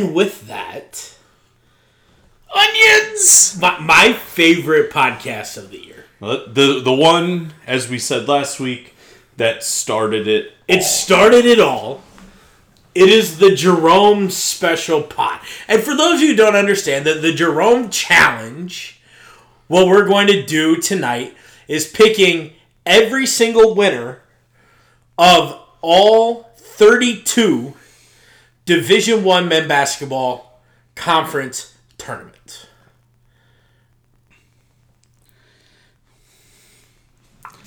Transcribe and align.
And 0.00 0.14
with 0.14 0.46
that, 0.48 1.14
Onions. 2.54 3.58
my, 3.60 3.78
my 3.80 4.12
favorite 4.12 4.90
podcast 4.90 5.56
of 5.56 5.70
the 5.70 5.78
year. 5.78 6.04
The 6.20 6.80
the 6.84 6.92
one, 6.92 7.54
as 7.66 7.88
we 7.88 7.98
said 7.98 8.28
last 8.28 8.60
week, 8.60 8.94
that 9.36 9.62
started 9.62 10.26
it. 10.26 10.52
It 10.68 10.82
started 10.82 11.46
it 11.46 11.60
all. 11.60 12.02
It 12.94 13.08
is 13.08 13.38
the 13.38 13.54
Jerome 13.54 14.30
Special 14.30 15.02
Pot. 15.02 15.42
And 15.68 15.82
for 15.82 15.96
those 15.96 16.14
of 16.14 16.20
you 16.20 16.28
who 16.28 16.36
don't 16.36 16.56
understand, 16.56 17.06
that 17.06 17.22
the 17.22 17.32
Jerome 17.32 17.88
Challenge, 17.88 19.00
what 19.68 19.86
we're 19.86 20.06
going 20.06 20.26
to 20.26 20.44
do 20.44 20.76
tonight 20.76 21.34
is 21.68 21.86
picking 21.88 22.52
every 22.84 23.26
single 23.26 23.74
winner 23.74 24.22
of 25.16 25.60
all 25.80 26.50
32 26.56 27.74
Division 28.70 29.24
1 29.24 29.48
men 29.48 29.66
basketball 29.66 30.60
conference 30.94 31.74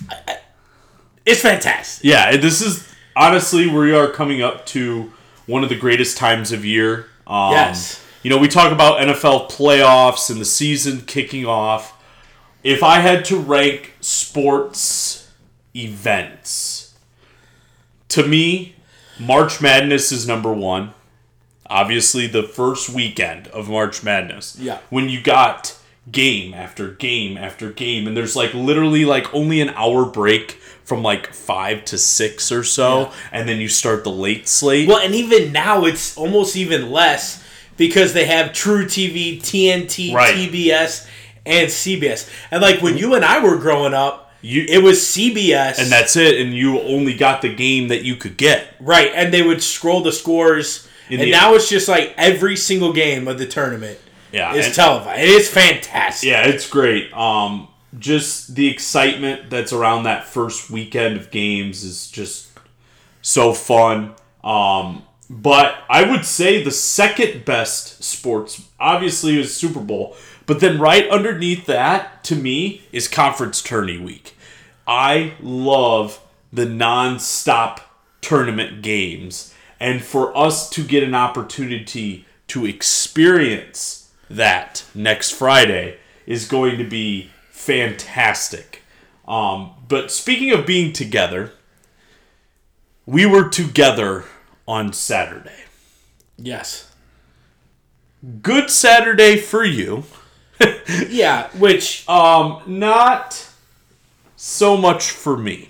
I- 0.09 0.38
It's 1.26 1.41
fantastic. 1.41 2.05
Yeah, 2.05 2.38
this 2.38 2.62
is 2.62 2.88
honestly 3.17 3.67
we 3.67 3.93
are 3.93 4.07
coming 4.07 4.41
up 4.41 4.66
to 4.67 5.12
one 5.45 5.62
of 5.63 5.67
the 5.67 5.76
greatest 5.76 6.16
times 6.16 6.53
of 6.53 6.63
year. 6.63 7.07
Um, 7.27 7.51
Yes. 7.51 7.99
You 8.21 8.29
know, 8.29 8.38
we 8.38 8.48
talk 8.48 8.71
about 8.71 9.01
NFL 9.01 9.49
playoffs 9.51 10.29
and 10.29 10.40
the 10.40 10.45
season 10.45 11.01
kicking 11.01 11.45
off. 11.45 12.01
If 12.63 12.82
I 12.82 12.99
had 12.99 13.26
to 13.26 13.38
rank 13.38 13.95
sports 13.99 15.29
events, 15.76 16.93
to 18.07 18.26
me, 18.26 18.73
March 19.20 19.62
Madness 19.62 20.12
is 20.12 20.28
number 20.28 20.52
one. 20.52 20.94
Obviously, 21.68 22.28
the 22.28 22.44
first 22.44 22.90
weekend 22.90 23.48
of 23.48 23.70
March 23.70 24.04
Madness. 24.04 24.58
Yeah. 24.60 24.80
When 24.90 25.10
you 25.10 25.22
got 25.22 25.78
game 26.12 26.54
after 26.54 26.92
game 26.92 27.38
after 27.38 27.72
game, 27.72 28.08
and 28.08 28.16
there's 28.16 28.36
like 28.36 28.54
literally 28.54 29.06
like 29.06 29.34
only 29.34 29.62
an 29.62 29.70
hour 29.70 30.06
break 30.06 30.54
from 30.84 31.02
like 31.02 31.34
five 31.34 31.86
to 31.86 31.98
six 31.98 32.52
or 32.52 32.64
so, 32.64 33.02
Yeah. 33.02 33.14
and 33.32 33.50
then 33.50 33.60
you 33.60 33.70
start 33.70 34.04
the 34.04 34.12
late 34.12 34.48
slate. 34.48 34.88
Well, 34.88 35.00
and 35.00 35.16
even 35.16 35.52
now 35.52 35.86
it's 35.86 36.18
almost 36.18 36.56
even 36.58 36.91
less 36.91 37.44
because 37.78 38.14
they 38.14 38.26
have 38.26 38.52
truTV, 38.52 39.40
TNT, 39.40 40.14
Right. 40.14 40.36
TBS, 40.36 41.08
and 41.46 41.70
CBS. 41.70 42.30
And 42.52 42.62
like 42.62 42.82
when 42.82 42.94
mm-hmm. 42.94 43.00
you 43.00 43.16
and 43.16 43.26
I 43.26 43.44
were 43.44 43.58
growing 43.58 43.94
up, 43.94 44.23
You- 44.44 44.66
it 44.68 44.84
was 44.84 45.02
CBS, 45.02 45.80
and 45.80 45.90
that's 45.91 46.16
it, 46.16 46.40
and 46.40 46.54
you 46.54 46.80
only 46.82 47.13
got 47.16 47.41
the 47.41 47.49
game 47.54 47.88
that 47.88 48.04
you 48.04 48.16
could 48.16 48.38
get. 48.38 48.76
right. 48.80 49.12
And 49.16 49.34
they 49.34 49.41
would 49.41 49.63
scroll 49.63 50.02
the 50.02 50.12
scores, 50.12 50.88
In 51.10 51.20
and 51.20 51.27
the- 51.27 51.32
now 51.32 51.55
it's 51.55 51.70
just 51.70 51.88
like 51.88 52.13
every 52.18 52.55
single 52.58 52.91
game 52.94 53.27
of 53.27 53.38
the 53.40 53.46
tournament 53.46 53.98
Yeah, 54.32 54.54
is 54.54 54.76
televised. 54.76 55.22
It 55.22 55.30
is 55.30 55.48
fantastic. 55.50 56.30
Yeah, 56.30 56.44
it's 56.46 56.68
great. 56.68 57.12
Um, 57.13 57.68
just 57.98 58.55
the 58.55 58.68
excitement 58.68 59.50
that's 59.50 59.72
around 59.72 60.04
that 60.04 60.27
first 60.27 60.70
weekend 60.70 61.16
of 61.18 61.32
games 61.32 61.84
is 61.84 62.07
just 62.07 62.48
so 63.22 63.54
fun. 63.54 64.12
Um, 64.44 65.03
but 65.30 65.75
I 65.90 66.03
would 66.03 66.25
say 66.25 66.62
the 66.63 66.72
second 66.72 67.46
best 67.46 68.03
sports, 68.03 68.62
obviously, 68.80 69.40
is 69.40 69.56
Super 69.56 69.80
Bowl. 69.80 70.18
But 70.46 70.59
then 70.59 70.78
right 70.80 71.07
underneath 71.09 71.66
that, 71.68 72.23
to 72.25 72.35
me, 72.35 72.81
is 72.91 73.07
conference 73.07 73.62
tourney 73.62 73.97
week. 73.97 74.35
I 74.88 75.33
love 75.41 76.19
the 76.51 76.66
non-stop 76.66 77.81
tournament 78.21 78.81
games, 78.81 79.53
and 79.79 80.03
for 80.03 80.35
us 80.38 80.69
to 80.71 80.83
get 80.83 81.03
an 81.03 81.16
opportunity 81.16 82.25
to 82.47 82.66
experience 82.66 84.11
that 84.29 84.83
next 84.93 85.31
Friday 85.31 85.97
is 86.25 86.47
going 86.47 86.77
to 86.77 86.83
be 86.83 87.29
fantastic. 87.49 88.83
Um, 89.27 89.72
but 89.88 90.11
speaking 90.11 90.51
of 90.51 90.66
being 90.66 90.93
together, 90.93 91.51
we 93.05 93.25
were 93.25 93.49
together 93.49 94.25
on 94.67 94.93
Saturday. 94.93 95.63
Yes. 96.38 96.91
Good 98.41 98.69
Saturday 98.69 99.38
for 99.38 99.63
you. 99.63 100.03
Yeah. 101.09 101.49
Which 101.57 102.07
Um, 102.07 102.61
not 102.66 103.49
so 104.43 104.75
much 104.75 105.09
for 105.09 105.37
me. 105.37 105.69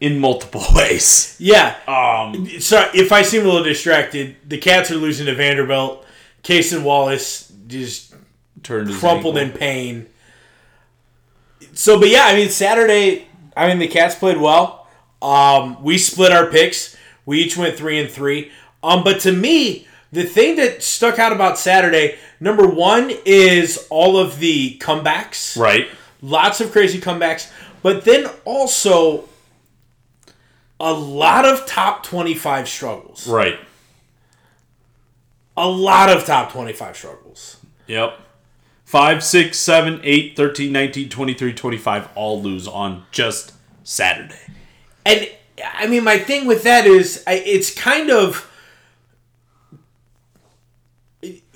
In 0.00 0.18
multiple 0.18 0.62
ways. 0.74 1.36
yeah. 1.38 1.76
Um, 1.86 2.46
Sorry 2.60 2.90
if 2.94 3.12
I 3.12 3.22
seem 3.22 3.42
a 3.42 3.44
little 3.46 3.62
distracted. 3.62 4.36
The 4.46 4.58
Cats 4.58 4.90
are 4.90 4.96
losing 4.96 5.26
to 5.26 5.34
Vanderbilt. 5.34 6.04
Cason 6.42 6.82
Wallace 6.82 7.52
just 7.66 8.14
turned 8.62 8.92
crumpled 8.94 9.36
in 9.38 9.52
pain. 9.52 10.06
So, 11.72 11.98
but 11.98 12.08
yeah, 12.08 12.24
I 12.24 12.34
mean, 12.34 12.50
Saturday, 12.50 13.26
I 13.56 13.68
mean, 13.68 13.78
the 13.78 13.88
Cats 13.88 14.14
played 14.14 14.38
well. 14.38 14.86
Um, 15.22 15.82
we 15.82 15.96
split 15.98 16.30
our 16.32 16.46
picks. 16.46 16.96
We 17.24 17.40
each 17.40 17.56
went 17.56 17.76
three 17.76 17.98
and 17.98 18.10
three. 18.10 18.50
Um, 18.82 19.02
but 19.02 19.20
to 19.20 19.32
me, 19.32 19.86
the 20.12 20.24
thing 20.24 20.56
that 20.56 20.82
stuck 20.82 21.18
out 21.18 21.32
about 21.32 21.58
Saturday, 21.58 22.16
number 22.38 22.66
one, 22.66 23.10
is 23.24 23.86
all 23.90 24.18
of 24.18 24.40
the 24.40 24.78
comebacks. 24.78 25.58
Right. 25.58 25.88
Lots 26.22 26.60
of 26.60 26.72
crazy 26.72 27.00
comebacks. 27.00 27.50
But 27.82 28.04
then 28.04 28.28
also 28.44 29.28
a 30.80 30.92
lot 30.92 31.44
of 31.44 31.66
top 31.66 32.02
25 32.02 32.68
struggles. 32.68 33.28
Right. 33.28 33.58
A 35.56 35.68
lot 35.68 36.10
of 36.10 36.26
top 36.26 36.52
25 36.52 36.96
struggles. 36.96 37.56
Yep. 37.86 38.18
5, 38.84 39.24
6, 39.24 39.58
7, 39.58 40.00
8, 40.02 40.36
13, 40.36 40.72
19, 40.72 41.08
23, 41.08 41.54
25 41.54 42.08
all 42.14 42.40
lose 42.40 42.68
on 42.68 43.04
just 43.10 43.52
Saturday. 43.82 44.34
And 45.04 45.28
I 45.74 45.86
mean, 45.86 46.04
my 46.04 46.18
thing 46.18 46.46
with 46.46 46.62
that 46.64 46.86
is, 46.86 47.24
it's 47.26 47.74
kind 47.74 48.10
of 48.10 48.50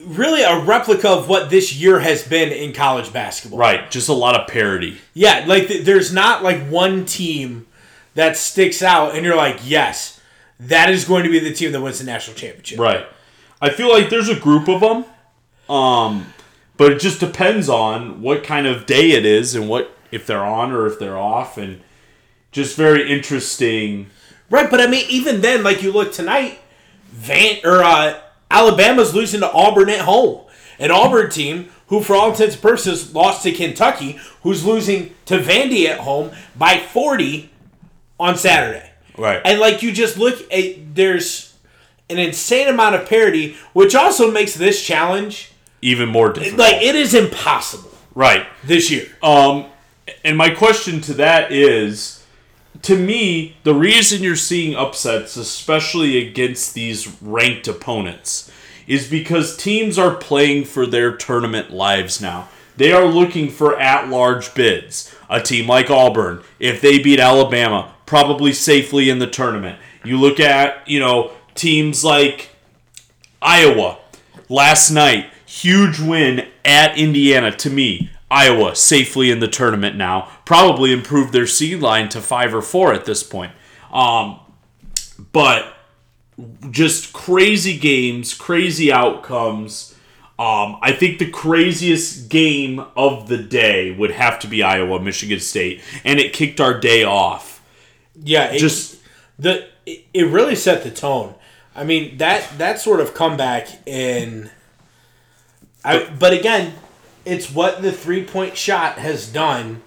really 0.04 0.42
a 0.42 0.60
replica 0.60 1.08
of 1.08 1.28
what 1.28 1.50
this 1.50 1.74
year 1.74 2.00
has 2.00 2.26
been 2.26 2.50
in 2.50 2.72
college 2.72 3.12
basketball. 3.12 3.58
Right. 3.58 3.90
Just 3.90 4.08
a 4.08 4.12
lot 4.12 4.38
of 4.38 4.48
parity. 4.48 4.98
Yeah, 5.14 5.44
like 5.46 5.68
th- 5.68 5.84
there's 5.84 6.12
not 6.12 6.42
like 6.42 6.66
one 6.68 7.04
team 7.04 7.66
that 8.14 8.36
sticks 8.36 8.82
out, 8.82 9.14
and 9.14 9.24
you're 9.24 9.36
like, 9.36 9.60
yes, 9.64 10.20
that 10.58 10.90
is 10.90 11.04
going 11.04 11.24
to 11.24 11.30
be 11.30 11.38
the 11.38 11.52
team 11.52 11.72
that 11.72 11.80
wins 11.80 11.98
the 11.98 12.04
national 12.04 12.36
championship. 12.36 12.78
Right. 12.78 13.06
I 13.60 13.70
feel 13.70 13.90
like 13.90 14.10
there's 14.10 14.28
a 14.28 14.38
group 14.38 14.68
of 14.68 14.80
them, 14.80 15.04
um, 15.74 16.32
but 16.76 16.92
it 16.92 17.00
just 17.00 17.20
depends 17.20 17.68
on 17.68 18.22
what 18.22 18.42
kind 18.42 18.66
of 18.66 18.86
day 18.86 19.12
it 19.12 19.24
is 19.24 19.54
and 19.54 19.68
what 19.68 19.96
if 20.10 20.26
they're 20.26 20.44
on 20.44 20.72
or 20.72 20.86
if 20.86 20.98
they're 20.98 21.18
off, 21.18 21.56
and 21.58 21.80
just 22.52 22.76
very 22.76 23.10
interesting. 23.10 24.08
Right, 24.48 24.70
but 24.70 24.80
I 24.80 24.86
mean, 24.86 25.04
even 25.08 25.40
then, 25.40 25.62
like 25.62 25.82
you 25.82 25.92
look 25.92 26.12
tonight, 26.12 26.58
Van 27.10 27.58
or 27.64 27.82
uh, 27.82 28.18
Alabama's 28.50 29.14
losing 29.14 29.40
to 29.40 29.50
Auburn 29.52 29.88
at 29.90 30.00
home, 30.00 30.42
an 30.78 30.90
Auburn 30.90 31.30
team 31.30 31.68
who, 31.86 32.02
for 32.02 32.14
all 32.14 32.30
intents 32.30 32.54
and 32.54 32.62
purposes, 32.62 33.14
lost 33.14 33.42
to 33.42 33.52
Kentucky, 33.52 34.18
who's 34.42 34.64
losing 34.64 35.14
to 35.26 35.38
Vandy 35.38 35.86
at 35.86 36.00
home 36.00 36.30
by 36.56 36.78
forty 36.78 37.50
on 38.18 38.36
Saturday. 38.36 38.90
Right. 39.16 39.40
And 39.44 39.58
like 39.58 39.82
you 39.82 39.92
just 39.92 40.16
look 40.18 40.40
at, 40.52 40.94
there's 40.94 41.56
an 42.08 42.18
insane 42.18 42.68
amount 42.68 42.94
of 42.94 43.08
parity, 43.08 43.56
which 43.72 43.94
also 43.94 44.30
makes 44.30 44.54
this 44.54 44.84
challenge 44.84 45.52
Even 45.82 46.08
more 46.08 46.32
difficult. 46.32 46.58
like 46.58 46.82
it 46.82 46.94
is 46.94 47.14
impossible 47.14 47.90
right. 48.14 48.46
this 48.64 48.90
year. 48.90 49.08
Um, 49.22 49.66
and 50.24 50.36
my 50.36 50.50
question 50.50 51.00
to 51.02 51.14
that 51.14 51.52
is, 51.52 52.19
to 52.82 52.96
me, 52.96 53.56
the 53.62 53.74
reason 53.74 54.22
you're 54.22 54.36
seeing 54.36 54.74
upsets, 54.74 55.36
especially 55.36 56.26
against 56.26 56.74
these 56.74 57.20
ranked 57.20 57.68
opponents, 57.68 58.50
is 58.86 59.08
because 59.08 59.56
teams 59.56 59.98
are 59.98 60.14
playing 60.14 60.64
for 60.64 60.86
their 60.86 61.16
tournament 61.16 61.70
lives 61.70 62.20
now. 62.20 62.48
They 62.76 62.92
are 62.92 63.06
looking 63.06 63.50
for 63.50 63.78
at-large 63.78 64.54
bids. 64.54 65.14
A 65.28 65.40
team 65.40 65.68
like 65.68 65.90
Auburn, 65.90 66.42
if 66.58 66.80
they 66.80 66.98
beat 66.98 67.20
Alabama, 67.20 67.94
probably 68.06 68.52
safely 68.52 69.10
in 69.10 69.18
the 69.20 69.26
tournament. 69.28 69.78
You 70.04 70.18
look 70.18 70.40
at, 70.40 70.88
you 70.88 70.98
know, 70.98 71.32
teams 71.54 72.02
like 72.02 72.50
Iowa 73.40 73.98
last 74.48 74.90
night, 74.90 75.30
huge 75.46 76.00
win 76.00 76.48
at 76.64 76.98
Indiana 76.98 77.52
to 77.58 77.70
me. 77.70 78.10
Iowa 78.30 78.76
safely 78.76 79.30
in 79.30 79.40
the 79.40 79.48
tournament 79.48 79.96
now. 79.96 80.30
Probably 80.44 80.92
improved 80.92 81.32
their 81.32 81.46
seed 81.46 81.80
line 81.80 82.08
to 82.10 82.20
five 82.20 82.54
or 82.54 82.62
four 82.62 82.92
at 82.92 83.04
this 83.04 83.22
point. 83.22 83.52
Um, 83.92 84.40
but 85.32 85.74
just 86.70 87.12
crazy 87.12 87.76
games, 87.78 88.34
crazy 88.34 88.92
outcomes. 88.92 89.94
Um, 90.38 90.78
I 90.80 90.92
think 90.92 91.18
the 91.18 91.30
craziest 91.30 92.30
game 92.30 92.82
of 92.96 93.28
the 93.28 93.36
day 93.36 93.90
would 93.90 94.12
have 94.12 94.38
to 94.40 94.46
be 94.46 94.62
Iowa 94.62 94.98
Michigan 94.98 95.38
State, 95.40 95.82
and 96.02 96.18
it 96.18 96.32
kicked 96.32 96.60
our 96.60 96.78
day 96.80 97.04
off. 97.04 97.62
Yeah, 98.14 98.50
it, 98.50 98.58
Just 98.58 99.00
the 99.38 99.68
it, 99.84 100.06
it 100.14 100.24
really 100.28 100.54
set 100.54 100.82
the 100.82 100.90
tone. 100.90 101.34
I 101.74 101.84
mean 101.84 102.16
that 102.18 102.58
that 102.58 102.80
sort 102.80 103.00
of 103.00 103.12
comeback 103.12 103.86
in. 103.86 104.50
I, 105.84 106.10
but 106.18 106.32
again, 106.32 106.74
it's 107.24 107.50
what 107.50 107.82
the 107.82 107.92
three 107.92 108.24
point 108.24 108.56
shot 108.56 108.98
has 108.98 109.30
done 109.30 109.82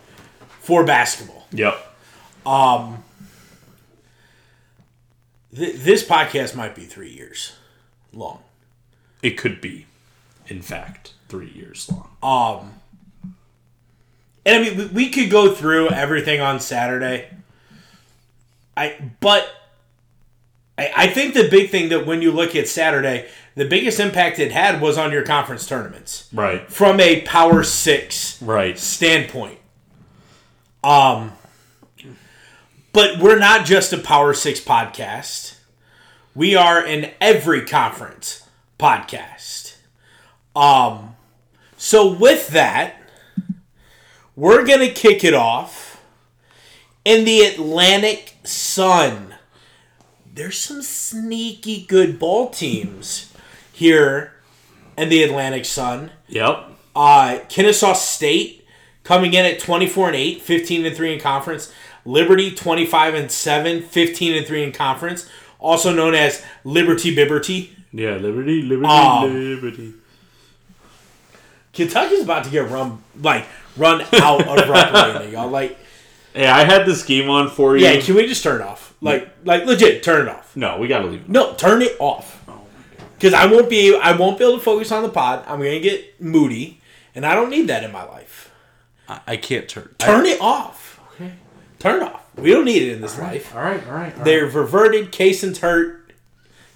for 0.61 0.83
basketball. 0.85 1.47
Yep. 1.51 1.75
Th- 5.55 5.75
this 5.75 6.03
podcast 6.03 6.55
might 6.55 6.75
be 6.75 6.85
three 6.85 7.11
years 7.11 7.53
long. 8.11 8.41
It 9.21 9.31
could 9.31 9.61
be, 9.61 9.85
in 10.47 10.61
fact, 10.61 11.13
three 11.29 11.49
years 11.49 11.89
long. 11.91 12.09
Um, 12.21 12.73
and 14.45 14.57
I 14.57 14.69
mean, 14.69 14.77
we, 14.77 14.85
we 14.87 15.09
could 15.09 15.29
go 15.29 15.53
through 15.53 15.89
everything 15.89 16.41
on 16.41 16.59
Saturday. 16.59 17.29
I 18.75 18.97
but 19.19 19.47
I, 20.77 20.91
I 20.95 21.07
think 21.07 21.35
the 21.35 21.47
big 21.47 21.69
thing 21.69 21.89
that 21.89 22.05
when 22.05 22.21
you 22.21 22.31
look 22.31 22.55
at 22.55 22.67
Saturday, 22.67 23.27
the 23.55 23.65
biggest 23.65 23.99
impact 23.99 24.39
it 24.39 24.51
had 24.51 24.81
was 24.81 24.97
on 24.97 25.11
your 25.11 25.23
conference 25.23 25.65
tournaments 25.67 26.27
Right. 26.33 26.69
from 26.71 26.99
a 26.99 27.21
Power 27.21 27.63
Six 27.63 28.41
Right. 28.41 28.77
standpoint. 28.79 29.59
Um, 30.83 31.33
but 32.91 33.19
we're 33.19 33.39
not 33.39 33.65
just 33.65 33.93
a 33.93 33.97
Power 33.97 34.33
Six 34.33 34.59
podcast. 34.59 35.55
We 36.35 36.55
are 36.55 36.79
an 36.83 37.11
every 37.21 37.65
conference 37.65 38.43
podcast. 38.79 39.75
Um, 40.55 41.15
so 41.77 42.11
with 42.11 42.49
that, 42.49 42.95
we're 44.35 44.65
gonna 44.65 44.89
kick 44.89 45.23
it 45.23 45.33
off 45.33 46.01
in 47.05 47.23
the 47.25 47.41
Atlantic 47.41 48.35
Sun. 48.43 49.35
There's 50.33 50.59
some 50.59 50.81
sneaky 50.81 51.85
good 51.85 52.17
ball 52.17 52.49
teams 52.49 53.31
here 53.73 54.31
in 54.97 55.09
the 55.09 55.21
Atlantic 55.23 55.65
Sun. 55.65 56.11
Yep. 56.29 56.69
Uh, 56.95 57.39
Kennesaw 57.49 57.93
State 57.93 58.65
coming 59.03 59.33
in 59.33 59.45
at 59.45 59.59
24 59.59 60.07
and 60.07 60.15
8, 60.15 60.41
15 60.41 60.85
and 60.85 60.95
3 60.95 61.13
in 61.15 61.19
conference. 61.19 61.73
Liberty 62.05 62.51
25 62.53 63.13
and 63.15 63.31
7, 63.31 63.81
15 63.81 64.33
and 64.37 64.45
3 64.45 64.63
in 64.63 64.71
conference, 64.71 65.27
also 65.59 65.91
known 65.93 66.13
as 66.13 66.43
Liberty 66.63 67.15
Bibberty. 67.15 67.69
Yeah. 67.91 68.15
Liberty. 68.17 68.61
Liberty. 68.61 68.87
Um, 68.87 69.33
liberty. 69.33 69.93
Kentucky's 71.73 72.21
about 72.21 72.43
to 72.43 72.51
get 72.51 72.69
run 72.69 73.01
like 73.19 73.45
run 73.77 74.01
out 74.13 74.41
of 74.47 74.69
Arena, 74.69 75.27
y'all. 75.31 75.49
Like, 75.49 75.77
Hey, 76.33 76.47
I 76.47 76.63
had 76.63 76.85
this 76.87 77.03
game 77.03 77.29
on 77.29 77.49
for 77.49 77.77
you. 77.77 77.85
yeah, 77.85 77.99
can 78.01 78.15
we 78.15 78.25
just 78.27 78.41
turn 78.43 78.59
it 78.61 78.63
off? 78.63 78.95
Like, 79.01 79.29
like 79.45 79.65
legit, 79.65 80.01
turn 80.03 80.27
it 80.27 80.29
off. 80.31 80.55
no, 80.55 80.77
we 80.79 80.87
gotta 80.87 81.07
leave. 81.07 81.29
No, 81.29 81.53
turn 81.53 81.81
it 81.83 81.95
off. 81.99 82.43
Because 83.23 83.33
I 83.35 83.45
won't 83.45 83.69
be 83.69 83.95
I 83.95 84.17
won't 84.17 84.37
be 84.37 84.43
able 84.43 84.57
to 84.57 84.61
focus 84.61 84.91
on 84.91 85.01
the 85.01 85.07
pod. 85.07 85.45
I'm 85.47 85.59
gonna 85.59 85.79
get 85.79 86.19
moody, 86.21 86.81
and 87.15 87.25
I 87.25 87.35
don't 87.35 87.49
need 87.49 87.69
that 87.69 87.81
in 87.81 87.89
my 87.93 88.03
life. 88.03 88.51
I, 89.07 89.21
I 89.25 89.37
can't 89.37 89.65
turn. 89.69 89.95
Turn 89.97 90.25
it 90.25 90.41
off. 90.41 90.99
Okay. 91.13 91.31
Turn 91.79 92.01
it 92.01 92.03
off. 92.03 92.25
We 92.35 92.51
don't 92.51 92.65
need 92.65 92.81
it 92.81 92.91
in 92.91 92.99
this 92.99 93.17
life. 93.17 93.55
All 93.55 93.61
right. 93.61 93.81
All 93.87 93.93
right. 93.93 94.11
All 94.11 94.17
right. 94.17 94.25
They're 94.25 94.47
reverted. 94.47 95.13
Cason's 95.13 95.59
hurt. 95.59 96.11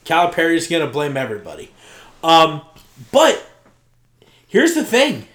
Calipari's 0.05 0.69
gonna 0.69 0.87
blame 0.87 1.17
everybody. 1.17 1.69
Um, 2.23 2.61
but 3.11 3.45
here's 4.47 4.73
the 4.73 4.85
thing. 4.85 5.27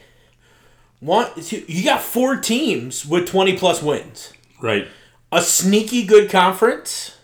One, 1.01 1.29
two, 1.43 1.63
you 1.69 1.85
got 1.85 2.01
four 2.01 2.37
teams 2.37 3.05
with 3.05 3.29
20 3.29 3.59
plus 3.59 3.83
wins. 3.83 4.33
Right. 4.63 4.89
A 5.31 5.43
sneaky 5.43 6.07
good 6.07 6.31
conference. 6.31 7.19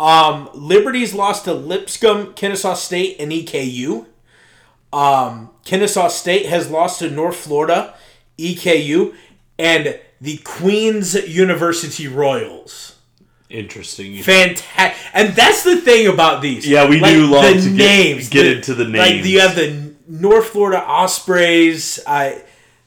Um, 0.00 0.48
Liberty's 0.54 1.12
lost 1.14 1.44
to 1.44 1.52
Lipscomb, 1.52 2.32
Kennesaw 2.32 2.72
State, 2.74 3.16
and 3.20 3.30
EKU. 3.30 4.06
Um, 4.92 5.50
Kennesaw 5.66 6.08
State 6.08 6.46
has 6.46 6.70
lost 6.70 7.00
to 7.00 7.10
North 7.10 7.36
Florida, 7.36 7.94
EKU, 8.38 9.14
and 9.58 10.00
the 10.20 10.38
Queens 10.38 11.14
University 11.28 12.08
Royals. 12.08 12.96
Interesting. 13.50 14.22
Fantastic, 14.22 14.96
and 15.12 15.34
that's 15.36 15.64
the 15.64 15.76
thing 15.76 16.06
about 16.06 16.40
these. 16.40 16.66
Yeah, 16.66 16.88
we 16.88 16.98
do 17.00 17.26
love 17.26 17.44
the 17.54 17.60
to 17.60 17.68
get- 17.68 17.72
names. 17.76 18.28
get 18.30 18.42
the- 18.44 18.56
into 18.56 18.74
the 18.74 18.84
names. 18.84 18.98
Like 18.98 19.24
you 19.26 19.40
have 19.40 19.54
the 19.54 19.92
North 20.08 20.46
Florida 20.48 20.82
Ospreys, 20.82 22.00
uh, 22.06 22.32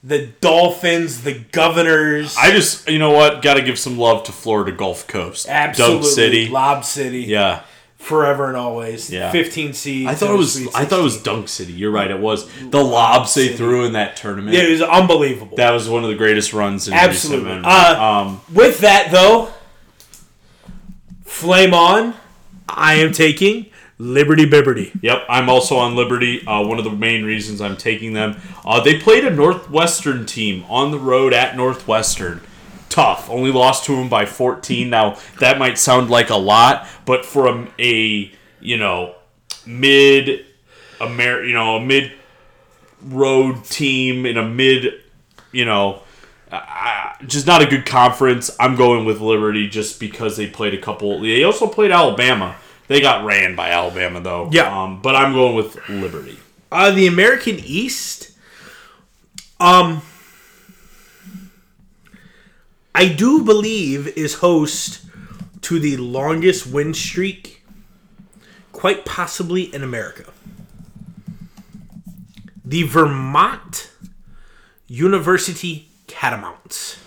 the 0.04 0.28
Dolphins, 0.42 1.24
the 1.24 1.34
Governors. 1.52 2.36
I 2.38 2.52
just, 2.52 2.90
you 2.90 3.00
know 3.00 3.12
what? 3.12 3.42
Got 3.42 3.54
to 3.56 3.62
give 3.62 3.80
some 3.80 3.98
love 3.98 4.24
to 4.24 4.32
Florida 4.32 4.72
Gulf 4.74 5.08
Coast. 5.08 5.48
absolutely 5.48 6.00
Dunk 6.02 6.06
City. 6.14 6.50
Lob 6.50 6.84
City, 6.84 7.22
Yeah. 7.22 7.62
forever 7.98 8.48
and 8.50 8.58
always. 8.58 9.10
Yeah. 9.10 9.32
fifteen 9.32 9.72
seeds. 9.72 10.10
I 10.10 10.16
thought 10.16 10.32
it 10.34 10.38
was. 10.38 10.68
I 10.76 10.84
thought 10.84 11.00
it 11.00 11.04
was 11.04 11.22
Dunk 11.22 11.48
City. 11.48 11.72
You're 11.72 11.92
right. 11.92 12.12
It 12.12 12.20
was 12.20 12.50
the 12.70 12.84
lobs 12.84 13.34
they 13.34 13.56
threw 13.56 13.86
in 13.86 13.94
that 13.94 14.18
tournament. 14.18 14.56
Yeah, 14.58 14.64
it 14.64 14.72
was 14.72 14.82
unbelievable. 14.82 15.56
that 15.56 15.72
was 15.72 15.88
one 15.88 16.04
of 16.04 16.10
the 16.10 16.16
greatest 16.18 16.52
runs 16.52 16.88
in 16.90 16.94
Absolutely. 16.94 17.62
Uh, 17.64 18.04
um, 18.04 18.42
With 18.54 18.80
that 18.80 19.10
though, 19.12 19.54
flame 21.24 21.74
on. 21.74 22.14
I 22.68 22.96
am 22.96 23.12
taking 23.12 23.68
Liberty 23.98 24.46
Bibberty. 24.46 24.98
Yep, 25.02 25.26
I'm 25.30 25.50
also 25.50 25.78
on 25.78 25.96
Liberty. 25.96 26.46
Uh, 26.46 26.66
one 26.66 26.78
of 26.78 26.84
the 26.84 26.92
main 26.92 27.24
reasons 27.24 27.62
I'm 27.62 27.78
taking 27.78 28.14
them. 28.14 28.38
Uh, 28.66 28.82
they 28.82 29.00
played 29.00 29.26
a 29.26 29.30
Northwestern 29.30 30.26
team 30.26 30.66
on 30.70 30.92
the 30.92 31.00
road 31.00 31.34
at 31.34 31.56
Northwestern. 31.56 32.42
Tough. 32.90 33.30
Only 33.30 33.52
lost 33.52 33.86
to 33.86 33.96
them 33.96 34.10
by 34.10 34.26
14. 34.26 34.90
Now 34.90 35.18
that 35.40 35.58
might 35.58 35.78
sound 35.78 36.10
like 36.10 36.30
a 36.30 36.36
lot, 36.36 36.88
but 37.06 37.26
from 37.26 37.72
a 37.80 38.32
you 38.60 38.78
know 38.78 39.16
mid 39.66 40.46
Amer 41.02 41.44
you 41.44 41.54
know 41.54 41.78
a 41.78 41.82
mid 41.84 42.12
road 43.02 43.66
team 43.66 44.26
in 44.26 44.38
a 44.38 44.48
mid 44.48 45.02
you 45.52 45.66
know 45.66 46.04
just 47.26 47.48
not 47.48 47.62
a 47.62 47.66
good 47.66 47.86
conference. 47.86 48.52
I'm 48.60 48.76
going 48.76 49.06
with 49.06 49.22
Liberty 49.22 49.68
just 49.68 50.00
because 50.00 50.38
they 50.38 50.48
played 50.48 50.74
a 50.74 50.78
couple. 50.78 51.22
They 51.22 51.44
also 51.44 51.68
played 51.68 51.92
Alabama. 51.92 52.56
They 52.88 53.02
got 53.02 53.26
ran 53.26 53.56
by 53.56 53.70
Alabama 53.72 54.20
though. 54.20 54.50
Yeah. 54.52 54.84
Um, 54.84 55.02
but 55.02 55.16
I'm 55.16 55.34
going 55.34 55.56
with 55.56 55.78
Liberty. 55.90 56.38
Uh, 56.72 56.92
the 56.92 57.08
American 57.08 57.60
East. 57.60 58.32
Um, 59.60 60.02
I 62.96 63.08
do 63.08 63.44
believe 63.44 64.08
is 64.18 64.36
host 64.36 65.06
to 65.62 65.80
the 65.80 65.98
longest 65.98 66.68
win 66.68 66.94
streak, 66.94 67.64
quite 68.72 69.06
possibly 69.06 69.74
in 69.74 69.82
America. 69.84 70.32
The 72.66 72.84
Vermont 72.84 73.92
University 74.88 75.88
Catamounts 76.08 77.00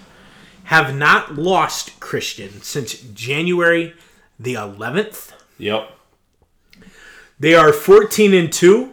have 0.64 0.94
not 0.94 1.36
lost 1.36 2.00
Christian 2.00 2.62
since 2.62 2.94
January 2.94 3.94
the 4.38 4.54
11th. 4.54 5.32
Yep. 5.58 5.90
They 7.38 7.54
are 7.54 7.72
14 7.72 8.34
and 8.34 8.52
2. 8.52 8.92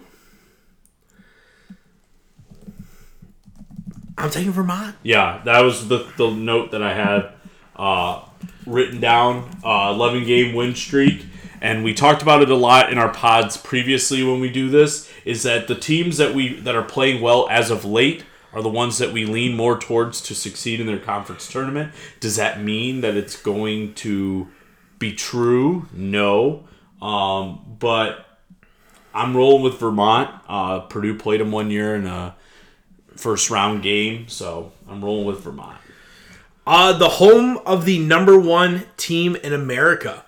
I'm 4.17 4.29
taking 4.29 4.51
Vermont. 4.51 4.95
Yeah, 5.03 5.41
that 5.45 5.61
was 5.61 5.87
the, 5.87 6.07
the 6.17 6.29
note 6.29 6.71
that 6.71 6.83
I 6.83 6.93
had 6.93 7.31
uh, 7.75 8.23
written 8.65 8.99
down. 8.99 9.49
Uh, 9.63 9.91
11 9.93 10.25
game 10.25 10.55
win 10.55 10.75
streak. 10.75 11.25
And 11.61 11.83
we 11.83 11.93
talked 11.93 12.21
about 12.21 12.41
it 12.41 12.51
a 12.51 12.55
lot 12.55 12.91
in 12.91 12.97
our 12.97 13.11
pods 13.13 13.55
previously 13.55 14.23
when 14.23 14.41
we 14.41 14.49
do 14.49 14.69
this. 14.69 15.09
Is 15.23 15.43
that 15.43 15.67
the 15.67 15.75
teams 15.75 16.17
that 16.17 16.35
we 16.35 16.59
that 16.59 16.75
are 16.75 16.83
playing 16.83 17.21
well 17.21 17.47
as 17.49 17.71
of 17.71 17.85
late 17.85 18.25
are 18.53 18.61
the 18.61 18.69
ones 18.69 18.97
that 18.97 19.11
we 19.11 19.25
lean 19.25 19.55
more 19.55 19.79
towards 19.79 20.21
to 20.21 20.35
succeed 20.35 20.79
in 20.79 20.87
their 20.87 20.99
conference 20.99 21.49
tournament. 21.49 21.91
Does 22.19 22.35
that 22.35 22.61
mean 22.61 23.01
that 23.01 23.15
it's 23.15 23.35
going 23.35 23.93
to 23.95 24.49
be 24.99 25.13
true? 25.13 25.87
No. 25.93 26.65
Um, 27.01 27.77
but 27.79 28.25
I'm 29.13 29.35
rolling 29.35 29.63
with 29.63 29.79
Vermont. 29.79 30.29
Uh, 30.47 30.81
Purdue 30.81 31.17
played 31.17 31.41
them 31.41 31.51
one 31.51 31.69
year 31.69 31.95
in 31.95 32.05
a 32.05 32.35
first 33.15 33.49
round 33.49 33.83
game, 33.83 34.27
so 34.27 34.71
I'm 34.89 35.03
rolling 35.03 35.25
with 35.25 35.41
Vermont. 35.41 35.77
Uh, 36.65 36.93
the 36.93 37.09
home 37.09 37.59
of 37.65 37.85
the 37.85 37.99
number 37.99 38.39
one 38.39 38.85
team 38.95 39.35
in 39.35 39.53
America, 39.53 40.25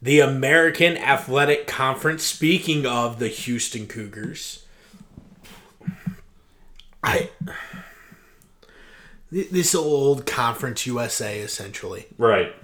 the 0.00 0.20
American 0.20 0.96
Athletic 0.96 1.66
Conference. 1.66 2.22
Speaking 2.22 2.86
of 2.86 3.18
the 3.18 3.28
Houston 3.28 3.86
Cougars, 3.86 4.64
I 7.02 7.30
this 9.30 9.74
old 9.74 10.24
Conference 10.24 10.86
USA 10.86 11.40
essentially. 11.40 12.06
Right. 12.16 12.54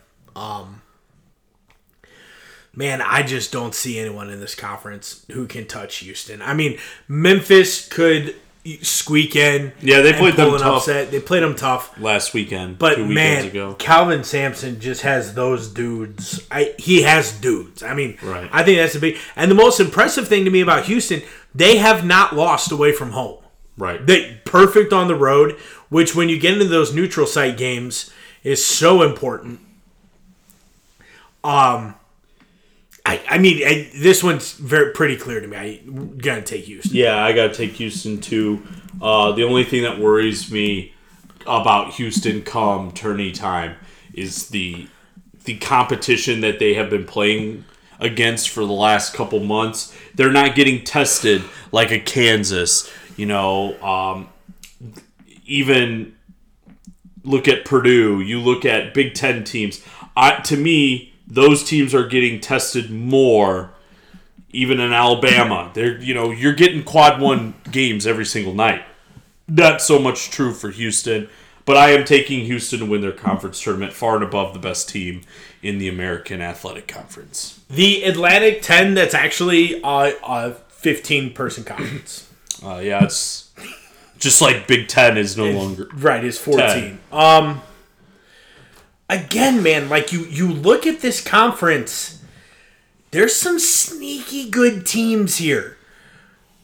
Man, 2.75 3.03
I 3.03 3.23
just 3.23 3.53
don't 3.53 3.75
see 3.75 3.99
anyone 3.99 4.31
in 4.31 4.41
this 4.41 4.55
conference 4.55 5.27
who 5.31 5.47
can 5.47 5.67
touch 5.67 5.97
Houston. 5.99 6.41
I 6.41 6.55
mean, 6.55 6.79
Memphis 7.07 7.87
could 7.87 8.35
squeak 8.81 9.37
in. 9.37 9.73
Yeah, 9.81 10.01
they 10.01 10.13
played 10.15 10.37
them 10.37 10.57
tough. 10.57 10.79
upset. 10.79 11.11
They 11.11 11.21
played 11.21 11.43
them 11.43 11.55
tough. 11.55 11.99
last 12.01 12.33
weekend, 12.33 12.79
But 12.79 12.99
man, 13.01 13.47
ago. 13.47 13.75
Kelvin 13.75 14.25
Sampson 14.25 14.81
just 14.81 15.03
has 15.03 15.35
those 15.35 15.69
dudes. 15.69 16.47
I 16.51 16.75
he 16.79 17.03
has 17.03 17.33
dudes. 17.33 17.83
I 17.83 17.93
mean, 17.93 18.17
Right. 18.23 18.49
I 18.53 18.63
think 18.63 18.79
that's 18.79 18.95
the 18.95 19.01
big. 19.01 19.19
And 19.37 19.51
the 19.51 19.55
most 19.57 19.79
impressive 19.81 20.27
thing 20.29 20.45
to 20.47 20.51
me 20.51 20.61
about 20.61 20.85
Houston, 20.87 21.23
they 21.55 21.77
have 21.77 22.07
not 22.07 22.35
lost 22.37 22.73
away 22.73 22.93
from 22.93 23.11
home. 23.11 23.39
Right. 23.77 24.07
They 24.07 24.41
perfect 24.45 24.93
on 24.93 25.09
the 25.09 25.17
road, 25.17 25.59
which 25.89 26.15
when 26.15 26.29
you 26.29 26.39
get 26.39 26.53
into 26.55 26.67
those 26.67 26.95
neutral 26.95 27.27
site 27.27 27.57
games 27.59 28.11
is 28.45 28.65
so 28.65 29.03
important. 29.03 29.61
Um, 31.45 31.97
I 33.05 33.21
I 33.29 33.39
mean 33.39 33.67
I, 33.67 33.91
this 33.95 34.23
one's 34.23 34.53
very 34.53 34.93
pretty 34.93 35.17
clear 35.17 35.41
to 35.41 35.47
me. 35.47 35.83
I'm 35.87 36.19
gonna 36.19 36.43
take 36.43 36.65
Houston. 36.65 36.95
Yeah, 36.95 37.23
I 37.23 37.33
got 37.33 37.49
to 37.49 37.55
take 37.55 37.73
Houston 37.73 38.21
too. 38.21 38.63
Uh, 39.01 39.33
the 39.33 39.45
only 39.45 39.65
thing 39.65 39.83
that 39.83 39.99
worries 39.99 40.51
me 40.51 40.95
about 41.47 41.95
Houston 41.95 42.43
come 42.43 42.93
tourney 42.93 43.33
time 43.33 43.77
is 44.15 44.49
the 44.49 44.87
the 45.45 45.59
competition 45.59 46.41
that 46.43 46.59
they 46.59 46.75
have 46.75 46.89
been 46.89 47.05
playing 47.05 47.65
against 47.99 48.49
for 48.49 48.65
the 48.65 48.73
last 48.73 49.15
couple 49.15 49.41
months. 49.41 49.97
They're 50.15 50.33
not 50.33 50.55
getting 50.55 50.85
tested 50.85 51.43
like 51.71 51.91
a 51.91 51.99
Kansas, 51.99 52.91
you 53.17 53.27
know. 53.27 53.81
Um, 53.83 54.29
even 55.47 56.15
look 57.25 57.49
at 57.49 57.65
Purdue. 57.65 58.21
You 58.21 58.41
look 58.41 58.65
at 58.65 58.95
Big 58.95 59.15
Ten 59.15 59.45
teams. 59.45 59.85
I, 60.17 60.41
to 60.43 60.57
me, 60.57 61.12
those 61.33 61.65
teams 61.65 61.95
are 61.95 62.07
getting 62.07 62.41
tested 62.41 62.91
more 62.91 63.71
even 64.51 64.79
in 64.81 64.93
Alabama. 64.93 65.71
They're 65.73 65.99
you 65.99 66.13
know 66.15 66.31
you're 66.31 66.55
getting 66.55 66.85
quad 66.85 67.21
one 67.21 67.55
games 67.71 68.07
every 68.07 68.27
single 68.27 68.53
night. 68.53 68.85
Not 69.49 69.81
so 69.81 69.99
much 69.99 70.31
true 70.31 70.53
for 70.53 70.71
Houston, 70.71 71.29
but 71.65 71.77
I 71.77 71.91
am 71.91 72.05
taking 72.05 72.45
Houston 72.45 72.81
to 72.81 72.85
win 72.87 73.01
their 73.01 73.13
conference 73.13 73.63
tournament 73.63 73.93
far 73.93 74.17
and 74.17 74.25
above 74.25 74.53
the 74.53 74.61
best 74.61 74.89
team 74.89 75.23
in 75.63 75.79
the 75.79 75.89
American 75.89 76.41
Athletic 76.43 76.87
Conference. 76.87 77.61
The 77.71 78.05
Atlantic 78.05 78.61
Ten. 78.63 78.95
That's 78.95 79.15
actually 79.15 79.81
a, 79.83 80.13
a 80.27 80.53
15 80.69 81.33
person 81.33 81.65
conference. 81.65 82.29
Uh, 82.63 82.79
yeah, 82.79 83.03
it's 83.03 83.51
just 84.19 84.43
like 84.43 84.69
Big 84.69 84.87
Ten 84.87 85.17
is 85.17 85.37
no 85.37 85.51
longer. 85.51 85.89
Right, 85.95 86.23
It's 86.25 86.39
14. 86.39 86.99
Um 87.11 87.63
again, 89.13 89.63
man, 89.63 89.89
like 89.89 90.13
you 90.13 90.21
you 90.21 90.49
look 90.49 90.87
at 90.87 91.01
this 91.01 91.21
conference, 91.21 92.23
there's 93.11 93.37
some 93.37 93.59
sneaky 93.59 94.49
good 94.51 94.87
teams 94.87 95.37
here. 95.37 95.77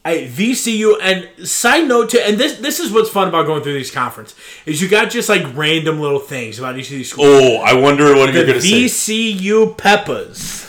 I, 0.03 0.29
VCU 0.31 0.95
and 1.01 1.47
side 1.47 1.87
note 1.87 2.09
to 2.11 2.25
and 2.25 2.37
this 2.37 2.57
this 2.59 2.79
is 2.79 2.91
what's 2.91 3.09
fun 3.09 3.27
about 3.27 3.45
going 3.45 3.61
through 3.61 3.73
these 3.73 3.91
conference 3.91 4.33
is 4.65 4.81
you 4.81 4.87
got 4.87 5.11
just 5.11 5.29
like 5.29 5.45
random 5.55 5.99
little 5.99 6.19
things 6.19 6.57
about 6.57 6.77
each 6.77 6.89
of 6.89 6.97
these 6.97 7.11
schools. 7.11 7.27
Oh, 7.29 7.57
I 7.57 7.73
wonder 7.73 8.15
what 8.15 8.33
you're 8.33 8.45
the 8.45 8.53
gonna 8.53 8.61
say. 8.61 8.85
VCU 8.85 9.77
Peppas. 9.77 10.65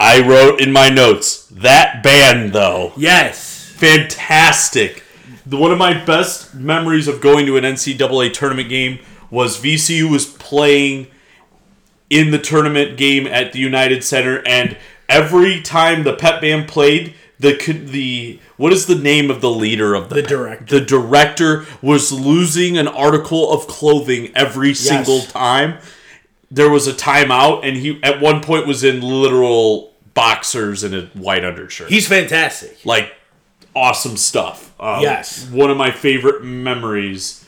I 0.00 0.26
wrote 0.26 0.60
in 0.60 0.72
my 0.72 0.88
notes 0.88 1.46
that 1.48 2.02
band 2.02 2.52
though. 2.52 2.92
Yes. 2.96 3.70
fantastic. 3.76 5.02
One 5.48 5.70
of 5.70 5.78
my 5.78 6.02
best 6.04 6.54
memories 6.54 7.06
of 7.06 7.20
going 7.20 7.44
to 7.46 7.58
an 7.58 7.64
NCAA 7.64 8.32
tournament 8.32 8.70
game 8.70 8.98
was 9.34 9.60
VCU 9.60 10.10
was 10.10 10.26
playing 10.26 11.08
in 12.10 12.30
the 12.30 12.38
tournament 12.38 12.96
game 12.96 13.26
at 13.26 13.52
the 13.52 13.58
United 13.58 14.04
Center, 14.04 14.42
and 14.46 14.76
every 15.08 15.60
time 15.60 16.04
the 16.04 16.14
pep 16.14 16.40
band 16.40 16.68
played, 16.68 17.14
the 17.40 17.52
the 17.90 18.38
what 18.56 18.72
is 18.72 18.86
the 18.86 18.94
name 18.94 19.30
of 19.30 19.40
the 19.40 19.50
leader 19.50 19.94
of 19.94 20.08
the 20.08 20.16
The 20.16 20.22
director. 20.22 20.78
The 20.78 20.84
director 20.84 21.66
was 21.82 22.12
losing 22.12 22.78
an 22.78 22.86
article 22.88 23.50
of 23.52 23.66
clothing 23.66 24.30
every 24.36 24.72
single 24.74 25.22
time. 25.22 25.78
There 26.50 26.70
was 26.70 26.86
a 26.86 26.92
timeout, 26.92 27.66
and 27.66 27.76
he 27.76 27.98
at 28.02 28.20
one 28.20 28.40
point 28.40 28.66
was 28.66 28.84
in 28.84 29.00
literal 29.00 29.92
boxers 30.14 30.84
and 30.84 30.94
a 30.94 31.02
white 31.14 31.44
undershirt 31.44 31.88
He's 31.90 32.06
fantastic. 32.06 32.78
like 32.84 33.12
awesome 33.74 34.16
stuff. 34.16 34.72
Um, 34.78 35.00
Yes. 35.02 35.48
one 35.50 35.68
of 35.70 35.76
my 35.76 35.90
favorite 35.90 36.44
memories 36.44 37.43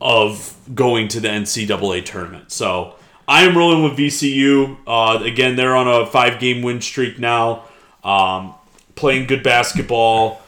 of 0.00 0.56
going 0.74 1.08
to 1.08 1.20
the 1.20 1.28
NCAA 1.28 2.04
tournament. 2.04 2.50
So 2.50 2.94
I 3.28 3.42
am 3.42 3.56
rolling 3.56 3.82
with 3.82 3.98
VCU. 3.98 4.78
Uh, 4.86 5.22
again, 5.22 5.56
they're 5.56 5.76
on 5.76 5.86
a 5.86 6.06
five-game 6.06 6.62
win 6.62 6.80
streak 6.80 7.18
now, 7.18 7.64
um, 8.02 8.54
playing 8.94 9.26
good 9.26 9.42
basketball. 9.42 10.40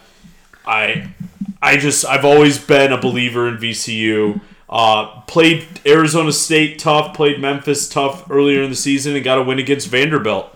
I, 0.64 1.12
I 1.60 1.76
just 1.76 2.06
I've 2.06 2.24
always 2.24 2.58
been 2.58 2.92
a 2.92 3.00
believer 3.00 3.48
in 3.48 3.58
VCU. 3.58 4.40
Uh, 4.68 5.20
played 5.22 5.66
Arizona 5.84 6.32
State 6.32 6.78
tough, 6.78 7.14
played 7.14 7.40
Memphis 7.40 7.88
tough 7.88 8.30
earlier 8.30 8.62
in 8.62 8.70
the 8.70 8.76
season, 8.76 9.14
and 9.14 9.22
got 9.22 9.38
a 9.38 9.42
win 9.42 9.58
against 9.58 9.88
Vanderbilt. 9.88 10.48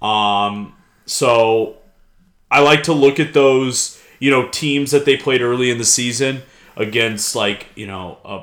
Um, 0.00 0.74
so 1.06 1.76
I 2.50 2.60
like 2.60 2.82
to 2.84 2.92
look 2.92 3.20
at 3.20 3.34
those, 3.34 4.02
you 4.18 4.32
know, 4.32 4.48
teams 4.48 4.90
that 4.90 5.04
they 5.04 5.16
played 5.16 5.42
early 5.42 5.70
in 5.70 5.78
the 5.78 5.84
season 5.84 6.42
against 6.76 7.34
like, 7.34 7.66
you 7.74 7.86
know, 7.86 8.18
a 8.24 8.42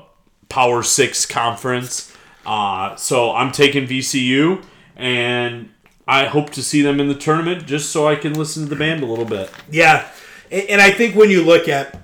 Power 0.49 0.83
6 0.83 1.25
conference. 1.27 2.15
Uh, 2.45 2.95
so 2.95 3.33
I'm 3.33 3.51
taking 3.51 3.85
VCU 3.87 4.63
and 4.95 5.69
I 6.07 6.25
hope 6.25 6.49
to 6.51 6.63
see 6.63 6.81
them 6.81 6.99
in 6.99 7.07
the 7.07 7.15
tournament 7.15 7.65
just 7.67 7.91
so 7.91 8.07
I 8.07 8.15
can 8.15 8.33
listen 8.33 8.63
to 8.63 8.69
the 8.69 8.75
band 8.75 9.03
a 9.03 9.05
little 9.05 9.25
bit. 9.25 9.51
Yeah. 9.69 10.07
And, 10.51 10.81
I 10.81 10.89
think 10.89 11.15
when 11.15 11.29
you 11.29 11.43
look 11.43 11.67
at 11.67 11.99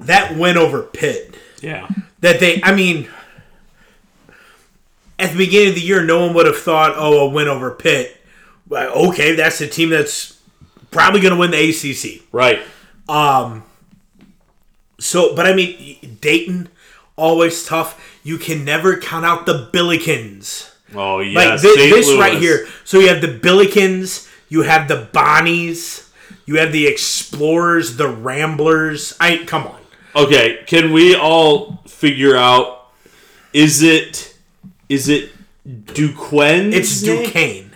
that 0.00 0.36
win 0.36 0.58
over 0.58 0.82
Pitt, 0.82 1.34
Yeah. 1.62 1.88
that 2.20 2.38
they, 2.38 2.60
I 2.62 2.74
mean, 2.74 3.08
at 5.18 5.30
the 5.30 5.38
beginning 5.38 5.70
of 5.70 5.74
the 5.76 5.80
year, 5.80 6.04
no 6.04 6.26
one 6.26 6.34
would 6.34 6.44
have 6.46 6.58
thought, 6.58 6.92
oh, 6.96 7.26
a 7.26 7.30
win 7.30 7.48
over 7.48 7.70
Pitt. 7.70 8.18
Okay, 8.70 9.34
that's 9.34 9.60
a 9.62 9.66
team 9.68 9.88
that's 9.88 10.38
probably 10.90 11.20
going 11.20 11.32
to 11.32 11.38
win 11.40 11.50
the 11.50 11.70
ACC. 11.70 12.22
Right. 12.32 12.60
So, 15.02 15.34
but 15.34 15.46
I 15.46 15.54
mean, 15.54 16.18
Dayton, 16.20 16.68
always 17.16 17.64
tough. 17.64 18.00
You 18.22 18.38
can 18.38 18.64
never 18.64 18.96
count 18.96 19.26
out 19.26 19.46
the 19.46 19.68
Billikens. 19.72 20.70
Oh, 20.94 21.20
yeah. 21.20 21.38
Like 21.38 21.60
thi- 21.60 21.74
this 21.90 22.16
right 22.18 22.38
here. 22.38 22.66
So 22.84 22.98
you 23.00 23.08
have 23.08 23.20
the 23.20 23.28
Billikens, 23.28 24.30
you 24.48 24.62
have 24.62 24.88
the 24.88 25.08
Bonnies, 25.12 26.08
you 26.46 26.58
have 26.58 26.72
the 26.72 26.86
Explorers, 26.86 27.96
the 27.96 28.08
Ramblers. 28.08 29.16
I 29.20 29.44
come 29.44 29.66
on. 29.66 29.80
Okay, 30.14 30.62
can 30.66 30.92
we 30.92 31.14
all 31.14 31.82
figure 31.86 32.36
out 32.36 32.90
is 33.52 33.82
it 33.82 34.36
is 34.88 35.08
it 35.08 35.30
Duquesne? 35.86 36.72
It's 36.72 37.00
Duquesne. 37.00 37.70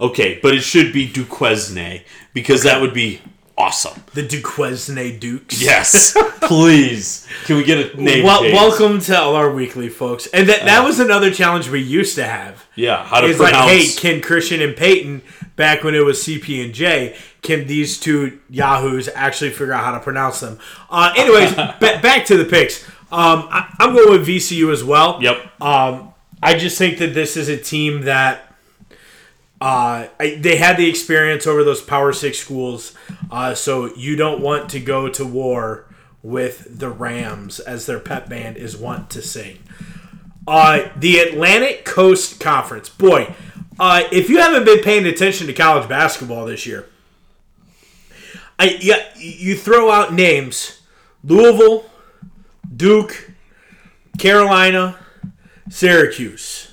Okay, 0.00 0.40
but 0.42 0.54
it 0.54 0.62
should 0.62 0.92
be 0.92 1.06
Duquesne 1.06 2.00
because 2.32 2.62
that 2.62 2.80
would 2.80 2.94
be 2.94 3.20
awesome. 3.62 4.02
The 4.14 4.22
Duquesne 4.26 5.18
Dukes. 5.20 5.62
Yes, 5.62 6.16
please. 6.42 7.26
Can 7.44 7.56
we 7.56 7.64
get 7.64 7.94
a 7.94 8.00
name 8.02 8.24
Well, 8.24 8.42
welcome 8.42 8.98
to 9.00 9.12
LR 9.12 9.54
Weekly, 9.54 9.88
folks. 9.88 10.26
And 10.28 10.48
that 10.48 10.64
that 10.64 10.84
was 10.84 10.98
another 10.98 11.30
challenge 11.32 11.68
we 11.68 11.80
used 11.80 12.16
to 12.16 12.24
have. 12.24 12.66
Yeah, 12.74 13.04
how 13.04 13.20
to 13.20 13.28
It's 13.28 13.38
like, 13.38 13.52
pronounce? 13.52 13.70
hey, 13.70 14.00
can 14.14 14.20
Christian 14.20 14.60
and 14.60 14.76
Peyton, 14.76 15.22
back 15.56 15.84
when 15.84 15.94
it 15.94 16.04
was 16.04 16.18
CP 16.24 16.64
and 16.64 16.74
J, 16.74 17.16
can 17.42 17.66
these 17.68 17.98
two 18.00 18.40
yahoos 18.50 19.08
actually 19.14 19.50
figure 19.50 19.72
out 19.72 19.84
how 19.84 19.92
to 19.92 20.00
pronounce 20.00 20.40
them? 20.40 20.58
Uh, 20.90 21.12
anyways, 21.16 21.54
ba- 21.54 22.00
back 22.02 22.26
to 22.26 22.36
the 22.36 22.44
picks. 22.44 22.84
Um, 23.12 23.46
I, 23.50 23.72
I'm 23.78 23.94
going 23.94 24.10
with 24.10 24.26
VCU 24.26 24.72
as 24.72 24.82
well. 24.82 25.18
yep. 25.22 25.36
Um, 25.62 26.12
I 26.42 26.54
just 26.58 26.78
think 26.78 26.98
that 26.98 27.14
this 27.14 27.36
is 27.36 27.48
a 27.48 27.56
team 27.56 28.02
that 28.02 28.51
uh, 29.62 30.08
I, 30.18 30.34
they 30.40 30.56
had 30.56 30.76
the 30.76 30.88
experience 30.88 31.46
over 31.46 31.62
those 31.62 31.80
Power 31.80 32.12
Six 32.12 32.36
schools, 32.36 32.94
uh, 33.30 33.54
so 33.54 33.94
you 33.94 34.16
don't 34.16 34.40
want 34.40 34.68
to 34.70 34.80
go 34.80 35.08
to 35.10 35.24
war 35.24 35.86
with 36.20 36.80
the 36.80 36.90
Rams, 36.90 37.60
as 37.60 37.86
their 37.86 38.00
pep 38.00 38.28
band 38.28 38.56
is 38.56 38.76
wont 38.76 39.08
to 39.10 39.22
sing. 39.22 39.60
Uh, 40.48 40.88
the 40.96 41.20
Atlantic 41.20 41.84
Coast 41.84 42.40
Conference, 42.40 42.88
boy, 42.88 43.36
uh, 43.78 44.02
if 44.10 44.28
you 44.28 44.38
haven't 44.38 44.64
been 44.64 44.80
paying 44.80 45.06
attention 45.06 45.46
to 45.46 45.52
college 45.52 45.88
basketball 45.88 46.44
this 46.44 46.66
year, 46.66 46.88
I 48.58 48.78
yeah, 48.80 49.10
you 49.16 49.56
throw 49.56 49.92
out 49.92 50.12
names: 50.12 50.80
Louisville, 51.22 51.88
Duke, 52.74 53.30
Carolina, 54.18 54.98
Syracuse. 55.70 56.71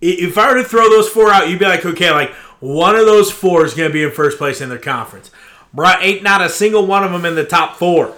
If 0.00 0.38
I 0.38 0.52
were 0.52 0.62
to 0.62 0.68
throw 0.68 0.88
those 0.88 1.08
four 1.08 1.30
out, 1.32 1.48
you'd 1.48 1.58
be 1.58 1.64
like, 1.64 1.84
okay, 1.84 2.10
like 2.10 2.30
one 2.60 2.94
of 2.96 3.06
those 3.06 3.30
four 3.30 3.64
is 3.64 3.74
going 3.74 3.88
to 3.88 3.92
be 3.92 4.02
in 4.02 4.10
first 4.10 4.38
place 4.38 4.60
in 4.60 4.68
their 4.68 4.78
conference. 4.78 5.30
Bruh, 5.74 5.96
ain't 6.00 6.22
not 6.22 6.40
a 6.40 6.48
single 6.48 6.86
one 6.86 7.04
of 7.04 7.10
them 7.12 7.24
in 7.24 7.34
the 7.34 7.44
top 7.44 7.76
four 7.76 8.14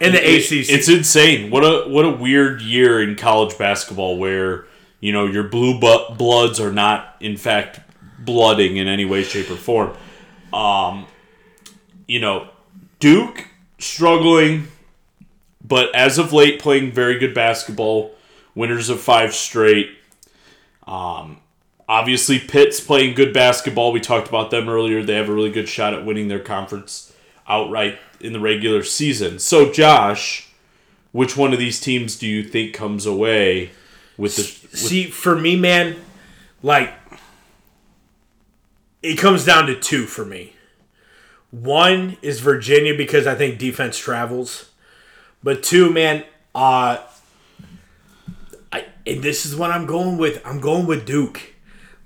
in 0.00 0.12
the 0.12 0.22
It- 0.22 0.44
ACC. 0.44 0.68
It's 0.70 0.88
insane. 0.88 1.50
What 1.50 1.62
a 1.64 1.88
what 1.88 2.04
a 2.04 2.10
weird 2.10 2.60
year 2.62 3.02
in 3.02 3.16
college 3.16 3.56
basketball 3.58 4.18
where 4.18 4.66
you 5.00 5.12
know 5.12 5.26
your 5.26 5.44
blue 5.44 5.78
bloods 5.80 6.60
are 6.60 6.72
not 6.72 7.16
in 7.20 7.36
fact 7.36 7.80
blooding 8.18 8.76
in 8.76 8.88
any 8.88 9.04
way, 9.04 9.22
shape, 9.22 9.50
or 9.50 9.56
form. 9.56 9.96
Um, 10.52 11.06
you 12.06 12.20
know, 12.20 12.48
Duke 12.98 13.46
struggling, 13.78 14.68
but 15.64 15.94
as 15.94 16.18
of 16.18 16.32
late 16.32 16.60
playing 16.60 16.92
very 16.92 17.18
good 17.18 17.34
basketball. 17.34 18.12
Winners 18.56 18.88
of 18.88 19.00
five 19.00 19.34
straight. 19.34 19.90
Um, 20.86 21.38
obviously, 21.88 22.40
Pitt's 22.40 22.80
playing 22.80 23.14
good 23.14 23.32
basketball. 23.32 23.92
We 23.92 24.00
talked 24.00 24.28
about 24.28 24.50
them 24.50 24.68
earlier. 24.68 25.04
They 25.04 25.14
have 25.14 25.28
a 25.28 25.32
really 25.32 25.52
good 25.52 25.68
shot 25.68 25.94
at 25.94 26.04
winning 26.04 26.26
their 26.26 26.40
conference 26.40 27.12
outright 27.46 27.98
in 28.18 28.32
the 28.32 28.40
regular 28.40 28.82
season. 28.82 29.38
So, 29.38 29.70
Josh, 29.70 30.48
which 31.12 31.36
one 31.36 31.52
of 31.52 31.58
these 31.58 31.78
teams 31.80 32.16
do 32.16 32.26
you 32.26 32.42
think 32.42 32.74
comes 32.74 33.06
away 33.06 33.70
with 34.16 34.36
the? 34.36 34.42
With, 34.42 34.78
See, 34.78 35.04
for 35.04 35.38
me, 35.38 35.54
man, 35.54 35.96
like 36.62 36.92
it 39.02 39.16
comes 39.16 39.44
down 39.44 39.66
to 39.66 39.78
two 39.78 40.06
for 40.06 40.24
me. 40.24 40.54
One 41.50 42.16
is 42.22 42.40
Virginia 42.40 42.94
because 42.94 43.26
I 43.26 43.34
think 43.34 43.58
defense 43.58 43.98
travels, 43.98 44.70
but 45.42 45.62
two, 45.62 45.92
man, 45.92 46.24
uh, 46.54 46.98
and 49.06 49.22
this 49.22 49.46
is 49.46 49.54
what 49.56 49.70
I'm 49.70 49.86
going 49.86 50.16
with. 50.18 50.44
I'm 50.46 50.60
going 50.60 50.86
with 50.86 51.06
Duke. 51.06 51.54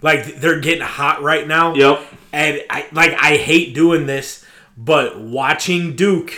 Like 0.03 0.37
they're 0.37 0.61
getting 0.61 0.83
hot 0.85 1.23
right 1.23 1.47
now. 1.47 1.75
Yep. 1.75 2.01
And 2.33 2.63
I 2.71 2.87
like 2.93 3.13
I 3.15 3.37
hate 3.37 3.75
doing 3.75 4.07
this, 4.07 4.45
but 4.77 5.21
watching 5.21 5.97
Duke, 5.97 6.33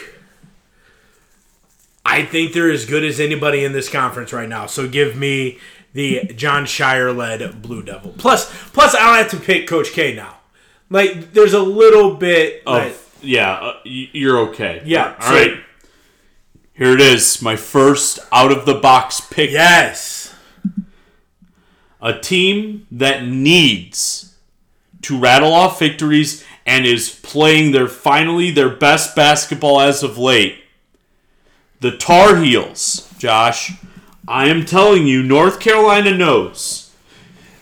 I 2.05 2.25
think 2.25 2.53
they're 2.53 2.71
as 2.71 2.87
good 2.87 3.05
as 3.05 3.21
anybody 3.21 3.65
in 3.65 3.73
this 3.73 3.89
conference 3.89 4.33
right 4.33 4.49
now. 4.49 4.67
So 4.67 4.89
give 4.89 5.17
me 5.17 5.59
the 5.93 6.25
Jon 6.35 6.65
Scheyer 6.65 7.15
led 7.17 7.63
Blue 7.63 7.83
Devil. 7.83 8.15
Plus, 8.19 8.51
plus 8.71 8.95
I 8.95 9.01
don't 9.07 9.17
have 9.31 9.31
to 9.31 9.37
pick 9.47 9.67
Coach 9.69 9.93
K 9.93 10.15
now. 10.15 10.39
Like 10.91 11.33
there's 11.33 11.53
a 11.55 11.63
little 11.63 12.15
bit 12.17 12.63
of, 12.67 12.77
that- 12.83 12.97
yeah, 13.27 13.53
uh, 13.53 13.77
you're 13.85 14.39
okay. 14.51 14.83
Yeah, 14.85 15.15
All 15.21 15.31
right. 15.33 15.53
so- 15.53 15.61
Here 16.75 16.93
it 16.93 17.01
is. 17.01 17.41
My 17.41 17.57
first 17.57 18.19
out 18.33 18.51
of 18.51 18.67
the 18.67 18.75
box 18.75 19.21
pick. 19.21 19.51
yes. 19.51 20.32
A 22.03 22.19
team 22.19 22.87
that 22.91 23.25
needs 23.25 24.37
to 25.03 25.19
rattle 25.19 25.53
off 25.53 25.79
victories 25.79 26.45
and 26.67 26.85
is 26.85 27.09
playing 27.23 27.73
their 27.73 27.89
finally 27.89 28.51
their 28.51 28.69
best 28.69 29.17
basketball 29.17 29.81
as 29.81 30.03
of 30.03 30.19
late. 30.19 30.59
The 31.81 31.97
Tar 31.97 32.37
Heels, 32.37 33.13
Josh. 33.19 33.73
I 34.29 34.49
am 34.49 34.65
telling 34.65 35.07
you, 35.07 35.23
North 35.23 35.59
Carolina 35.59 36.17
knows 36.17 36.93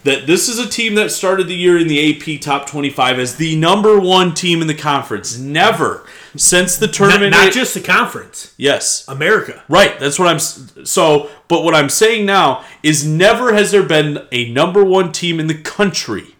that 0.05 0.27
this 0.27 0.49
is 0.49 0.59
a 0.59 0.69
team 0.69 0.95
that 0.95 1.11
started 1.11 1.49
the 1.49 1.55
year 1.55 1.79
in 1.79 1.89
the 1.89 2.37
AP 2.37 2.41
Top 2.41 2.67
25 2.67 3.19
as 3.19 3.37
the 3.37 3.57
number 3.57 3.99
one 3.99 4.35
team 4.35 4.61
in 4.61 4.67
the 4.67 4.75
conference. 4.75 5.39
Never 5.39 6.07
since 6.37 6.77
the 6.77 6.89
tournament. 6.89 7.31
not 7.31 7.53
just 7.53 7.75
the 7.75 7.81
conference, 7.81 8.55
yes, 8.57 9.07
America. 9.09 9.63
Right, 9.69 9.99
that's 9.99 10.19
what 10.19 10.29
I'm 10.29 10.39
so 10.39 11.31
but 11.49 11.65
what 11.65 11.75
I'm 11.75 11.89
saying 11.89 12.27
now 12.27 12.65
is 12.83 13.07
never 13.07 13.55
has 13.55 13.71
there 13.71 13.83
been 13.83 14.27
a 14.33 14.51
number 14.53 14.85
1 14.85 15.13
team 15.13 15.41
in 15.41 15.47
the 15.47 15.61
country 15.61 16.37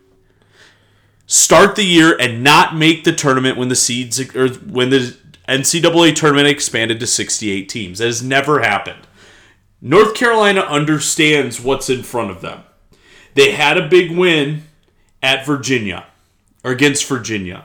start 1.31 1.77
the 1.77 1.85
year 1.85 2.17
and 2.19 2.43
not 2.43 2.75
make 2.75 3.05
the 3.05 3.13
tournament 3.13 3.57
when 3.57 3.69
the 3.69 3.77
seeds 3.77 4.19
or 4.35 4.49
when 4.49 4.91
the 4.91 5.17
NCAA 5.49 6.15
tournament 6.15 6.49
expanded 6.49 6.99
to 6.99 7.07
68 7.07 7.69
teams. 7.69 7.99
That 8.01 8.07
has 8.07 8.21
never 8.21 8.61
happened. 8.61 9.07
North 9.81 10.15
Carolina 10.15 10.61
understands 10.61 11.61
what's 11.61 11.89
in 11.89 12.03
front 12.03 12.33
of 12.33 12.41
them. 12.41 12.65
They 13.35 13.53
had 13.53 13.79
a 13.79 13.89
big 13.89 14.11
win 14.11 14.65
at 15.23 15.47
Virginia 15.47 16.07
or 16.65 16.73
against 16.73 17.07
Virginia. 17.07 17.65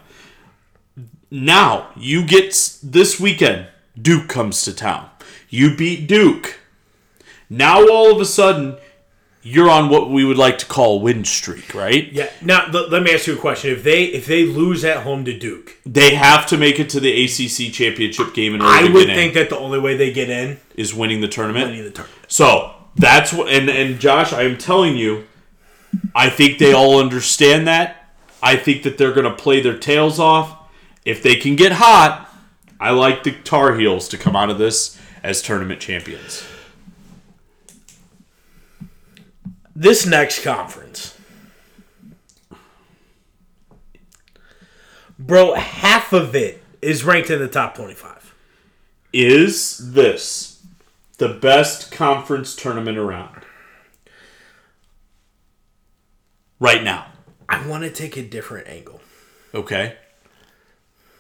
Now, 1.36 1.90
you 1.98 2.26
get 2.26 2.80
this 2.82 3.20
weekend, 3.20 3.68
Duke 4.02 4.30
comes 4.30 4.64
to 4.64 4.74
town. 4.74 5.10
You 5.50 5.76
beat 5.76 6.08
Duke. 6.08 6.60
Now, 7.50 7.86
all 7.90 8.10
of 8.10 8.22
a 8.22 8.26
sudden, 8.26 8.78
you're 9.44 9.70
on 9.70 9.90
what 9.90 10.10
we 10.10 10.24
would 10.24 10.38
like 10.38 10.58
to 10.60 10.66
call 10.66 11.02
win 11.02 11.26
streak, 11.26 11.76
right? 11.76 12.10
Yeah. 12.12 12.30
Now 12.42 12.68
let, 12.72 12.90
let 12.90 13.04
me 13.04 13.14
ask 13.14 13.28
you 13.28 13.36
a 13.36 13.38
question. 13.38 13.72
If 13.72 13.84
they 13.84 14.06
if 14.06 14.26
they 14.26 14.46
lose 14.46 14.86
at 14.86 15.04
home 15.04 15.26
to 15.26 15.38
Duke, 15.38 15.78
They 15.86 16.16
have 16.16 16.48
to 16.48 16.58
make 16.58 16.80
it 16.80 16.90
to 16.92 17.00
the 17.02 17.12
ACC 17.26 17.72
championship 17.72 18.34
game 18.34 18.56
in 18.56 18.62
order 18.62 18.74
I 18.74 18.88
to 18.88 18.94
would 18.94 19.08
think 19.08 19.36
in, 19.36 19.42
that 19.42 19.50
the 19.50 19.58
only 19.58 19.80
way 19.80 19.96
they 19.98 20.12
get 20.14 20.30
in 20.30 20.60
is 20.76 20.96
winning 20.96 21.20
the 21.22 21.28
tournament. 21.28 21.68
winning 21.68 21.84
the 21.84 21.92
tournament. 21.92 22.22
So 22.28 22.74
that's 22.96 23.34
what, 23.34 23.50
and 23.50 23.70
and 23.70 24.00
Josh, 24.00 24.32
I 24.34 24.44
am 24.44 24.58
telling 24.58 24.96
you, 24.96 25.28
I 26.16 26.30
think 26.30 26.58
they 26.58 26.72
all 26.72 27.00
understand 27.00 27.68
that. 27.68 28.10
I 28.42 28.56
think 28.56 28.84
that 28.84 28.98
they're 28.98 29.14
going 29.14 29.30
to 29.30 29.36
play 29.36 29.62
their 29.62 29.78
tails 29.78 30.18
off. 30.18 30.58
If 31.06 31.22
they 31.22 31.36
can 31.36 31.56
get 31.56 31.74
hot, 31.74 32.30
I 32.80 32.90
like 32.90 33.24
the 33.24 33.32
Tar 33.32 33.78
Heels 33.78 34.10
to 34.10 34.18
come 34.18 34.36
out 34.36 34.50
of 34.50 34.58
this 34.58 35.00
as 35.24 35.42
tournament 35.42 35.80
champions. 35.80 36.44
This 39.76 40.06
next 40.06 40.44
conference, 40.44 41.18
bro, 45.20 45.54
half 45.54 46.12
of 46.12 46.36
it 46.36 46.64
is 46.82 47.04
ranked 47.04 47.30
in 47.30 47.40
the 47.40 47.48
top 47.48 47.76
twenty-five. 47.76 48.34
Is 49.14 49.94
this 49.94 50.66
the 51.18 51.30
best 51.30 51.92
conference 51.92 52.56
tournament 52.56 52.98
around? 52.98 53.42
Right 56.60 56.84
now. 56.84 57.08
I 57.48 57.68
want 57.68 57.84
to 57.84 57.90
take 57.90 58.18
a 58.18 58.24
different 58.24 58.68
angle. 58.68 59.02
Okay. 59.54 59.98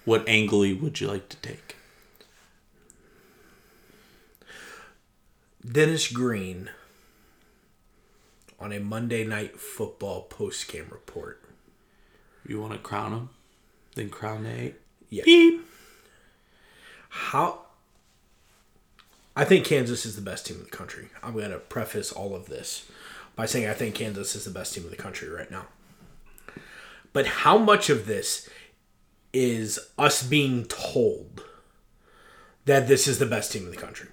What 0.05 0.27
angle 0.29 0.59
would 0.59 1.01
you 1.01 1.07
like 1.07 1.29
to 1.29 1.37
take? 1.37 1.75
Dennis 5.69 6.07
Green 6.11 6.69
on 8.59 8.71
a 8.71 8.79
Monday 8.79 9.23
Night 9.23 9.59
Football 9.59 10.23
post 10.23 10.71
game 10.71 10.87
report. 10.91 11.41
You 12.47 12.61
want 12.61 12.73
to 12.73 12.79
crown 12.79 13.13
him? 13.13 13.29
Then 13.95 14.09
crown 14.09 14.43
Nate? 14.43 14.75
Yeah. 15.09 15.23
Beep. 15.25 15.65
How? 17.09 17.61
I 19.35 19.43
think 19.43 19.65
Kansas 19.65 20.05
is 20.05 20.15
the 20.15 20.21
best 20.21 20.45
team 20.45 20.57
in 20.57 20.63
the 20.63 20.69
country. 20.69 21.09
I'm 21.23 21.33
going 21.33 21.49
to 21.49 21.57
preface 21.57 22.11
all 22.11 22.35
of 22.35 22.45
this 22.45 22.89
by 23.35 23.47
saying 23.47 23.67
I 23.67 23.73
think 23.73 23.95
Kansas 23.95 24.35
is 24.35 24.45
the 24.45 24.51
best 24.51 24.75
team 24.75 24.83
in 24.83 24.91
the 24.91 24.95
country 24.95 25.29
right 25.29 25.49
now. 25.49 25.65
But 27.11 27.25
how 27.25 27.57
much 27.57 27.89
of 27.89 28.05
this 28.05 28.47
is 29.35 29.77
us 29.97 30.23
being 30.23 30.63
told 30.65 31.43
that 32.63 32.87
this 32.87 33.07
is 33.07 33.19
the 33.19 33.25
best 33.25 33.51
team 33.51 33.65
in 33.65 33.71
the 33.71 33.77
country? 33.77 34.07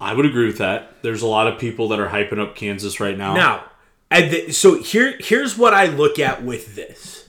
I 0.00 0.14
would 0.14 0.26
agree 0.26 0.46
with 0.46 0.58
that. 0.58 1.02
There's 1.02 1.22
a 1.22 1.26
lot 1.26 1.46
of 1.46 1.58
people 1.60 1.88
that 1.88 2.00
are 2.00 2.08
hyping 2.08 2.38
up 2.38 2.56
Kansas 2.56 2.98
right 2.98 3.16
now. 3.16 3.34
Now, 3.34 3.64
and 4.10 4.30
th- 4.30 4.54
so 4.54 4.82
here 4.82 5.16
here's 5.20 5.56
what 5.56 5.72
I 5.72 5.86
look 5.86 6.18
at 6.18 6.42
with 6.42 6.74
this. 6.74 7.28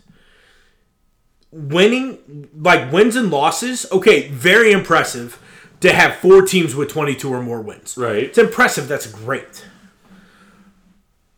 Winning 1.52 2.50
like 2.56 2.92
wins 2.92 3.16
and 3.16 3.30
losses, 3.30 3.86
okay, 3.92 4.30
very 4.30 4.72
impressive 4.72 5.40
to 5.82 5.92
have 5.92 6.16
four 6.16 6.44
teams 6.44 6.76
with 6.76 6.90
22 6.90 7.32
or 7.32 7.44
more 7.44 7.62
wins. 7.62 7.98
Right. 7.98 8.24
It's 8.24 8.38
impressive, 8.38 8.88
that's 8.88 9.08
great. 9.08 9.66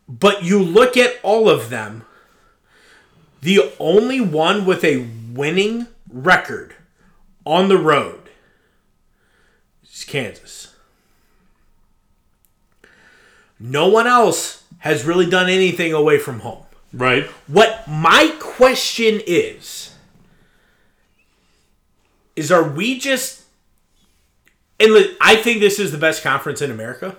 But 0.08 0.44
you 0.44 0.62
look 0.62 0.96
at 0.96 1.18
all 1.22 1.48
of 1.48 1.70
them, 1.70 2.04
the 3.44 3.70
only 3.78 4.22
one 4.22 4.64
with 4.64 4.82
a 4.84 5.06
winning 5.34 5.86
record 6.10 6.74
on 7.44 7.68
the 7.68 7.76
road 7.76 8.30
is 9.82 10.02
Kansas. 10.02 10.74
No 13.60 13.86
one 13.86 14.06
else 14.06 14.64
has 14.78 15.04
really 15.04 15.28
done 15.28 15.50
anything 15.50 15.92
away 15.92 16.18
from 16.18 16.40
home. 16.40 16.64
Right. 16.90 17.24
What 17.46 17.86
my 17.86 18.34
question 18.40 19.20
is 19.26 19.94
is 22.36 22.50
are 22.50 22.66
we 22.66 22.98
just 22.98 23.42
and 24.80 25.14
I 25.20 25.36
think 25.36 25.60
this 25.60 25.78
is 25.78 25.92
the 25.92 25.98
best 25.98 26.22
conference 26.22 26.62
in 26.62 26.70
America, 26.70 27.16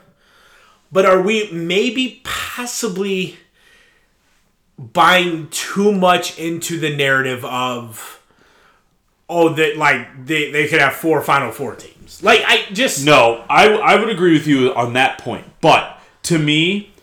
but 0.91 1.05
are 1.05 1.21
we 1.21 1.51
maybe 1.51 2.21
possibly 2.23 3.37
buying 4.77 5.47
too 5.49 5.91
much 5.91 6.37
into 6.37 6.79
the 6.79 6.95
narrative 6.95 7.45
of 7.45 8.21
oh 9.29 9.49
that 9.49 9.77
like 9.77 10.25
they, 10.25 10.51
they 10.51 10.67
could 10.67 10.81
have 10.81 10.93
four 10.93 11.21
final 11.21 11.51
four 11.51 11.75
teams. 11.75 12.21
Like 12.21 12.41
I 12.45 12.65
just 12.73 13.05
No, 13.05 13.45
I, 13.49 13.69
I 13.69 13.95
would 13.99 14.09
agree 14.09 14.33
with 14.33 14.47
you 14.47 14.73
on 14.73 14.93
that 14.93 15.17
point. 15.19 15.45
But 15.61 15.99
to 16.23 16.37
me, 16.37 16.93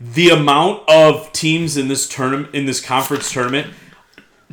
the 0.00 0.30
amount 0.30 0.88
of 0.88 1.32
teams 1.32 1.76
in 1.76 1.88
this 1.88 2.08
tournament 2.08 2.54
in 2.54 2.66
this 2.66 2.80
conference 2.80 3.30
tournament, 3.30 3.72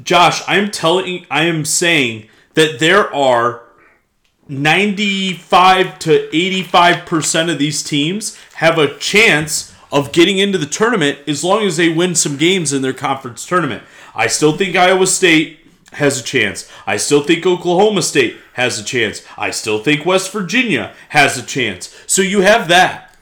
Josh, 0.04 0.42
I'm 0.48 0.70
telling 0.70 1.26
I 1.32 1.46
am 1.46 1.66
saying 1.66 2.28
that 2.56 2.80
there 2.80 3.14
are 3.14 3.64
95 4.48 6.00
to 6.00 6.30
85% 6.32 7.52
of 7.52 7.58
these 7.58 7.84
teams 7.84 8.38
have 8.56 8.78
a 8.78 8.96
chance 8.98 9.75
of 9.96 10.12
getting 10.12 10.38
into 10.38 10.58
the 10.58 10.66
tournament 10.66 11.18
as 11.26 11.42
long 11.42 11.64
as 11.64 11.78
they 11.78 11.88
win 11.88 12.14
some 12.14 12.36
games 12.36 12.74
in 12.74 12.82
their 12.82 12.92
conference 12.92 13.46
tournament. 13.46 13.82
I 14.14 14.28
still 14.28 14.58
think 14.58 14.76
Iowa 14.76 15.08
State 15.08 15.60
has 15.94 16.20
a 16.20 16.24
chance. 16.24 16.70
I 16.86 16.98
still 16.98 17.24
think 17.24 17.46
Oklahoma 17.46 18.02
State 18.02 18.36
has 18.54 18.78
a 18.78 18.84
chance. 18.84 19.22
I 19.38 19.52
still 19.52 19.82
think 19.82 20.06
West 20.06 20.34
Virginia 20.34 20.94
has 21.10 21.38
a 21.38 21.46
chance. 21.46 21.96
So 22.08 22.22
you 22.22 22.42
have 22.42 22.68
that 22.68 23.16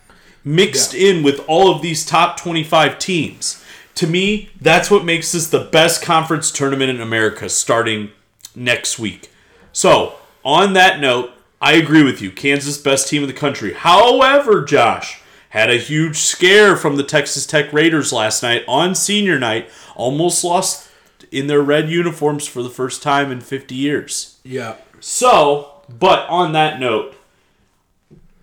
mixed 0.44 0.96
in 0.96 1.22
with 1.22 1.46
all 1.48 1.70
of 1.72 1.84
these 1.84 2.04
top 2.04 2.38
25 2.38 2.98
teams. 2.98 3.64
To 3.94 4.08
me, 4.08 4.50
that's 4.60 4.90
what 4.90 5.06
makes 5.06 5.32
this 5.32 5.48
the 5.48 5.60
best 5.60 6.02
conference 6.02 6.50
tournament 6.50 6.90
in 6.90 7.00
America 7.00 7.50
starting 7.50 8.10
next 8.56 8.98
week. 8.98 9.32
So, 9.74 10.16
on 10.44 10.74
that 10.74 11.00
note, 11.00 11.30
I 11.62 11.74
agree 11.74 12.04
with 12.04 12.20
you. 12.20 12.32
Kansas 12.32 12.80
best 12.80 13.08
team 13.08 13.22
in 13.22 13.28
the 13.28 13.34
country. 13.34 13.74
However, 13.74 14.66
Josh 14.66 15.20
had 15.54 15.70
a 15.70 15.78
huge 15.78 16.18
scare 16.18 16.76
from 16.76 16.96
the 16.96 17.04
Texas 17.04 17.46
Tech 17.46 17.72
Raiders 17.72 18.12
last 18.12 18.42
night 18.42 18.64
on 18.68 18.96
senior 18.96 19.38
night. 19.38 19.70
Almost 19.96 20.44
lost 20.44 20.90
in 21.32 21.46
their 21.46 21.62
red 21.62 21.92
uniforms 21.92 22.48
for 22.48 22.64
the 22.64 22.72
first 22.72 23.04
time 23.04 23.32
in 23.32 23.40
50 23.40 23.76
years. 23.76 24.40
Yeah. 24.44 24.78
So, 25.00 25.84
but 25.88 26.28
on 26.28 26.54
that 26.54 26.80
note, 26.80 27.16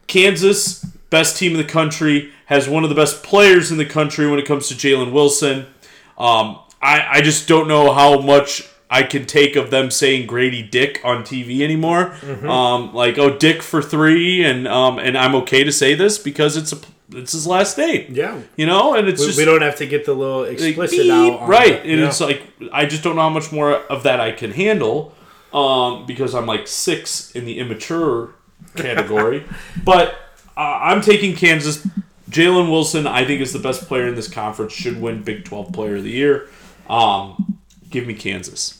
Kansas, 0.06 0.84
best 1.10 1.36
team 1.36 1.50
in 1.50 1.58
the 1.58 1.64
country, 1.64 2.30
has 2.46 2.68
one 2.68 2.84
of 2.84 2.90
the 2.90 2.94
best 2.96 3.24
players 3.24 3.72
in 3.72 3.78
the 3.78 3.84
country 3.84 4.30
when 4.30 4.38
it 4.38 4.46
comes 4.46 4.68
to 4.68 4.74
Jalen 4.74 5.10
Wilson. 5.10 5.66
Um, 6.16 6.60
I, 6.80 7.06
I 7.14 7.20
just 7.22 7.48
don't 7.48 7.66
know 7.66 7.92
how 7.92 8.20
much 8.20 8.68
I 8.88 9.02
can 9.02 9.26
take 9.26 9.56
of 9.56 9.72
them 9.72 9.90
saying 9.90 10.28
Grady 10.28 10.62
Dick 10.62 11.00
on 11.02 11.24
TV 11.24 11.62
anymore. 11.62 12.14
Um, 12.48 12.94
like, 12.94 13.18
oh, 13.18 13.36
Dick 13.36 13.62
for 13.62 13.82
three, 13.82 14.44
and 14.44 14.68
um, 14.68 15.00
and 15.00 15.18
I'm 15.18 15.34
okay 15.36 15.64
to 15.64 15.72
say 15.72 15.94
this 15.94 16.16
because 16.16 16.56
it's 16.56 16.72
a 16.72 16.78
it's 17.12 17.32
his 17.32 17.46
last 17.46 17.76
name. 17.78 18.12
Yeah. 18.14 18.40
You 18.56 18.66
know, 18.66 18.94
and 18.94 19.08
it's 19.08 19.20
We, 19.20 19.26
just 19.26 19.38
we 19.38 19.44
don't 19.44 19.62
have 19.62 19.76
to 19.76 19.86
get 19.86 20.04
the 20.04 20.14
little 20.14 20.42
like, 20.42 20.52
explicit 20.60 20.98
beep, 21.00 21.10
out. 21.12 21.40
on 21.40 21.48
right 21.48 21.72
it. 21.72 21.86
and 21.86 22.00
Yeah. 22.00 22.06
it's 22.08 22.20
like 22.20 22.42
i 22.72 22.86
just 22.86 23.02
don't 23.02 23.16
know 23.16 23.22
how 23.22 23.28
much 23.30 23.50
more 23.52 23.72
of 23.74 24.02
that 24.04 24.20
i 24.20 24.32
can 24.32 24.50
handle 24.52 25.14
um, 25.52 26.06
because 26.06 26.34
i'm 26.34 26.46
like 26.46 26.68
six 26.68 27.30
in 27.32 27.44
the 27.46 27.58
immature 27.58 28.34
category 28.76 29.44
but 29.84 30.14
uh, 30.56 30.78
i'm 30.82 31.00
taking 31.00 31.34
kansas 31.34 31.86
jalen 32.30 32.70
wilson 32.70 33.06
i 33.06 33.24
think 33.24 33.40
is 33.40 33.52
the 33.52 33.58
best 33.58 33.86
player 33.88 34.06
in 34.06 34.14
this 34.14 34.28
conference 34.28 34.72
should 34.72 35.00
win 35.00 35.22
big 35.22 35.44
12 35.44 35.72
player 35.72 35.96
of 35.96 36.02
the 36.04 36.10
year 36.10 36.48
um, 36.88 37.58
give 37.90 38.06
me 38.06 38.14
kansas 38.14 38.78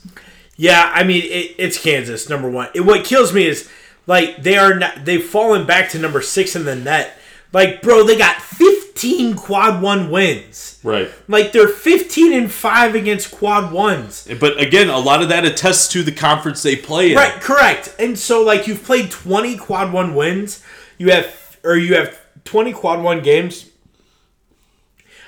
Yeah, 0.57 0.91
I 0.95 1.05
mean 1.05 1.23
it, 1.25 1.55
it's 1.59 1.83
Kansas 1.83 2.29
number 2.29 2.51
one. 2.51 2.69
It, 2.75 2.83
what 2.83 3.05
kills 3.07 3.33
me 3.33 3.47
is 3.47 3.69
like 4.07 4.43
they 4.43 4.59
are 4.59 4.75
not, 4.75 5.05
they've 5.07 5.25
fallen 5.25 5.67
back 5.67 5.89
to 5.91 5.99
number 5.99 6.21
six 6.21 6.55
in 6.55 6.65
the 6.65 6.75
net. 6.77 7.17
Like, 7.53 7.83
bro, 7.83 8.05
they 8.05 8.17
got 8.17 8.41
15 8.41 9.35
quad 9.35 9.83
one 9.83 10.11
wins. 10.11 10.79
right 10.85 11.11
Like 11.27 11.53
they're 11.53 11.69
15 11.69 12.33
and 12.33 12.53
five 12.53 12.95
against 12.95 13.31
quad 13.33 13.73
ones. 13.73 14.29
but 14.39 14.61
again 14.61 14.89
a 14.89 14.99
lot 14.99 15.23
of 15.23 15.29
that 15.31 15.45
attests 15.45 15.89
to 15.89 16.03
the 16.03 16.13
conference 16.13 16.63
they 16.63 16.77
play 16.77 17.11
in 17.13 17.17
Right, 17.17 17.33
correct. 17.41 17.95
And 17.99 18.19
so 18.19 18.43
like 18.43 18.67
you've 18.67 18.85
played 18.85 19.11
20 19.11 19.57
quad 19.57 19.93
one 19.93 20.15
wins. 20.15 20.63
You 20.99 21.11
have 21.11 21.59
or 21.65 21.77
you 21.77 21.95
have 21.97 22.19
20 22.45 22.73
quad 22.73 23.03
one 23.03 23.21
games. 23.23 23.67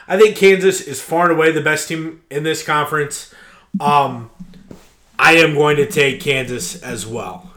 I 0.07 0.19
think 0.19 0.37
Kansas 0.37 0.81
is 0.81 1.01
far 1.01 1.31
and 1.31 1.39
away 1.39 1.53
the 1.53 1.61
best 1.61 1.89
team 1.89 2.23
in 2.31 2.43
this 2.43 2.63
conference. 2.63 3.33
Um, 3.81 4.31
I 5.19 5.35
am 5.35 5.55
going 5.55 5.77
to 5.77 5.87
take 5.87 6.21
Kansas 6.21 6.83
as 6.83 7.07
well. 7.07 7.51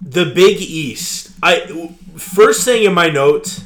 The 0.00 0.26
Big 0.26 0.60
East. 0.60 1.30
I 1.42 1.94
first 2.20 2.64
thing 2.64 2.84
in 2.84 2.94
my 2.94 3.08
notes 3.08 3.64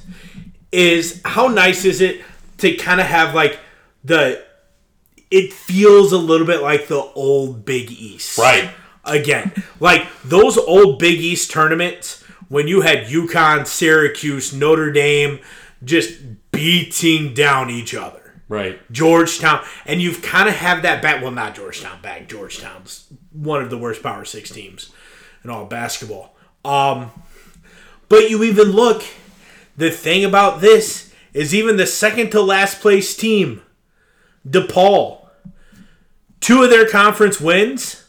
is 0.72 1.20
how 1.24 1.48
nice 1.48 1.84
is 1.84 2.00
it 2.00 2.22
to 2.58 2.74
kind 2.76 3.00
of 3.00 3.06
have 3.06 3.34
like 3.34 3.58
the 4.04 4.44
it 5.30 5.52
feels 5.52 6.12
a 6.12 6.18
little 6.18 6.46
bit 6.46 6.62
like 6.62 6.86
the 6.86 7.00
old 7.00 7.64
Big 7.64 7.90
East. 7.90 8.38
Right. 8.38 8.70
Again, 9.04 9.52
like 9.80 10.06
those 10.22 10.56
old 10.56 10.98
Big 10.98 11.18
East 11.20 11.50
tournaments 11.50 12.22
when 12.48 12.68
you 12.68 12.82
had 12.82 13.06
UConn, 13.06 13.66
Syracuse, 13.66 14.52
Notre 14.52 14.92
Dame 14.92 15.40
just 15.82 16.20
beating 16.52 17.34
down 17.34 17.68
each 17.68 17.94
other. 17.94 18.40
right 18.48 18.80
Georgetown, 18.92 19.64
and 19.86 20.00
you've 20.00 20.22
kind 20.22 20.48
of 20.48 20.54
have 20.54 20.82
that 20.82 21.02
back. 21.02 21.20
Well, 21.20 21.32
not 21.32 21.54
Georgetown 21.54 22.00
back. 22.00 22.28
Georgetown's 22.28 23.06
one 23.32 23.62
of 23.62 23.70
the 23.70 23.78
worst 23.78 24.02
Power 24.02 24.24
Six 24.24 24.50
teams 24.50 24.92
in 25.42 25.50
all 25.50 25.66
basketball. 25.66 26.36
Um, 26.64 27.10
but 28.08 28.30
you 28.30 28.42
even 28.44 28.68
look. 28.72 29.02
The 29.76 29.90
thing 29.90 30.24
about 30.24 30.60
this 30.60 31.12
is 31.32 31.52
even 31.54 31.76
the 31.76 31.86
second 31.86 32.30
to 32.30 32.40
last 32.40 32.80
place 32.80 33.16
team, 33.16 33.60
DePaul, 34.48 35.26
two 36.40 36.62
of 36.62 36.70
their 36.70 36.88
conference 36.88 37.40
wins 37.40 38.04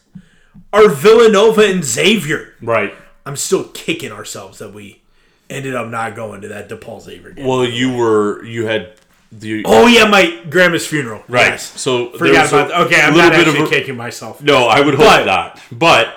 are 0.72 0.88
Villanova 0.88 1.62
and 1.66 1.84
Xavier. 1.84 2.54
right 2.62 2.94
I'm 3.24 3.34
still 3.36 3.64
kicking 3.64 4.12
ourselves 4.12 4.58
that 4.58 4.72
we 4.72 5.02
ended 5.50 5.74
up 5.74 5.88
not 5.88 6.14
going 6.14 6.42
to 6.42 6.48
that 6.48 6.68
DePaul 6.68 7.00
Xavier 7.00 7.30
game. 7.32 7.46
well 7.46 7.64
you 7.64 7.92
were 7.96 8.44
you 8.44 8.66
had 8.66 8.92
the 9.32 9.62
Oh 9.66 9.86
yeah, 9.88 10.06
my 10.08 10.40
grandma's 10.48 10.86
funeral. 10.86 11.22
right 11.28 11.50
Yes. 11.52 11.80
so 11.80 12.10
Forgot 12.12 12.42
was 12.42 12.52
a 12.52 12.64
about. 12.66 12.86
Okay, 12.86 13.00
I'm 13.00 13.16
not 13.16 13.32
actually 13.32 13.60
a- 13.60 13.68
kicking 13.68 13.96
myself. 13.96 14.40
No, 14.42 14.66
I 14.66 14.80
would 14.80 14.94
hope 14.94 15.04
But- 15.06 15.26
not. 15.26 15.60
But 15.72 16.14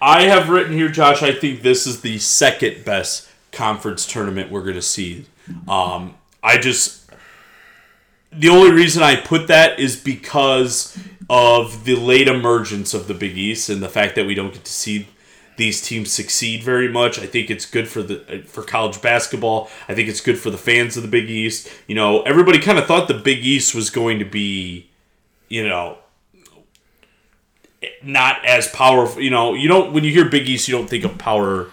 I 0.00 0.22
have 0.24 0.48
written 0.48 0.72
here, 0.72 0.88
Josh. 0.88 1.22
I 1.22 1.32
think 1.32 1.62
this 1.62 1.86
is 1.86 2.00
the 2.00 2.18
second 2.18 2.84
best 2.84 3.28
conference 3.52 4.06
tournament 4.06 4.50
we're 4.50 4.62
going 4.62 4.74
to 4.74 4.82
see. 4.82 5.26
Um, 5.66 6.14
I 6.42 6.58
just 6.58 7.10
the 8.32 8.48
only 8.48 8.70
reason 8.70 9.02
I 9.02 9.16
put 9.16 9.48
that 9.48 9.78
is 9.78 9.96
because 9.96 10.98
of 11.30 11.84
the 11.84 11.96
late 11.96 12.28
emergence 12.28 12.94
of 12.94 13.08
the 13.08 13.14
Big 13.14 13.36
East 13.36 13.68
and 13.68 13.82
the 13.82 13.88
fact 13.88 14.14
that 14.16 14.26
we 14.26 14.34
don't 14.34 14.52
get 14.52 14.64
to 14.64 14.72
see 14.72 15.08
these 15.56 15.80
teams 15.80 16.12
succeed 16.12 16.62
very 16.62 16.88
much. 16.88 17.18
I 17.18 17.26
think 17.26 17.50
it's 17.50 17.64
good 17.64 17.88
for 17.88 18.02
the 18.02 18.44
for 18.46 18.62
college 18.62 19.00
basketball. 19.00 19.70
I 19.88 19.94
think 19.94 20.08
it's 20.08 20.20
good 20.20 20.38
for 20.38 20.50
the 20.50 20.58
fans 20.58 20.96
of 20.96 21.02
the 21.02 21.08
Big 21.08 21.30
East. 21.30 21.70
You 21.86 21.94
know, 21.94 22.22
everybody 22.22 22.58
kind 22.58 22.78
of 22.78 22.86
thought 22.86 23.08
the 23.08 23.14
Big 23.14 23.38
East 23.38 23.74
was 23.74 23.88
going 23.88 24.18
to 24.18 24.24
be, 24.24 24.90
you 25.48 25.66
know, 25.66 25.98
not 28.02 28.44
as 28.44 28.68
powerful. 28.68 29.20
You 29.22 29.30
know, 29.30 29.54
you 29.54 29.68
don't 29.68 29.92
when 29.92 30.04
you 30.04 30.12
hear 30.12 30.28
Big 30.28 30.48
East, 30.48 30.68
you 30.68 30.76
don't 30.76 30.88
think 30.88 31.04
of 31.04 31.18
power, 31.18 31.68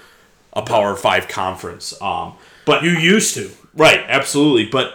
a 0.53 0.61
Power 0.61 0.95
Five 0.95 1.27
conference. 1.27 1.99
Um, 2.01 2.33
but 2.65 2.83
You 2.83 2.91
used 2.91 3.33
to. 3.35 3.51
right, 3.75 4.01
absolutely. 4.07 4.65
But 4.65 4.93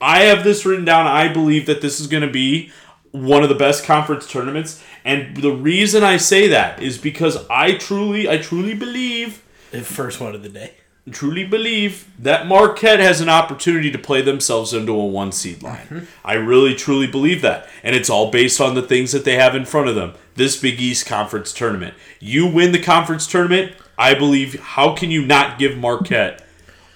I 0.00 0.22
have 0.22 0.44
this 0.44 0.64
written 0.66 0.84
down. 0.84 1.06
I 1.06 1.32
believe 1.32 1.66
that 1.66 1.80
this 1.82 2.00
is 2.00 2.06
going 2.06 2.22
to 2.26 2.30
be 2.32 2.70
one 3.12 3.42
of 3.42 3.48
the 3.50 3.54
best 3.54 3.84
conference 3.84 4.26
tournaments, 4.26 4.82
and 5.04 5.36
the 5.36 5.52
reason 5.52 6.02
I 6.02 6.16
say 6.16 6.48
that 6.48 6.82
is 6.82 6.96
because 6.96 7.36
I 7.50 7.74
truly, 7.74 8.28
I 8.28 8.38
truly 8.38 8.72
believe 8.74 9.42
The 9.70 9.82
first 9.82 10.18
one 10.20 10.34
of 10.34 10.42
the 10.42 10.48
day. 10.48 10.72
Truly 11.10 11.44
believe 11.44 12.08
that 12.16 12.46
Marquette 12.46 13.00
has 13.00 13.20
an 13.20 13.28
opportunity 13.28 13.90
to 13.90 13.98
play 13.98 14.22
themselves 14.22 14.72
into 14.72 14.92
a 14.92 15.04
one 15.04 15.32
seed 15.32 15.60
line. 15.62 15.86
Mm-hmm. 15.86 16.04
I 16.24 16.34
really 16.34 16.76
truly 16.76 17.08
believe 17.08 17.42
that. 17.42 17.68
And 17.82 17.96
it's 17.96 18.08
all 18.08 18.30
based 18.30 18.60
on 18.60 18.76
the 18.76 18.82
things 18.82 19.10
that 19.10 19.24
they 19.24 19.34
have 19.34 19.56
in 19.56 19.64
front 19.64 19.88
of 19.88 19.96
them. 19.96 20.14
This 20.36 20.56
Big 20.56 20.80
East 20.80 21.04
Conference 21.06 21.52
tournament. 21.52 21.94
You 22.20 22.46
win 22.46 22.70
the 22.70 22.80
conference 22.80 23.26
tournament, 23.26 23.72
I 23.98 24.14
believe 24.14 24.58
how 24.60 24.94
can 24.94 25.10
you 25.10 25.26
not 25.26 25.58
give 25.58 25.76
Marquette 25.76 26.44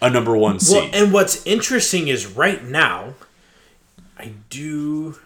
a 0.01 0.09
number 0.09 0.37
one 0.37 0.61
seed? 0.61 0.77
Well, 0.77 0.90
and 0.92 1.12
what's 1.12 1.45
interesting 1.45 2.09
is 2.09 2.27
right 2.27 2.62
now, 2.64 3.14
I 4.19 4.33
do. 4.51 5.16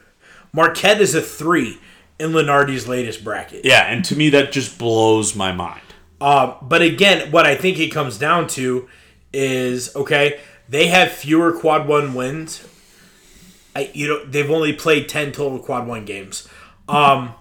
Marquette 0.53 1.01
is 1.01 1.15
a 1.15 1.23
three 1.23 1.79
in 2.19 2.33
Lunardi's 2.33 2.89
latest 2.89 3.23
bracket. 3.25 3.65
yeah, 3.65 3.83
and 3.83 4.05
to 4.07 4.17
me 4.17 4.31
that 4.31 4.53
just 4.53 4.79
blows 4.79 5.37
my 5.37 5.53
mind. 5.53 5.81
Um, 6.21 6.55
but 6.63 6.83
again, 6.83 7.31
what 7.31 7.47
I 7.47 7.55
think 7.55 7.79
it 7.79 7.89
comes 7.89 8.19
down 8.19 8.47
to 8.49 8.89
is 9.33 9.95
okay. 9.97 10.41
They 10.69 10.87
have 10.89 11.11
fewer 11.11 11.53
quad 11.53 11.89
one 11.89 12.15
wins. 12.15 12.67
I, 13.75 13.91
you 13.95 14.09
know, 14.09 14.25
they've 14.25 14.51
only 14.51 14.73
played 14.73 15.09
ten 15.09 15.33
total 15.33 15.59
quad 15.59 15.87
one 15.87 16.05
games. 16.05 16.49
Um, 16.89 17.35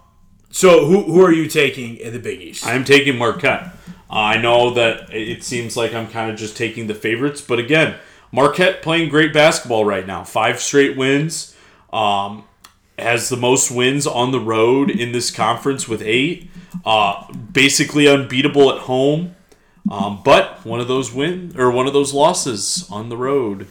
so 0.50 0.86
who 0.86 1.04
who 1.04 1.24
are 1.24 1.32
you 1.32 1.48
taking 1.48 1.98
in 1.98 2.14
the 2.14 2.20
Big 2.20 2.42
East? 2.42 2.66
I'm 2.66 2.84
taking 2.84 3.18
Marquette. 3.18 3.74
I 4.10 4.38
know 4.38 4.74
that 4.74 5.14
it 5.14 5.44
seems 5.44 5.78
like 5.78 5.94
I'm 5.94 6.08
kind 6.08 6.32
of 6.32 6.38
just 6.38 6.58
taking 6.58 6.88
the 6.88 6.96
favorites, 6.96 7.42
but 7.42 7.60
again, 7.60 7.96
Marquette 8.32 8.82
playing 8.82 9.10
great 9.10 9.34
basketball 9.34 9.86
right 9.86 10.06
now. 10.06 10.24
Five 10.24 10.60
straight 10.60 10.98
wins. 10.98 11.56
Um, 11.94 12.46
has 13.02 13.30
the 13.30 13.38
most 13.38 13.72
wins 13.72 14.06
on 14.08 14.32
the 14.32 14.40
road 14.40 14.90
in 14.90 15.12
this 15.12 15.32
conference 15.32 15.88
with 15.88 16.02
eight. 16.02 16.50
Uh, 16.86 17.24
basically 17.34 18.08
unbeatable 18.08 18.72
at 18.72 18.80
home. 18.82 19.36
Um, 19.90 20.22
but 20.24 20.64
one 20.66 20.80
of 20.80 20.88
those 20.88 21.12
win 21.12 21.54
or 21.58 21.72
one 21.72 21.88
of 21.88 21.94
those 21.94 22.14
losses 22.14 22.88
on 22.92 23.10
the 23.10 23.18
road 23.18 23.68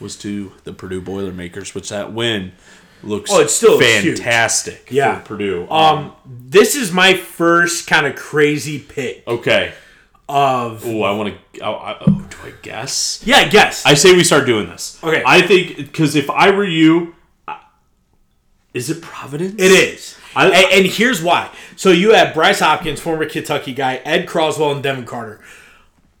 was 0.00 0.16
to 0.18 0.52
the 0.64 0.72
Purdue 0.72 1.02
Boilermakers, 1.02 1.74
which 1.74 1.90
that 1.90 2.12
win 2.14 2.52
looks 3.02 3.30
Oh, 3.32 3.40
it's 3.40 3.52
still 3.54 3.78
fantastic 3.78 4.88
Yeah. 4.90 5.20
for 5.20 5.26
Purdue. 5.36 5.68
um, 5.70 6.12
this 6.26 6.74
is 6.74 6.92
my 6.92 7.14
first 7.14 7.86
kind 7.86 8.06
of 8.06 8.16
crazy 8.16 8.78
pick 8.78 9.22
okay. 9.28 9.72
of 10.28 10.82
Oh, 10.86 11.02
I 11.02 11.12
want 11.12 11.34
to. 11.54 11.60
Oh, 11.64 11.96
oh, 12.06 12.26
do 12.30 12.36
I 12.44 12.52
guess? 12.62 13.20
yeah. 13.26 13.46
Guess 13.48 13.84
I 13.84 13.94
say 13.94 14.14
we 14.14 14.24
start 14.24 14.46
doing 14.46 14.66
this. 14.68 14.98
Okay. 15.02 15.22
I 15.26 15.42
think 15.42 15.76
because 15.76 16.14
if 16.16 16.30
I 16.30 16.50
were 16.52 16.64
you, 16.64 17.08
I- 17.08 17.14
is 18.74 18.90
it 18.90 19.02
Providence? 19.02 19.54
it 19.60 19.70
is. 19.72 20.16
I- 20.34 20.46
and, 20.46 20.54
and 20.72 20.86
here's 20.86 21.22
why. 21.22 21.50
So 21.76 21.90
you 21.90 22.12
have 22.14 22.34
Bryce 22.34 22.60
Hopkins, 22.60 23.00
former 23.00 23.28
Kentucky 23.28 23.72
guy, 23.74 23.96
Ed 24.04 24.26
Croswell, 24.26 24.72
and 24.72 24.82
Devin 24.82 25.04
Carter. 25.06 25.40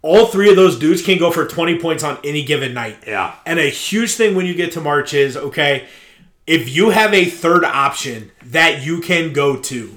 All 0.02 0.26
three 0.26 0.48
of 0.48 0.56
those 0.56 0.78
dudes 0.78 1.02
can 1.02 1.18
go 1.18 1.30
for 1.30 1.46
20 1.46 1.78
points 1.78 2.02
on 2.02 2.18
any 2.24 2.42
given 2.42 2.72
night. 2.72 2.96
Yeah. 3.06 3.34
And 3.44 3.58
a 3.58 3.68
huge 3.68 4.14
thing 4.14 4.34
when 4.34 4.46
you 4.46 4.54
get 4.54 4.72
to 4.72 4.80
March 4.80 5.12
is 5.12 5.36
okay, 5.36 5.86
if 6.46 6.68
you 6.74 6.90
have 6.90 7.12
a 7.12 7.26
third 7.26 7.64
option 7.64 8.30
that 8.46 8.82
you 8.82 9.00
can 9.02 9.32
go 9.34 9.56
to, 9.56 9.96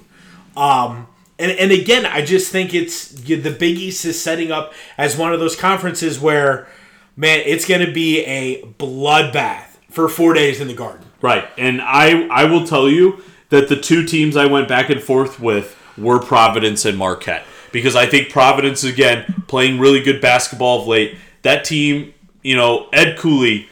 um, 0.58 1.08
and, 1.40 1.52
and 1.54 1.72
again, 1.72 2.06
I 2.06 2.24
just 2.24 2.52
think 2.52 2.74
it's 2.74 3.08
the 3.10 3.38
Big 3.50 3.78
East 3.78 4.06
is 4.06 4.22
setting 4.22 4.52
up 4.52 4.74
as 4.98 5.18
one 5.18 5.34
of 5.34 5.40
those 5.40 5.56
conferences 5.56 6.20
where, 6.20 6.68
man, 7.16 7.42
it's 7.46 7.66
going 7.66 7.84
to 7.86 7.92
be 7.92 8.24
a 8.26 8.62
bloodbath 8.62 9.78
for 9.90 10.08
four 10.10 10.34
days 10.34 10.60
in 10.62 10.68
the 10.68 10.74
Garden. 10.74 11.06
Right, 11.24 11.48
and 11.58 11.82
I 11.82 12.28
I 12.28 12.44
will 12.46 12.68
tell 12.68 12.90
you 12.90 13.24
that 13.50 13.70
the 13.70 13.78
two 13.78 14.06
teams 14.06 14.36
I 14.36 14.46
went 14.46 14.68
back 14.68 14.90
and 14.92 15.02
forth 15.02 15.40
with 15.40 15.76
were 15.98 16.20
Providence 16.20 16.86
and 16.86 16.98
Marquette 16.98 17.46
because 17.72 17.96
I 17.96 18.06
think 18.06 18.30
Providence 18.30 18.84
again 18.84 19.44
playing 19.48 19.80
really 19.80 20.02
good 20.04 20.20
basketball 20.22 20.82
of 20.82 20.88
late. 20.88 21.16
That 21.44 21.64
team, 21.64 22.14
you 22.42 22.56
know, 22.58 22.90
Ed 22.92 23.18
Cooley, 23.18 23.70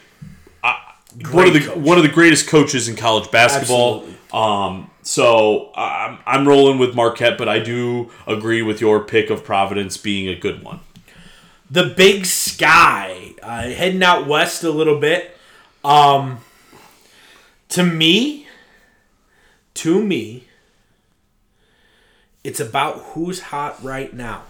uh, 0.64 0.74
one 1.30 1.46
of 1.48 1.52
the 1.54 1.60
coach. 1.60 1.76
one 1.76 1.98
of 1.98 2.04
the 2.04 2.10
greatest 2.10 2.48
coaches 2.48 2.88
in 2.88 2.96
college 2.96 3.30
basketball. 3.30 4.06
Um, 4.32 4.90
so 5.02 5.72
I'm 5.76 6.18
I'm 6.26 6.48
rolling 6.48 6.78
with 6.78 6.94
Marquette, 6.94 7.36
but 7.36 7.48
I 7.50 7.58
do 7.58 8.10
agree 8.26 8.62
with 8.62 8.80
your 8.80 9.00
pick 9.00 9.28
of 9.30 9.44
Providence 9.44 9.98
being 9.98 10.26
a 10.28 10.34
good 10.34 10.62
one. 10.62 10.80
the 11.70 11.84
big 11.96 12.24
sky 12.24 13.32
uh, 13.42 13.62
heading 13.62 14.02
out 14.02 14.26
west 14.26 14.62
a 14.64 14.70
little 14.70 14.98
bit 14.98 15.36
um 15.84 16.38
to 17.72 17.82
me 17.82 18.46
to 19.72 20.04
me 20.04 20.44
it's 22.44 22.60
about 22.60 22.98
who's 22.98 23.40
hot 23.40 23.82
right 23.82 24.12
now. 24.12 24.42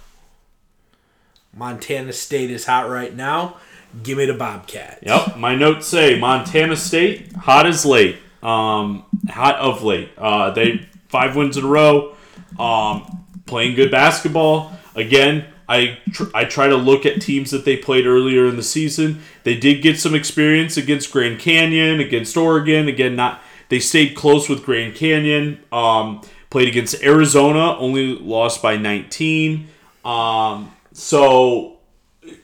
Montana 1.55 2.13
state 2.13 2.51
is 2.51 2.65
hot 2.65 2.89
right 2.89 3.15
now. 3.15 3.59
Give 4.03 4.19
me 4.19 4.25
the 4.25 4.35
bobcat 4.35 5.01
Yep, 5.03 5.37
my 5.37 5.55
notes 5.55 5.87
say 5.87 6.19
Montana 6.19 6.77
State 6.77 7.33
hot 7.37 7.67
as 7.67 7.85
late, 7.85 8.17
um, 8.43 9.05
hot 9.29 9.57
of 9.57 9.83
late. 9.85 10.11
Uh, 10.19 10.51
they 10.51 10.89
five 11.09 11.37
wins 11.37 11.57
in 11.57 11.65
a 11.65 11.69
row, 11.69 12.17
um, 12.59 13.25
playing 13.47 13.77
good 13.77 13.91
basketball. 13.91 14.73
Again, 14.97 15.45
I 15.73 15.99
tr- 16.13 16.25
I 16.35 16.45
try 16.45 16.69
to 16.69 16.77
look 16.77 17.07
at 17.07 17.21
teams 17.23 17.51
that 17.51 17.65
they 17.65 17.77
played 17.77 18.05
earlier 18.07 18.47
in 18.47 18.57
the 18.57 18.63
season. 18.63 19.23
They 19.43 19.57
did 19.57 19.83
get 19.83 19.99
some 19.99 20.15
experience 20.15 20.77
against 20.77 21.11
Grand 21.11 21.39
Canyon, 21.39 21.99
against 21.99 22.37
Oregon. 22.37 22.89
Again, 22.89 23.17
not 23.17 23.41
they 23.71 23.81
stayed 23.81 24.15
close 24.15 24.51
with 24.51 24.65
Grand 24.65 24.95
Canyon. 24.95 25.61
Um, 25.73 26.21
played 26.51 26.69
against 26.69 27.03
Arizona, 27.03 27.79
only 27.79 28.19
lost 28.19 28.61
by 28.63 28.77
19. 28.77 29.67
Um, 30.05 30.71
so 30.93 31.79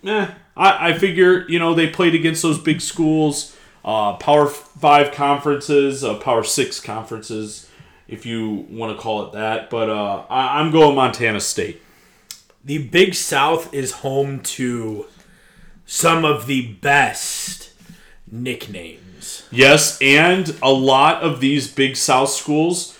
eh, 0.04 0.28
I, 0.56 0.88
I 0.88 0.98
figure 0.98 1.46
you 1.48 1.58
know 1.58 1.74
they 1.74 1.88
played 1.88 2.14
against 2.14 2.40
those 2.40 2.58
big 2.58 2.80
schools, 2.80 3.54
uh, 3.84 4.14
Power 4.14 4.46
Five 4.46 5.12
conferences, 5.12 6.02
uh, 6.02 6.14
Power 6.14 6.44
Six 6.44 6.80
conferences, 6.80 7.68
if 8.08 8.24
you 8.24 8.66
want 8.70 8.96
to 8.96 9.02
call 9.02 9.26
it 9.26 9.32
that. 9.32 9.68
But 9.68 9.90
uh, 9.90 10.24
I, 10.30 10.60
I'm 10.60 10.70
going 10.70 10.94
Montana 10.96 11.40
State. 11.40 11.82
The 12.68 12.78
big 12.78 13.14
south 13.14 13.74
is 13.74 13.90
home 13.90 14.40
to 14.40 15.06
some 15.84 16.24
of 16.24 16.46
the 16.46 16.74
best 16.74 17.72
nicknames 18.30 19.08
Yes, 19.50 19.98
and 20.00 20.56
a 20.62 20.72
lot 20.72 21.22
of 21.22 21.40
these 21.40 21.72
big 21.72 21.96
South 21.96 22.30
schools. 22.30 22.96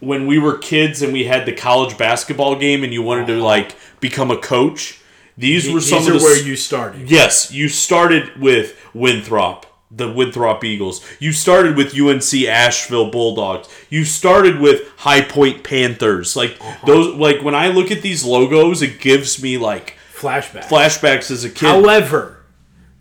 When 0.00 0.26
we 0.26 0.38
were 0.38 0.58
kids 0.58 1.00
and 1.00 1.12
we 1.12 1.24
had 1.24 1.46
the 1.46 1.52
college 1.54 1.96
basketball 1.96 2.56
game, 2.56 2.84
and 2.84 2.92
you 2.92 3.02
wanted 3.02 3.26
to 3.28 3.42
like 3.42 3.76
become 4.00 4.30
a 4.30 4.36
coach, 4.36 5.00
these 5.36 5.66
were 5.68 5.80
these 5.80 5.88
some 5.88 6.06
are 6.06 6.16
of 6.16 6.20
the 6.20 6.24
where 6.24 6.42
you 6.42 6.56
started 6.56 7.10
Yes, 7.10 7.52
you 7.52 7.68
started 7.68 8.38
with 8.38 8.78
Winthrop, 8.92 9.66
the 9.96 10.10
Winthrop 10.12 10.64
Eagles. 10.64 11.04
You 11.18 11.32
started 11.32 11.76
with 11.76 11.98
UNC 11.98 12.48
Asheville 12.48 13.10
Bulldogs. 13.10 13.68
You 13.90 14.04
started 14.04 14.58
with 14.58 14.88
High 14.98 15.22
Point 15.22 15.62
Panthers. 15.62 16.36
Like 16.36 16.56
uh-huh. 16.60 16.86
those 16.86 17.14
like 17.14 17.42
when 17.42 17.54
I 17.54 17.68
look 17.68 17.90
at 17.90 18.02
these 18.02 18.24
logos, 18.24 18.82
it 18.82 19.00
gives 19.00 19.42
me 19.42 19.58
like 19.58 19.96
flashbacks. 20.14 20.64
flashbacks 20.64 21.30
as 21.30 21.44
a 21.44 21.50
kid. 21.50 21.66
However, 21.66 22.44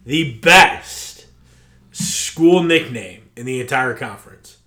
the 0.05 0.33
best 0.39 1.25
school 1.91 2.63
nickname 2.63 3.29
in 3.35 3.45
the 3.45 3.61
entire 3.61 3.95
conference 3.95 4.57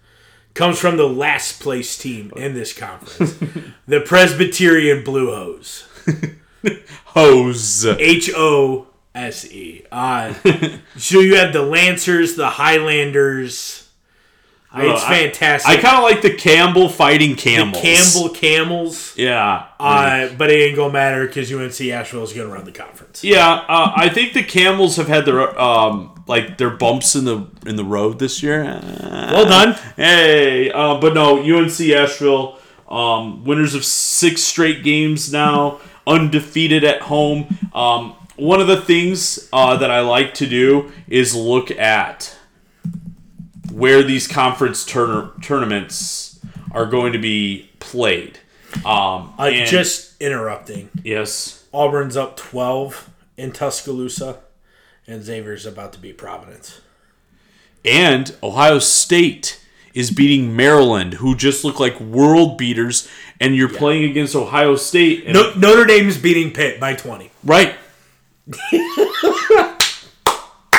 comes 0.55 0.79
from 0.79 0.97
the 0.97 1.09
last 1.09 1.61
place 1.61 1.99
team 1.99 2.33
in 2.37 2.55
this 2.55 2.73
conference, 2.73 3.37
the 3.87 4.01
Presbyterian 4.01 5.05
Blue 5.05 5.35
Hose. 5.35 5.87
Hose. 7.07 7.85
H 7.85 8.31
O 8.35 8.89
S 9.17 9.51
E. 9.51 9.85
Uh, 9.91 10.35
so 10.97 11.21
you 11.21 11.37
have 11.37 11.53
the 11.53 11.63
Lancers, 11.63 12.37
the 12.37 12.49
Highlanders. 12.51 13.83
Uh, 14.73 14.83
it's 14.83 15.05
I- 15.05 15.25
fantastic. 15.25 15.71
I 15.71 15.81
kind 15.81 15.97
of 15.97 16.03
like 16.03 16.21
the 16.23 16.35
Campbell 16.35 16.89
fighting 16.91 17.35
camels. 17.35 17.81
The 17.83 17.89
Campbell 17.89 18.29
Camels. 18.35 19.17
Yeah. 19.17 19.67
Uh, 19.81 20.29
but 20.37 20.51
it 20.51 20.55
ain't 20.57 20.77
gonna 20.77 20.93
matter 20.93 21.27
because 21.27 21.51
UNC 21.53 21.81
Asheville 21.91 22.25
is 22.25 22.33
gonna 22.35 22.49
run 22.51 22.65
the 22.65 22.73
conference. 22.73 23.25
yeah, 23.25 23.65
uh, 23.69 23.93
I 23.97 24.09
think 24.11 24.35
the 24.35 24.43
Camels 24.43 24.97
have 24.97 25.09
had 25.09 25.25
their 25.25 25.59
um 25.59 26.25
like 26.27 26.59
their 26.59 26.71
bumps 26.71 27.15
in 27.15 27.25
the 27.25 27.47
in 27.65 27.77
the 27.77 27.85
road 27.85 28.19
this 28.19 28.43
year. 28.43 28.65
Well 28.65 29.47
done. 29.47 29.77
Hey, 29.97 30.71
uh, 30.71 31.01
but 31.01 31.15
no, 31.15 31.39
UNC 31.41 31.81
Asheville, 31.81 32.59
um, 32.89 33.45
winners 33.45 33.75
of 33.75 33.85
six 33.85 34.43
straight 34.43 34.83
games 34.83 35.33
now, 35.33 35.81
undefeated 36.07 36.85
at 36.85 37.03
home. 37.03 37.57
Um, 37.73 38.15
one 38.37 38.61
of 38.61 38.66
the 38.66 38.81
things 38.81 39.49
uh, 39.53 39.77
that 39.77 39.90
I 39.90 40.01
like 40.01 40.35
to 40.35 40.46
do 40.46 40.92
is 41.09 41.35
look 41.35 41.70
at 41.70 42.37
where 43.72 44.03
these 44.03 44.27
conference 44.29 44.85
tourna- 44.85 45.42
tournaments 45.42 46.38
are 46.72 46.87
going 46.87 47.12
to 47.12 47.18
be 47.18 47.70
played. 47.79 48.38
Um, 48.85 49.33
Uh, 49.38 49.51
and- 49.53 49.68
just 49.70 50.20
interrupting. 50.20 50.90
yes, 51.03 51.64
Auburn's 51.72 52.16
up 52.16 52.37
12 52.37 53.11
in 53.37 53.53
Tuscaloosa, 53.53 54.38
and 55.07 55.22
Xavier's 55.22 55.66
about 55.66 55.92
to 55.94 55.99
beat 55.99 56.18
Providence. 56.18 56.81
and 57.85 58.35
Ohio 58.42 58.79
State 58.81 59.61
is 59.94 60.11
beating 60.11 60.57
Maryland, 60.57 61.14
who 61.14 61.37
just 61.37 61.64
look 61.64 61.79
like 61.79 61.99
world 62.01 62.59
beaters, 62.59 63.09
and 63.40 63.55
you're 63.57 63.68
playing 63.68 64.03
against 64.05 64.35
Ohio 64.35 64.75
State. 64.77 65.22
And, 65.25 65.35
No, 65.35 65.53
Notre 65.55 65.85
Dame's 65.85 66.18
beating 66.18 66.51
Pitt 66.51 66.81
by 66.81 66.94
20. 66.94 67.31
Right. 67.44 67.75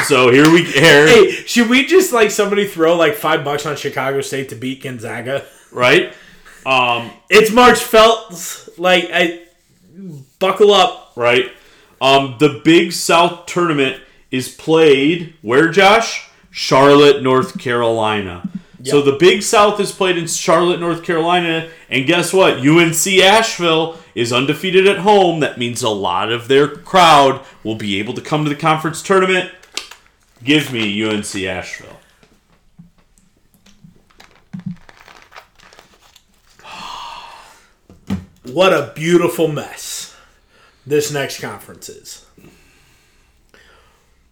so 0.06 0.32
here 0.32 0.50
we 0.52 0.64
here, 0.64 1.08
Hey, 1.08 1.32
should 1.32 1.70
we 1.70 1.86
just 1.86 2.14
like 2.14 2.32
somebody 2.32 2.68
throw 2.68 2.96
like 2.96 3.16
five 3.16 3.44
bucks 3.44 3.66
on 3.66 3.76
Chicago 3.76 4.22
State 4.22 4.50
to 4.50 4.56
beat 4.56 4.84
Gonzaga? 4.84 5.46
right? 5.72 6.14
Um, 6.66 7.12
It's 7.30 7.52
March 7.52 7.80
Feltz. 7.80 8.70
Like, 8.78 9.10
I 9.14 9.42
buckle 10.40 10.72
up. 10.72 11.14
right. 11.16 11.52
Um, 12.00 12.36
the 12.40 12.62
Big 12.64 12.92
South 12.92 13.48
tournament 13.48 14.02
is 14.30 14.50
played 14.50 15.34
where, 15.42 15.70
Josh? 15.70 16.30
Charlotte, 16.52 17.24
North 17.24 17.58
Carolina. 17.60 18.48
So 18.88 19.02
the 19.02 19.18
Big 19.18 19.44
South 19.44 19.80
is 19.80 19.92
played 19.92 20.18
in 20.18 20.28
Charlotte, 20.28 20.80
North 20.80 21.04
Carolina, 21.04 21.70
and 21.90 22.06
guess 22.06 22.32
what? 22.34 22.66
UNC 22.66 23.08
Asheville 23.08 23.98
is 24.16 24.34
undefeated 24.34 24.88
at 24.88 25.00
home. 25.00 25.40
That 25.42 25.58
means 25.58 25.82
a 25.82 25.90
lot 25.90 26.32
of 26.32 26.48
their 26.48 26.68
crowd 26.68 27.44
will 27.64 27.76
be 27.76 28.00
able 28.00 28.14
to 28.14 28.22
come 28.22 28.44
to 28.44 28.50
the 28.50 28.56
conference 28.56 29.02
tournament. 29.02 29.52
Give 30.44 30.72
me 30.72 31.04
UNC 31.04 31.36
Asheville. 31.36 32.00
What 38.44 38.72
a 38.72 38.94
beautiful 38.96 39.50
mess 39.50 40.16
this 40.86 41.12
next 41.12 41.42
conference 41.42 41.90
is. 41.90 42.26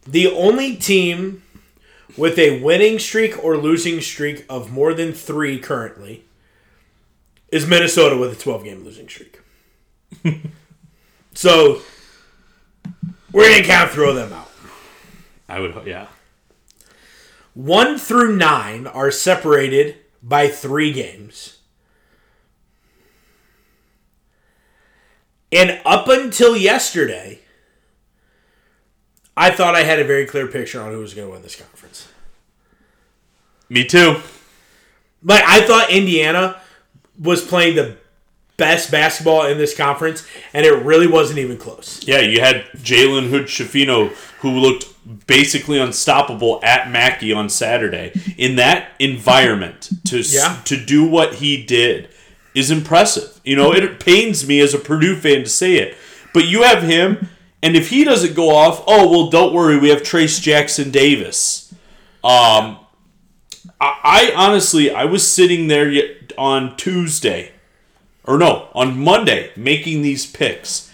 The 0.08 0.28
only 0.32 0.78
team 0.78 1.44
with 2.18 2.38
a 2.40 2.62
winning 2.62 3.00
streak 3.00 3.44
or 3.44 3.58
losing 3.58 4.02
streak 4.02 4.46
of 4.50 4.72
more 4.72 4.94
than 4.94 5.14
three 5.14 5.60
currently 5.60 6.26
is 7.50 7.68
Minnesota 7.68 8.18
with 8.18 8.34
a 8.34 8.36
12 8.36 8.64
game 8.64 8.84
losing 8.84 9.08
streak. 9.08 9.40
so 11.34 11.82
we're 13.32 13.50
going 13.50 13.62
to 13.62 13.68
kind 13.68 13.84
of 13.84 13.92
throw 13.92 14.14
them 14.14 14.32
out. 14.34 14.50
I 15.48 15.60
would, 15.60 15.76
yeah. 15.86 16.08
One 17.54 17.98
through 17.98 18.36
nine 18.36 18.88
are 18.88 19.12
separated 19.12 19.98
by 20.22 20.48
three 20.48 20.92
games. 20.92 21.60
And 25.52 25.80
up 25.86 26.10
until 26.10 26.58
yesterday, 26.58 27.40
I 29.38 29.52
thought 29.52 29.76
I 29.76 29.84
had 29.84 30.00
a 30.00 30.04
very 30.06 30.26
clear 30.26 30.48
picture 30.48 30.82
on 30.82 30.92
who 30.92 31.00
was 31.00 31.14
going 31.14 31.28
to 31.28 31.34
win 31.34 31.42
this 31.42 31.56
conference. 31.56 32.08
Me 33.70 33.84
too. 33.84 34.18
Like 35.24 35.44
I 35.46 35.62
thought 35.66 35.90
Indiana 35.90 36.62
was 37.20 37.44
playing 37.44 37.76
the 37.76 37.98
best 38.58 38.90
basketball 38.92 39.46
in 39.48 39.58
this 39.58 39.76
conference, 39.76 40.26
and 40.54 40.66
it 40.66 40.72
really 40.84 41.08
wasn't 41.08 41.40
even 41.40 41.58
close. 41.58 42.02
Yeah, 42.08 42.20
you 42.20 42.40
had 42.40 42.66
Jalen 42.78 43.30
Hood-Schifino, 43.30 44.10
who 44.40 44.52
looked 44.52 44.86
basically 45.28 45.78
unstoppable 45.80 46.60
at 46.64 46.90
Mackey 46.90 47.34
on 47.34 47.50
Saturday. 47.50 48.14
In 48.38 48.56
that 48.56 48.90
environment, 49.00 49.90
to 50.08 50.20
Yeah. 50.20 50.60
to 50.66 50.78
do 50.78 51.04
what 51.04 51.36
he 51.36 51.62
did 51.62 52.08
is 52.54 52.72
impressive. 52.72 53.30
You 53.44 53.56
know, 53.58 53.74
it 53.74 54.00
pains 54.00 54.48
me 54.48 54.60
as 54.62 54.74
a 54.74 54.80
Purdue 54.80 55.16
fan 55.18 55.44
to 55.44 55.50
say 55.50 55.76
it, 55.76 55.98
but 56.34 56.46
you 56.46 56.62
have 56.64 56.84
him, 56.84 57.30
and 57.66 57.76
if 57.76 57.90
he 57.90 58.04
doesn't 58.04 58.36
go 58.36 58.56
off, 58.56 58.84
oh 58.86 59.10
well, 59.10 59.32
don't 59.32 59.52
worry, 59.52 59.76
we 59.80 59.90
have 59.90 60.04
Trayce 60.04 60.40
Jackson-Davis. 60.40 61.74
Um, 62.24 62.78
I, 63.82 64.00
I 64.04 64.34
honestly, 64.36 64.92
I 64.92 65.06
was 65.06 65.28
sitting 65.28 65.68
there 65.68 65.92
on 66.38 66.78
Tuesday, 66.78 67.54
or 68.24 68.38
no, 68.38 68.70
on 68.76 69.00
Monday, 69.00 69.52
making 69.56 70.04
these 70.04 70.28
picks. 70.28 70.94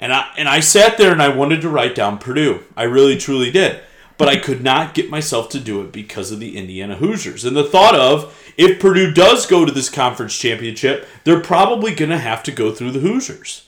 And 0.00 0.10
I 0.10 0.32
and 0.38 0.48
I 0.48 0.60
sat 0.60 0.96
there 0.96 1.12
and 1.12 1.20
I 1.20 1.28
wanted 1.28 1.60
to 1.60 1.68
write 1.68 1.94
down 1.94 2.16
Purdue. 2.16 2.64
I 2.74 2.84
really 2.84 3.18
truly 3.18 3.50
did. 3.50 3.80
But 4.18 4.30
I 4.30 4.36
could 4.36 4.64
not 4.64 4.94
get 4.94 5.10
myself 5.10 5.50
to 5.50 5.60
do 5.60 5.82
it 5.82 5.92
because 5.92 6.32
of 6.32 6.40
the 6.40 6.56
Indiana 6.56 6.96
Hoosiers. 6.96 7.44
And 7.44 7.54
the 7.54 7.62
thought 7.62 7.94
of 7.94 8.34
if 8.56 8.80
Purdue 8.80 9.12
does 9.12 9.44
go 9.44 9.66
to 9.66 9.72
this 9.72 9.90
conference 9.90 10.34
championship, 10.38 11.06
they're 11.24 11.40
probably 11.40 11.94
going 11.94 12.10
to 12.10 12.16
have 12.16 12.42
to 12.44 12.52
go 12.52 12.72
through 12.72 12.92
the 12.92 13.00
Hoosiers. 13.00 13.65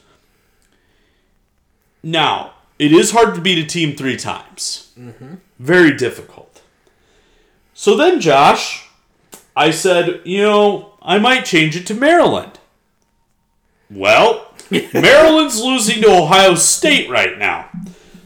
Now, 2.03 2.55
it 2.79 2.93
is 2.93 3.11
hard 3.11 3.35
to 3.35 3.41
beat 3.41 3.59
a 3.63 3.67
team 3.67 3.97
three 3.97 4.17
times. 4.17 4.93
Very 5.59 5.97
difficult. 5.97 6.63
So 7.75 7.97
then, 7.97 8.21
Josh, 8.21 8.89
I 9.57 9.71
said, 9.71 10.21
you 10.25 10.43
know, 10.43 10.93
I 11.03 11.19
might 11.19 11.45
change 11.45 11.77
it 11.77 11.87
to 11.89 11.95
Maryland. 11.95 12.59
Well, 13.91 14.53
Maryland's 14.71 15.61
losing 15.61 16.03
to 16.03 16.11
Ohio 16.11 16.55
State 16.55 17.09
right 17.09 17.39
now. 17.39 17.69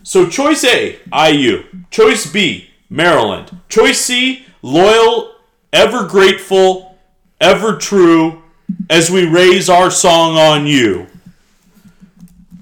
So 0.03 0.29
choice 0.29 0.65
A, 0.65 0.99
IU. 1.13 1.65
Choice 1.91 2.31
B, 2.31 2.71
Maryland. 2.91 3.61
Choice 3.69 4.01
C, 4.01 4.45
loyal, 4.61 5.35
ever 5.73 6.07
grateful, 6.07 6.99
ever 7.41 7.77
true, 7.77 8.43
as 8.91 9.11
we 9.11 9.27
raise 9.27 9.69
our 9.69 9.91
song 9.91 10.37
on 10.37 10.67
you. 10.67 11.07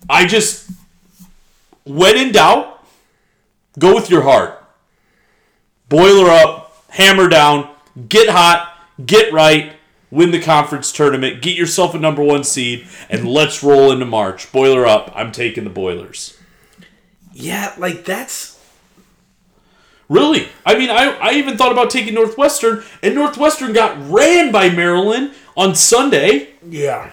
I 0.09 0.27
just, 0.27 0.71
when 1.91 2.17
in 2.17 2.33
doubt, 2.33 2.85
go 3.79 3.95
with 3.95 4.11
your 4.11 4.23
heart. 4.23 4.65
Boiler 5.89 6.31
up, 6.31 6.85
hammer 6.89 7.29
down, 7.29 7.69
get 8.09 8.29
hot, 8.29 8.73
get 9.05 9.33
right, 9.33 9.73
win 10.11 10.31
the 10.31 10.41
conference 10.41 10.93
tournament, 10.93 11.43
get 11.43 11.57
yourself 11.57 11.95
a 11.95 11.99
number 11.99 12.23
one 12.23 12.45
seed, 12.45 12.87
and 13.09 13.29
let's 13.29 13.63
roll 13.63 13.91
into 13.91 14.07
March. 14.07 14.51
Boiler 14.53 14.87
up. 14.87 15.13
I'm 15.15 15.33
taking 15.33 15.65
the 15.65 15.71
Boilers. 15.71 16.39
Yeah, 17.33 17.75
like 17.79 18.05
that's 18.05 18.61
Really? 20.11 20.49
I 20.67 20.77
mean, 20.77 20.91
I, 20.91 21.17
I 21.21 21.33
even 21.35 21.57
thought 21.57 21.71
about 21.71 21.89
taking 21.89 22.15
Northwestern, 22.15 22.83
and 23.01 23.15
Northwestern 23.15 23.73
got 23.73 23.97
ran 24.11 24.51
by 24.51 24.69
Maryland 24.69 25.33
on 25.57 25.77
Sunday, 25.77 26.49
yeah. 26.69 27.13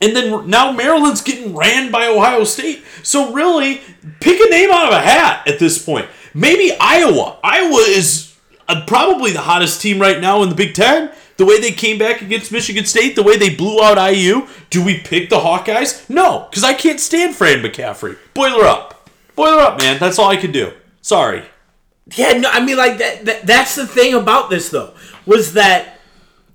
And 0.00 0.14
then 0.14 0.48
now 0.48 0.72
Maryland's 0.72 1.22
getting 1.22 1.56
ran 1.56 1.90
by 1.90 2.06
Ohio 2.06 2.44
State. 2.44 2.84
So 3.02 3.32
really, 3.32 3.80
pick 4.20 4.40
a 4.40 4.50
name 4.50 4.70
out 4.70 4.88
of 4.88 4.92
a 4.92 5.00
hat 5.00 5.46
at 5.48 5.58
this 5.58 5.82
point. 5.82 6.06
Maybe 6.34 6.76
Iowa. 6.78 7.38
Iowa 7.42 7.78
is 7.78 8.36
uh, 8.68 8.84
probably 8.86 9.32
the 9.32 9.40
hottest 9.40 9.80
team 9.80 9.98
right 10.00 10.20
now 10.20 10.42
in 10.42 10.50
the 10.50 10.54
Big 10.54 10.74
Ten. 10.74 11.10
The 11.38 11.44
way 11.44 11.60
they 11.60 11.72
came 11.72 11.98
back 11.98 12.22
against 12.22 12.50
Michigan 12.50 12.86
State, 12.86 13.14
the 13.14 13.22
way 13.22 13.36
they 13.36 13.54
blew 13.54 13.82
out 13.82 13.98
IU. 14.12 14.46
Do 14.70 14.84
we 14.84 14.98
pick 14.98 15.28
the 15.28 15.36
Hawkeyes? 15.36 16.08
No, 16.08 16.46
because 16.50 16.64
I 16.64 16.74
can't 16.74 17.00
stand 17.00 17.34
Fran 17.34 17.62
McCaffery. 17.62 18.16
Boiler 18.34 18.64
up. 18.64 19.10
Boiler 19.34 19.60
up, 19.60 19.78
man. 19.78 19.98
That's 19.98 20.18
all 20.18 20.30
I 20.30 20.36
can 20.36 20.52
do. 20.52 20.72
Sorry. 21.02 21.44
Yeah, 22.14 22.32
no, 22.34 22.48
I 22.50 22.64
mean, 22.64 22.76
like 22.76 22.98
that, 22.98 23.24
that. 23.24 23.46
That's 23.46 23.74
the 23.74 23.86
thing 23.86 24.14
about 24.14 24.48
this, 24.48 24.70
though, 24.70 24.94
was 25.26 25.54
that 25.54 25.98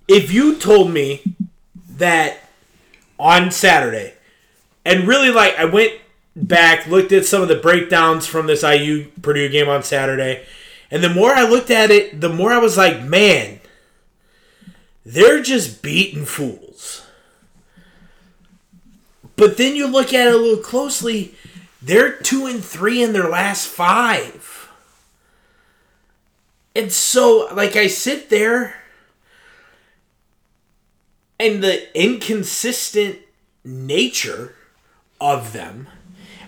if 0.07 0.31
you 0.31 0.57
told 0.57 0.91
me 0.91 1.35
that 1.97 2.39
on 3.21 3.51
Saturday, 3.51 4.13
and 4.83 5.07
really, 5.07 5.29
like, 5.29 5.55
I 5.57 5.65
went 5.65 5.93
back, 6.35 6.87
looked 6.87 7.11
at 7.11 7.25
some 7.25 7.43
of 7.43 7.47
the 7.47 7.55
breakdowns 7.55 8.25
from 8.25 8.47
this 8.47 8.63
IU 8.63 9.11
Purdue 9.21 9.47
game 9.49 9.69
on 9.69 9.83
Saturday, 9.83 10.43
and 10.89 11.03
the 11.03 11.09
more 11.09 11.31
I 11.33 11.47
looked 11.47 11.69
at 11.69 11.91
it, 11.91 12.19
the 12.19 12.29
more 12.29 12.51
I 12.51 12.57
was 12.57 12.77
like, 12.77 13.03
man, 13.03 13.59
they're 15.05 15.41
just 15.41 15.81
beating 15.81 16.25
fools. 16.25 17.05
But 19.35 19.57
then 19.57 19.75
you 19.75 19.87
look 19.87 20.13
at 20.13 20.27
it 20.27 20.33
a 20.33 20.37
little 20.37 20.63
closely, 20.63 21.35
they're 21.81 22.11
two 22.11 22.45
and 22.47 22.63
three 22.63 23.01
in 23.01 23.13
their 23.13 23.29
last 23.29 23.67
five. 23.67 24.69
And 26.75 26.91
so, 26.91 27.49
like, 27.53 27.75
I 27.75 27.87
sit 27.87 28.29
there 28.29 28.80
and 31.41 31.63
the 31.63 31.99
inconsistent 31.99 33.17
nature 33.65 34.53
of 35.19 35.53
them. 35.53 35.87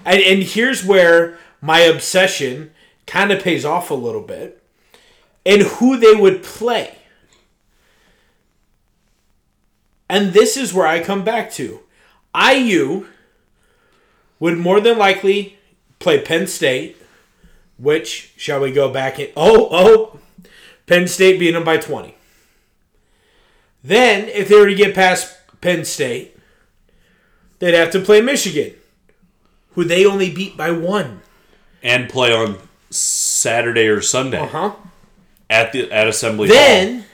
And, 0.05 0.21
and 0.21 0.43
here's 0.43 0.85
where 0.85 1.39
my 1.61 1.79
obsession 1.79 2.71
kind 3.07 3.31
of 3.31 3.41
pays 3.41 3.65
off 3.65 3.89
a 3.89 3.95
little 3.95 4.21
bit 4.21 4.61
and 5.43 5.63
who 5.63 5.97
they 5.97 6.13
would 6.13 6.43
play. 6.43 6.95
And 10.07 10.31
this 10.31 10.55
is 10.55 10.75
where 10.75 10.85
I 10.85 11.01
come 11.01 11.23
back 11.23 11.51
to. 11.53 11.79
IU 12.39 13.07
would 14.39 14.59
more 14.59 14.79
than 14.79 14.99
likely 14.99 15.57
play 15.97 16.21
Penn 16.21 16.45
State, 16.45 16.97
which 17.79 18.33
shall 18.37 18.59
we 18.59 18.71
go 18.71 18.93
back 18.93 19.17
in? 19.17 19.31
Oh, 19.35 19.69
oh, 19.71 20.19
Penn 20.85 21.07
State 21.07 21.39
beat 21.39 21.51
them 21.51 21.63
by 21.63 21.77
20. 21.77 22.13
Then, 23.83 24.29
if 24.29 24.47
they 24.47 24.55
were 24.55 24.67
to 24.67 24.75
get 24.75 24.95
past 24.95 25.35
Penn 25.61 25.83
State, 25.85 26.37
they'd 27.59 27.73
have 27.73 27.91
to 27.91 27.99
play 27.99 28.21
Michigan, 28.21 28.73
who 29.71 29.83
they 29.83 30.05
only 30.05 30.31
beat 30.33 30.55
by 30.55 30.71
one. 30.71 31.21
And 31.81 32.09
play 32.09 32.31
on 32.33 32.57
Saturday 32.89 33.87
or 33.87 34.01
Sunday 34.01 34.39
Uh 34.39 34.47
huh. 34.47 34.71
at 35.49 35.73
the 35.73 35.91
at 35.91 36.07
Assembly 36.07 36.47
Hall. 36.47 36.55
Then, 36.55 37.05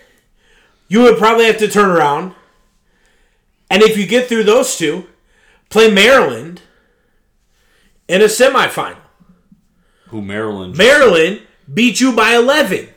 you 0.87 1.01
would 1.01 1.17
probably 1.17 1.45
have 1.45 1.57
to 1.57 1.67
turn 1.67 1.89
around, 1.89 2.33
and 3.71 3.81
if 3.81 3.97
you 3.97 4.05
get 4.05 4.27
through 4.27 4.43
those 4.43 4.77
two, 4.77 5.07
play 5.69 5.89
Maryland 5.89 6.61
in 8.07 8.21
a 8.21 8.25
semifinal. 8.25 8.97
Who 10.09 10.21
Maryland? 10.21 10.77
Maryland 10.77 11.41
beat 11.71 11.99
you 11.99 12.11
by 12.15 12.35
11. 12.35 12.89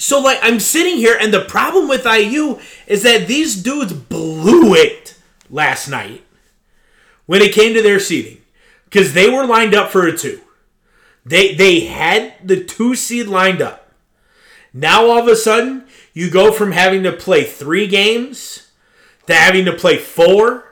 So, 0.00 0.18
like, 0.18 0.38
I'm 0.40 0.60
sitting 0.60 0.96
here, 0.96 1.14
and 1.20 1.30
the 1.30 1.44
problem 1.44 1.86
with 1.86 2.06
IU 2.06 2.58
is 2.86 3.02
that 3.02 3.26
these 3.26 3.62
dudes 3.62 3.92
blew 3.92 4.74
it 4.74 5.14
last 5.50 5.88
night 5.88 6.24
when 7.26 7.42
it 7.42 7.52
came 7.52 7.74
to 7.74 7.82
their 7.82 8.00
seeding 8.00 8.40
because 8.86 9.12
they 9.12 9.28
were 9.28 9.44
lined 9.44 9.74
up 9.74 9.90
for 9.90 10.06
a 10.06 10.16
two. 10.16 10.40
They 11.26 11.54
they 11.54 11.80
had 11.80 12.32
the 12.42 12.64
two 12.64 12.94
seed 12.94 13.26
lined 13.26 13.60
up. 13.60 13.92
Now 14.72 15.04
all 15.04 15.18
of 15.18 15.28
a 15.28 15.36
sudden, 15.36 15.84
you 16.14 16.30
go 16.30 16.50
from 16.50 16.72
having 16.72 17.02
to 17.02 17.12
play 17.12 17.44
three 17.44 17.86
games 17.86 18.70
to 19.26 19.34
having 19.34 19.66
to 19.66 19.74
play 19.74 19.98
four. 19.98 20.64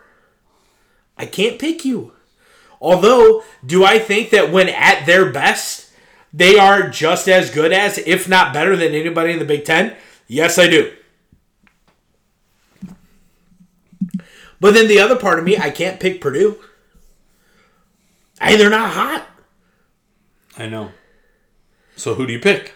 I 1.19 1.27
can't 1.27 1.59
pick 1.59 1.85
you. 1.85 2.13
Although, 2.81 3.45
do 3.67 3.85
I 3.85 3.99
think 3.99 4.31
that 4.31 4.51
when 4.51 4.71
at 4.71 5.05
their 5.05 5.31
best, 5.31 5.88
they 6.33 6.59
are 6.59 6.89
just 6.89 7.29
as 7.29 7.51
good 7.51 7.73
as, 7.73 7.99
if 7.99 8.29
not 8.29 8.53
better 8.53 8.77
than 8.77 8.95
anybody 8.95 9.33
in 9.33 9.39
the 9.39 9.45
Big 9.45 9.65
Ten? 9.65 9.97
Yes, 10.27 10.59
I 10.59 10.69
do. 10.69 10.93
But 14.61 14.75
then 14.75 14.89
the 14.89 15.01
other 15.01 15.17
part 15.17 15.39
of 15.39 15.45
me, 15.45 15.57
I 15.57 15.71
can't 15.71 16.01
pick 16.01 16.21
Purdue. 16.21 16.59
Hey, 18.41 18.57
they're 18.57 18.71
not 18.71 18.93
hot. 18.93 19.27
I 20.57 20.67
know. 20.67 20.93
So 21.97 22.15
who 22.15 22.27
do 22.27 22.33
you 22.33 22.41
pick? 22.41 22.75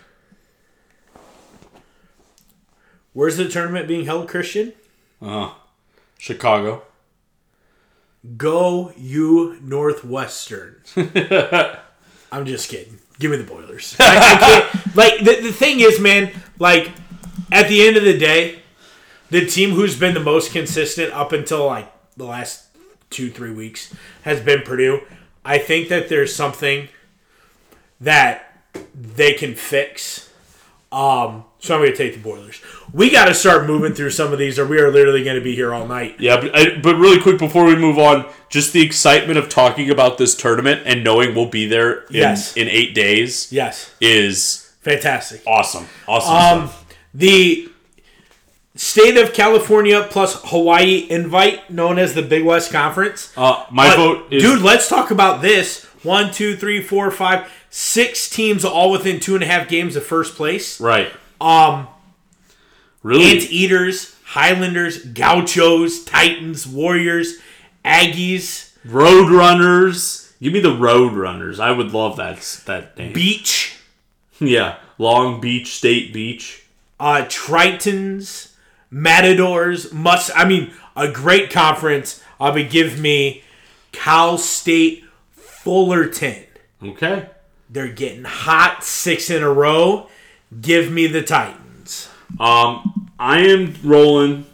Where's 3.12 3.36
the 3.36 3.48
tournament 3.48 3.86
being 3.86 4.06
held, 4.06 4.28
Christian? 4.28 4.72
Uh, 5.20 5.52
Chicago. 6.18 6.82
Go 8.36 8.92
you 8.96 9.58
Northwestern. 9.60 10.80
I'm 12.32 12.46
just 12.46 12.70
kidding. 12.70 12.98
Give 13.18 13.30
me 13.30 13.36
the 13.36 13.44
Boilers. 13.44 13.96
I, 14.00 14.70
I 14.74 14.80
like 14.94 15.18
the, 15.18 15.40
the 15.40 15.52
thing 15.52 15.80
is, 15.80 16.00
man. 16.00 16.32
Like 16.58 16.90
at 17.50 17.68
the 17.68 17.86
end 17.86 17.96
of 17.96 18.04
the 18.04 18.16
day, 18.16 18.62
the 19.30 19.46
team 19.46 19.70
who's 19.70 19.98
been 19.98 20.14
the 20.14 20.20
most 20.20 20.52
consistent 20.52 21.12
up 21.12 21.32
until 21.32 21.66
like 21.66 21.92
the 22.16 22.24
last 22.24 22.66
two 23.10 23.30
three 23.30 23.52
weeks 23.52 23.94
has 24.22 24.40
been 24.40 24.62
Purdue. 24.62 25.02
I 25.44 25.58
think 25.58 25.88
that 25.88 26.08
there's 26.08 26.34
something 26.34 26.88
that 28.00 28.64
they 28.94 29.34
can 29.34 29.54
fix 29.54 30.31
Um, 30.92 31.44
so 31.58 31.74
I'm 31.74 31.80
going 31.80 31.92
to 31.92 31.96
take 31.96 32.12
the 32.14 32.20
Boilers. 32.20 32.60
We 32.92 33.10
got 33.10 33.24
to 33.26 33.34
start 33.34 33.66
moving 33.66 33.94
through 33.94 34.10
some 34.10 34.32
of 34.32 34.38
these, 34.38 34.58
or 34.58 34.66
we 34.66 34.78
are 34.78 34.90
literally 34.90 35.24
going 35.24 35.36
to 35.36 35.42
be 35.42 35.54
here 35.54 35.72
all 35.72 35.86
night. 35.86 36.16
Yeah, 36.20 36.40
but, 36.40 36.54
I, 36.54 36.78
but 36.78 36.96
really 36.96 37.20
quick 37.20 37.38
before 37.38 37.64
we 37.64 37.76
move 37.76 37.98
on, 37.98 38.30
just 38.50 38.72
the 38.74 38.82
excitement 38.82 39.38
of 39.38 39.48
talking 39.48 39.88
about 39.90 40.18
this 40.18 40.34
tournament 40.34 40.82
and 40.84 41.02
knowing 41.02 41.34
we'll 41.34 41.46
be 41.48 41.66
there 41.66 42.00
in, 42.04 42.14
Yes. 42.16 42.56
in 42.56 42.68
eight 42.68 42.94
days 42.94 43.50
Yes, 43.50 43.94
is 44.00 44.70
fantastic. 44.82 45.42
awesome. 45.46 45.86
Awesome. 46.06 46.62
Um, 46.64 46.70
the 47.14 47.68
state 48.74 49.16
of 49.16 49.32
California 49.32 50.06
plus 50.10 50.42
Hawaii 50.46 51.06
invite, 51.08 51.70
known 51.70 51.98
as 51.98 52.14
the 52.14 52.22
Big 52.22 52.44
West 52.44 52.70
Conference. 52.72 53.32
Uh, 53.36 53.64
my 53.70 53.88
But, 53.88 53.96
vote 53.96 54.32
is 54.32 54.42
dude. 54.42 54.62
Let's 54.62 54.88
talk 54.88 55.10
about 55.10 55.42
this. 55.42 55.84
One, 56.02 56.32
two, 56.32 56.56
three, 56.56 56.82
four, 56.82 57.10
five, 57.10 57.50
six 57.74 58.28
teams 58.28 58.64
all 58.66 58.90
within 58.90 59.18
two 59.18 59.34
and 59.34 59.42
a 59.42 59.46
half 59.46 59.66
games 59.66 59.96
of 59.96 60.04
first 60.04 60.34
place. 60.36 60.78
right. 60.80 61.10
Um, 61.40 61.88
Really, 63.02 63.32
Anteaters, 63.32 64.14
Highlanders, 64.26 65.04
Gauchos, 65.06 66.04
Titans, 66.04 66.68
Warriors, 66.68 67.38
Aggies, 67.84 68.76
Roadrunners. 68.86 70.32
Give 70.40 70.52
me 70.52 70.60
the 70.60 70.70
Roadrunners. 70.76 71.58
I 71.58 71.72
would 71.72 71.92
love 71.92 72.16
that 72.18 72.38
that 72.66 72.96
name. 72.96 73.12
Beach, 73.12 73.76
yeah, 74.38 74.76
Long 74.98 75.40
Beach 75.40 75.74
State 75.74 76.12
Beach. 76.12 76.64
uh, 77.00 77.24
Tritons, 77.28 78.52
Matadors. 78.90 79.92
Must 79.92 80.30
I 80.36 80.44
mean 80.44 80.72
a 80.96 81.08
great 81.10 81.50
conference. 81.50 82.22
Uh, 82.38 82.52
but 82.52 82.70
give 82.70 83.00
me 83.00 83.42
Cal 83.92 84.38
State, 84.38 85.04
Fullerton. 85.32 86.44
Okay. 86.82 87.28
They're 87.72 87.88
getting 87.88 88.24
hot 88.24 88.84
six 88.84 89.30
in 89.30 89.42
a 89.42 89.50
row. 89.50 90.08
Give 90.60 90.92
me 90.92 91.06
the 91.06 91.22
Titans. 91.22 92.10
Um, 92.38 93.10
I 93.18 93.38
am 93.46 93.74
rolling 93.82 94.44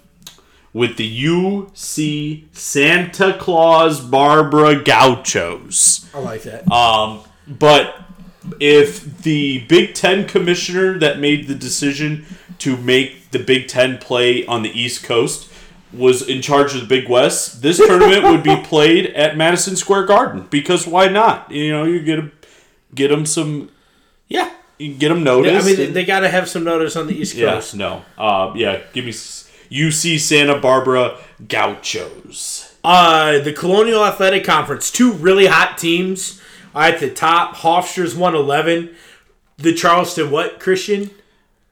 with 0.72 0.96
the 0.96 1.24
UC 1.24 2.44
Santa 2.56 3.36
Claus 3.36 4.00
Barbara 4.00 4.76
Gauchos. 4.84 6.08
I 6.14 6.20
like 6.20 6.42
that. 6.44 6.70
Um, 6.70 7.20
but 7.48 7.96
if 8.60 9.22
the 9.22 9.64
Big 9.66 9.94
Ten 9.94 10.24
commissioner 10.26 10.96
that 11.00 11.18
made 11.18 11.48
the 11.48 11.54
decision 11.56 12.24
to 12.60 12.76
make 12.76 13.32
the 13.32 13.40
Big 13.40 13.66
Ten 13.66 13.98
play 13.98 14.46
on 14.46 14.62
the 14.62 14.70
East 14.70 15.02
Coast 15.02 15.50
was 15.92 16.28
in 16.28 16.40
charge 16.40 16.74
of 16.76 16.82
the 16.82 16.86
Big 16.86 17.08
West, 17.08 17.62
this 17.62 17.78
tournament 17.78 18.22
would 18.24 18.44
be 18.44 18.56
played 18.64 19.06
at 19.14 19.36
Madison 19.36 19.74
Square 19.74 20.06
Garden 20.06 20.46
because 20.50 20.86
why 20.86 21.08
not? 21.08 21.50
You 21.50 21.72
know, 21.72 21.84
you 21.84 22.00
get 22.00 22.18
'em- 22.18 22.32
get 22.94 23.08
them 23.08 23.26
some, 23.26 23.70
yeah. 24.28 24.50
get 24.78 25.08
them 25.08 25.26
I 25.26 25.62
mean, 25.62 25.80
and- 25.80 25.94
they 25.94 26.04
got 26.04 26.20
to 26.20 26.28
have 26.28 26.48
some 26.48 26.64
notice 26.64 26.96
on 26.96 27.06
the 27.06 27.14
East 27.14 27.34
Yes, 27.34 27.54
Coast. 27.54 27.74
no. 27.76 28.02
Uh, 28.16 28.52
yeah, 28.56 28.80
give 28.92 29.04
me 29.04 29.10
UC 29.12 30.18
Santa 30.20 30.58
Barbara 30.58 31.18
Gauchos. 31.46 32.76
Uh, 32.84 33.38
the 33.40 33.52
Colonial 33.52 34.04
Athletic 34.04 34.44
Conference, 34.44 34.90
two 34.90 35.12
really 35.12 35.46
hot 35.46 35.76
teams 35.78 36.40
at 36.74 37.00
the 37.00 37.10
top. 37.10 37.56
Hofstra's 37.56 38.14
111. 38.14 38.94
The 39.58 39.74
Charleston, 39.74 40.30
what, 40.30 40.60
Christian? 40.60 41.10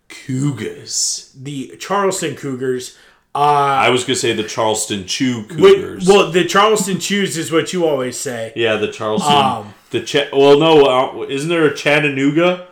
Cougars. 0.09 1.33
The 1.41 1.77
Charleston 1.79 2.35
Cougars. 2.37 2.97
Uh, 3.35 3.39
I 3.39 3.91
was 3.91 4.05
gonna 4.05 4.17
say 4.17 4.33
the 4.33 4.43
Charleston 4.45 5.07
Chew 5.07 5.45
wait, 5.51 5.77
Cougars. 5.77 6.09
well, 6.09 6.31
the 6.33 6.45
Charleston 6.45 6.99
Chews 6.99 7.37
is 7.37 7.53
what 7.53 7.73
you 7.73 7.87
always 7.87 8.19
say. 8.19 8.53
yeah, 8.57 8.77
the 8.77 8.89
Charleston. 8.91 9.35
Um, 9.35 9.75
the 9.91 10.01
Ch- 10.03 10.31
Well, 10.33 10.59
no, 10.59 10.85
uh, 10.85 11.23
isn't 11.29 11.49
there 11.49 11.67
a 11.67 11.75
Chattanooga? 11.75 12.69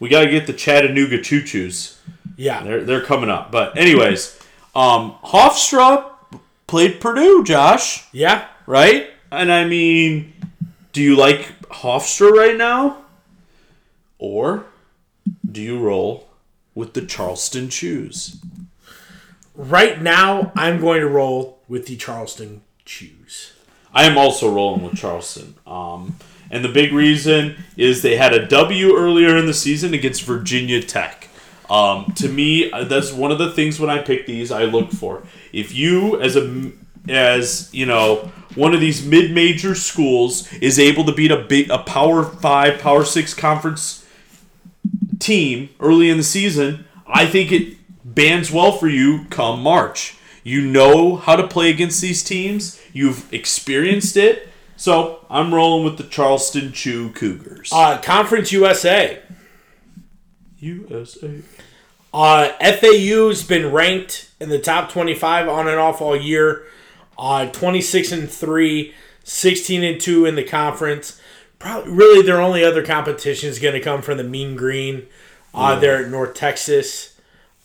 We 0.00 0.08
gotta 0.08 0.30
get 0.30 0.46
the 0.46 0.52
Chattanooga 0.52 1.20
Choo 1.22 1.42
Choos. 1.42 1.96
Yeah. 2.36 2.62
They're 2.62 2.82
they're 2.84 3.02
coming 3.02 3.30
up. 3.30 3.50
But 3.52 3.76
anyways, 3.78 4.38
um, 4.74 5.14
Hofstra 5.24 6.10
played 6.66 7.00
Purdue, 7.00 7.44
Josh. 7.44 8.06
Yeah. 8.12 8.46
right? 8.66 9.10
And 9.30 9.50
I 9.52 9.64
mean, 9.64 10.32
do 10.92 11.02
you 11.02 11.16
like 11.16 11.60
Hofstra 11.68 12.30
right 12.32 12.56
now? 12.56 12.98
Or 14.18 14.66
do 15.50 15.60
you 15.60 15.78
roll 15.78 16.28
with 16.74 16.94
the 16.94 17.02
Charleston 17.02 17.68
Chews? 17.68 18.40
Right 19.54 20.00
now, 20.00 20.52
I'm 20.56 20.80
going 20.80 21.00
to 21.00 21.08
roll 21.08 21.58
with 21.68 21.86
the 21.86 21.96
Charleston 21.96 22.62
Chews. 22.84 23.52
I 23.92 24.04
am 24.04 24.16
also 24.16 24.50
rolling 24.52 24.82
with 24.82 24.94
Charleston. 24.96 25.54
Um, 25.66 26.16
and 26.52 26.64
the 26.64 26.68
big 26.68 26.92
reason 26.92 27.56
is 27.76 28.02
they 28.02 28.16
had 28.16 28.32
a 28.32 28.46
W 28.46 28.94
earlier 28.96 29.36
in 29.36 29.46
the 29.46 29.54
season 29.54 29.94
against 29.94 30.22
Virginia 30.22 30.80
Tech. 30.82 31.28
Um, 31.68 32.12
to 32.16 32.28
me, 32.28 32.70
that's 32.70 33.12
one 33.12 33.32
of 33.32 33.38
the 33.38 33.50
things 33.50 33.80
when 33.80 33.88
I 33.88 33.98
pick 33.98 34.26
these 34.26 34.52
I 34.52 34.64
look 34.64 34.92
for. 34.92 35.22
If 35.52 35.74
you, 35.74 36.20
as 36.20 36.36
a 36.36 36.70
as 37.08 37.70
you 37.72 37.86
know, 37.86 38.30
one 38.54 38.74
of 38.74 38.80
these 38.80 39.04
mid-major 39.04 39.74
schools 39.74 40.52
is 40.54 40.78
able 40.78 41.04
to 41.06 41.12
beat 41.12 41.30
a 41.30 41.38
big 41.38 41.70
a 41.70 41.78
Power 41.78 42.22
Five, 42.22 42.78
Power 42.78 43.04
Six 43.04 43.32
conference 43.32 44.06
team 45.18 45.70
early 45.80 46.10
in 46.10 46.18
the 46.18 46.22
season, 46.22 46.84
I 47.06 47.24
think 47.26 47.50
it 47.50 47.78
bands 48.04 48.52
well 48.52 48.72
for 48.72 48.88
you 48.88 49.24
come 49.30 49.62
March. 49.62 50.16
You 50.44 50.66
know 50.66 51.16
how 51.16 51.36
to 51.36 51.48
play 51.48 51.70
against 51.70 52.02
these 52.02 52.22
teams. 52.22 52.80
You've 52.92 53.32
experienced 53.32 54.16
it. 54.16 54.48
So 54.82 55.24
I'm 55.30 55.54
rolling 55.54 55.84
with 55.84 55.96
the 55.96 56.02
Charleston 56.02 56.72
Chew 56.72 57.10
Cougars. 57.10 57.70
Uh, 57.72 57.98
Conference 57.98 58.50
USA. 58.50 59.22
USA. 60.58 61.40
Uh, 62.12 62.48
FAU's 62.58 63.44
been 63.44 63.70
ranked 63.70 64.32
in 64.40 64.48
the 64.48 64.58
top 64.58 64.90
25 64.90 65.48
on 65.48 65.68
and 65.68 65.78
off 65.78 66.00
all 66.00 66.16
year. 66.16 66.64
Uh, 67.16 67.46
26 67.46 68.10
and 68.10 68.28
3, 68.28 68.92
16 69.22 69.84
and 69.84 70.00
2 70.00 70.26
in 70.26 70.34
the 70.34 70.42
conference. 70.42 71.20
Probably, 71.60 71.92
really, 71.92 72.26
their 72.26 72.40
only 72.40 72.64
other 72.64 72.84
competition 72.84 73.50
is 73.50 73.60
going 73.60 73.74
to 73.74 73.80
come 73.80 74.02
from 74.02 74.16
the 74.18 74.24
Mean 74.24 74.56
Green. 74.56 75.06
Uh, 75.54 75.78
They're 75.78 76.06
at 76.06 76.10
North 76.10 76.34
Texas. 76.34 77.20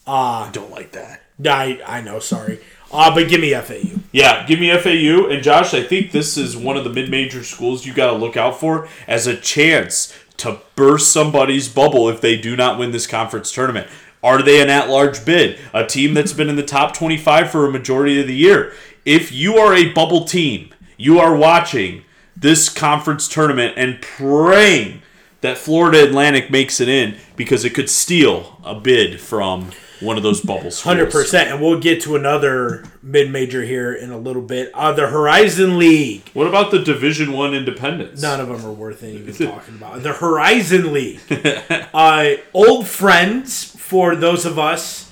I 0.05 0.51
don't 0.53 0.69
like 0.69 0.91
that. 0.91 1.23
I, 1.43 1.81
I 1.83 2.01
know, 2.01 2.19
sorry. 2.19 2.59
Uh, 2.91 3.13
but 3.13 3.27
give 3.27 3.41
me 3.41 3.53
FAU. 3.53 3.99
Yeah, 4.11 4.45
give 4.45 4.59
me 4.59 4.75
FAU. 4.77 5.27
And 5.27 5.43
Josh, 5.43 5.73
I 5.73 5.83
think 5.83 6.11
this 6.11 6.37
is 6.37 6.55
one 6.55 6.77
of 6.77 6.83
the 6.83 6.89
mid 6.89 7.09
major 7.09 7.43
schools 7.43 7.85
you 7.85 7.93
got 7.93 8.11
to 8.11 8.17
look 8.17 8.37
out 8.37 8.59
for 8.59 8.87
as 9.07 9.27
a 9.27 9.35
chance 9.35 10.17
to 10.37 10.61
burst 10.75 11.11
somebody's 11.11 11.67
bubble 11.67 12.09
if 12.09 12.21
they 12.21 12.37
do 12.37 12.55
not 12.55 12.79
win 12.79 12.91
this 12.91 13.07
conference 13.07 13.51
tournament. 13.51 13.87
Are 14.23 14.41
they 14.41 14.61
an 14.61 14.69
at 14.69 14.89
large 14.89 15.25
bid? 15.25 15.59
A 15.73 15.85
team 15.85 16.13
that's 16.13 16.33
been 16.33 16.49
in 16.49 16.55
the 16.55 16.63
top 16.63 16.93
25 16.93 17.51
for 17.51 17.65
a 17.65 17.71
majority 17.71 18.19
of 18.19 18.27
the 18.27 18.35
year. 18.35 18.73
If 19.05 19.31
you 19.31 19.57
are 19.57 19.73
a 19.73 19.91
bubble 19.93 20.25
team, 20.25 20.73
you 20.97 21.19
are 21.19 21.35
watching 21.35 22.03
this 22.35 22.69
conference 22.69 23.27
tournament 23.27 23.73
and 23.77 24.01
praying 24.01 25.01
that 25.41 25.57
Florida 25.57 26.03
Atlantic 26.03 26.49
makes 26.49 26.79
it 26.79 26.89
in 26.89 27.15
because 27.35 27.63
it 27.63 27.73
could 27.73 27.89
steal 27.89 28.59
a 28.63 28.75
bid 28.75 29.19
from 29.19 29.71
one 29.99 30.17
of 30.17 30.23
those 30.23 30.41
bubble 30.41 30.71
schools. 30.71 30.81
Hundred 30.81 31.11
percent, 31.11 31.49
and 31.49 31.61
we'll 31.61 31.79
get 31.79 32.01
to 32.03 32.15
another 32.15 32.83
mid-major 33.01 33.63
here 33.63 33.93
in 33.93 34.11
a 34.11 34.17
little 34.17 34.41
bit. 34.41 34.71
Uh, 34.73 34.91
the 34.91 35.07
Horizon 35.07 35.77
League. 35.77 36.29
What 36.33 36.47
about 36.47 36.71
the 36.71 36.79
Division 36.79 37.33
One 37.33 37.53
Independence? 37.53 38.21
None 38.21 38.39
of 38.39 38.47
them 38.47 38.65
are 38.65 38.71
worth 38.71 39.03
even 39.03 39.33
talking 39.33 39.75
about. 39.75 40.03
The 40.03 40.13
Horizon 40.13 40.93
League. 40.93 41.19
uh, 41.93 42.35
old 42.53 42.87
friends 42.87 43.63
for 43.63 44.15
those 44.15 44.45
of 44.45 44.59
us 44.59 45.11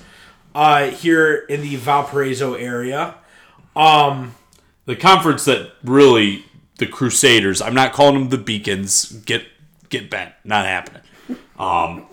uh, 0.54 0.88
here 0.88 1.36
in 1.50 1.62
the 1.62 1.76
Valparaiso 1.76 2.54
area. 2.54 3.16
Um, 3.76 4.36
the 4.86 4.96
conference 4.96 5.46
that 5.46 5.72
really 5.84 6.46
the 6.78 6.88
Crusaders. 6.88 7.62
I'm 7.62 7.74
not 7.74 7.94
calling 7.94 8.16
them 8.16 8.30
the 8.30 8.38
Beacons. 8.38 9.12
Get 9.12 9.46
get 9.90 10.10
bent. 10.10 10.34
Not 10.44 10.66
happening. 10.66 11.02
Um, 11.58 12.06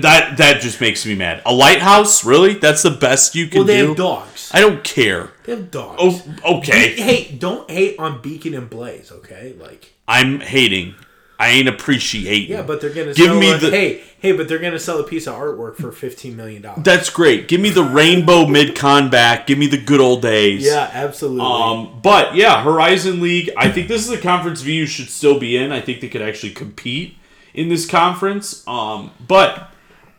that 0.00 0.36
that 0.38 0.60
just 0.60 0.80
makes 0.80 1.04
me 1.04 1.14
mad. 1.14 1.42
A 1.44 1.52
lighthouse, 1.52 2.24
really? 2.24 2.54
That's 2.54 2.82
the 2.82 2.90
best 2.90 3.34
you 3.34 3.46
can 3.46 3.52
do. 3.52 3.58
well, 3.58 3.66
they 3.66 3.80
do. 3.80 3.88
have 3.88 3.96
dogs. 3.96 4.50
I 4.52 4.60
don't 4.60 4.82
care. 4.84 5.30
They 5.44 5.52
have 5.52 5.70
dogs. 5.70 5.96
Oh, 5.98 6.58
okay. 6.58 6.94
Hey, 6.94 7.34
don't 7.36 7.70
hate 7.70 7.98
on 7.98 8.22
Beacon 8.22 8.54
and 8.54 8.68
Blaze, 8.68 9.10
okay? 9.10 9.54
Like, 9.58 9.92
I'm 10.06 10.40
hating. 10.40 10.94
I 11.42 11.48
ain't 11.48 11.68
appreciating. 11.68 12.50
yeah, 12.50 12.62
but 12.62 12.80
they're 12.80 12.90
gonna 12.90 13.14
give 13.14 13.26
sell 13.26 13.38
me 13.38 13.50
a, 13.50 13.58
the. 13.58 13.70
hey, 13.70 14.04
hey, 14.20 14.30
but 14.30 14.46
they're 14.46 14.60
gonna 14.60 14.78
sell 14.78 15.00
a 15.00 15.02
piece 15.02 15.26
of 15.26 15.34
artwork 15.34 15.74
for 15.74 15.90
fifteen 15.90 16.36
million 16.36 16.62
dollars. 16.62 16.84
That's 16.84 17.10
great. 17.10 17.48
Give 17.48 17.60
me 17.60 17.70
the 17.70 17.82
rainbow 17.82 18.46
mid 18.46 18.76
con 18.76 19.10
back. 19.10 19.48
Give 19.48 19.58
me 19.58 19.66
the 19.66 19.82
good 19.82 20.00
old 20.00 20.22
days. 20.22 20.64
Yeah, 20.64 20.88
absolutely. 20.92 21.40
Um, 21.40 21.98
but 22.00 22.36
yeah, 22.36 22.62
Horizon 22.62 23.20
League. 23.20 23.50
I 23.56 23.72
think 23.72 23.88
this 23.88 24.06
is 24.06 24.10
a 24.10 24.20
conference 24.20 24.60
VU 24.60 24.86
should 24.86 25.08
still 25.10 25.40
be 25.40 25.56
in. 25.56 25.72
I 25.72 25.80
think 25.80 26.00
they 26.00 26.08
could 26.08 26.22
actually 26.22 26.52
compete 26.52 27.16
in 27.54 27.68
this 27.68 27.86
conference. 27.86 28.64
Um, 28.68 29.10
but 29.26 29.71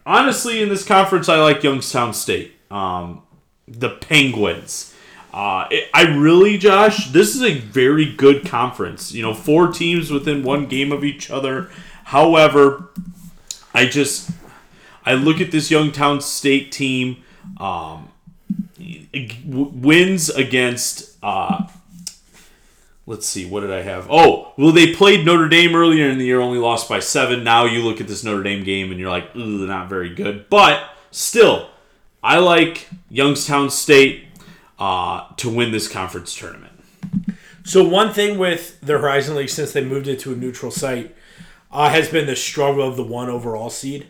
honestly, 0.05 0.61
in 0.61 0.69
this 0.69 0.85
conference, 0.85 1.29
I 1.29 1.37
like 1.37 1.63
Youngstown 1.63 2.13
State. 2.13 2.53
Um, 2.71 3.21
the 3.67 3.89
Penguins. 3.89 4.93
Uh, 5.33 5.67
it, 5.71 5.89
I 5.93 6.03
really, 6.03 6.57
Josh, 6.57 7.09
this 7.09 7.35
is 7.35 7.41
a 7.41 7.57
very 7.57 8.13
good 8.13 8.45
conference. 8.45 9.13
You 9.13 9.23
know, 9.23 9.33
four 9.33 9.71
teams 9.71 10.11
within 10.11 10.43
one 10.43 10.67
game 10.67 10.91
of 10.91 11.03
each 11.03 11.31
other. 11.31 11.71
However, 12.05 12.89
I 13.73 13.85
just 13.85 14.29
I 15.05 15.15
look 15.15 15.41
at 15.41 15.51
this 15.51 15.71
Youngstown 15.71 16.21
State 16.21 16.71
team, 16.71 17.23
um, 17.59 18.09
wins 19.45 20.29
against. 20.29 21.17
Uh, 21.23 21.67
let's 23.05 23.27
see, 23.27 23.45
what 23.45 23.61
did 23.61 23.71
I 23.71 23.81
have? 23.81 24.07
Oh, 24.09 24.53
well, 24.57 24.71
they 24.71 24.93
played 24.93 25.25
Notre 25.25 25.49
Dame 25.49 25.75
earlier 25.75 26.09
in 26.09 26.17
the 26.17 26.25
year, 26.25 26.39
only 26.39 26.59
lost 26.59 26.87
by 26.87 26.99
seven. 26.99 27.43
Now 27.43 27.65
you 27.65 27.81
look 27.83 27.99
at 27.99 28.07
this 28.07 28.23
Notre 28.23 28.43
Dame 28.43 28.63
game 28.63 28.91
and 28.91 28.99
you're 28.99 29.09
like, 29.09 29.35
ooh, 29.35 29.65
not 29.67 29.89
very 29.89 30.13
good. 30.13 30.49
But 30.49 30.83
still, 31.11 31.69
I 32.23 32.37
like 32.37 32.89
Youngstown 33.09 33.69
State 33.69 34.25
uh, 34.79 35.27
to 35.37 35.49
win 35.49 35.71
this 35.71 35.87
conference 35.87 36.35
tournament. 36.35 36.73
So 37.65 37.87
one 37.87 38.13
thing 38.13 38.37
with 38.37 38.79
the 38.81 38.97
Horizon 38.97 39.35
League 39.35 39.49
since 39.49 39.71
they 39.71 39.83
moved 39.83 40.07
it 40.07 40.19
to 40.19 40.33
a 40.33 40.35
neutral 40.35 40.71
site 40.71 41.15
uh, 41.71 41.89
has 41.89 42.09
been 42.09 42.27
the 42.27 42.35
struggle 42.35 42.87
of 42.87 42.97
the 42.97 43.03
one 43.03 43.29
overall 43.29 43.69
seed. 43.69 44.07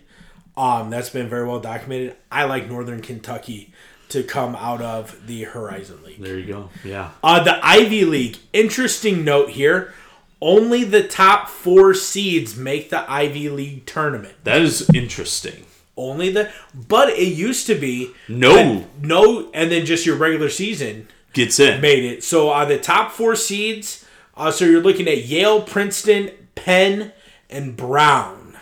Um, 0.55 0.91
that's 0.91 1.09
been 1.09 1.29
very 1.29 1.47
well 1.47 1.59
documented. 1.59 2.15
I 2.31 2.45
like 2.45 2.69
Northern 2.69 3.01
Kentucky 3.01 3.72
to 4.13 4.23
come 4.23 4.55
out 4.55 4.81
of 4.81 5.27
the 5.27 5.43
Horizon 5.43 6.01
League. 6.03 6.21
There 6.21 6.39
you 6.39 6.47
go. 6.51 6.69
Yeah. 6.83 7.11
Uh, 7.23 7.43
the 7.43 7.59
Ivy 7.63 8.05
League. 8.05 8.37
Interesting 8.53 9.23
note 9.23 9.51
here. 9.51 9.93
Only 10.41 10.83
the 10.83 11.07
top 11.07 11.49
four 11.49 11.93
seeds 11.93 12.55
make 12.57 12.89
the 12.89 13.09
Ivy 13.11 13.49
League 13.49 13.85
tournament. 13.85 14.35
That 14.43 14.61
is 14.61 14.89
interesting. 14.93 15.65
Only 15.95 16.31
the, 16.31 16.51
but 16.73 17.09
it 17.09 17.27
used 17.33 17.67
to 17.67 17.75
be 17.75 18.11
No. 18.27 18.87
no, 19.01 19.49
and 19.53 19.71
then 19.71 19.85
just 19.85 20.05
your 20.05 20.15
regular 20.15 20.49
season 20.49 21.07
Gets 21.33 21.59
in. 21.59 21.81
made 21.81 22.03
it. 22.03 22.23
So 22.23 22.49
uh, 22.49 22.65
the 22.65 22.79
top 22.79 23.11
four 23.11 23.35
seeds. 23.35 24.05
Uh, 24.35 24.49
so 24.51 24.65
you're 24.65 24.81
looking 24.81 25.07
at 25.07 25.25
Yale, 25.25 25.61
Princeton, 25.61 26.31
Penn, 26.55 27.11
and 27.49 27.77
Brown. 27.77 28.57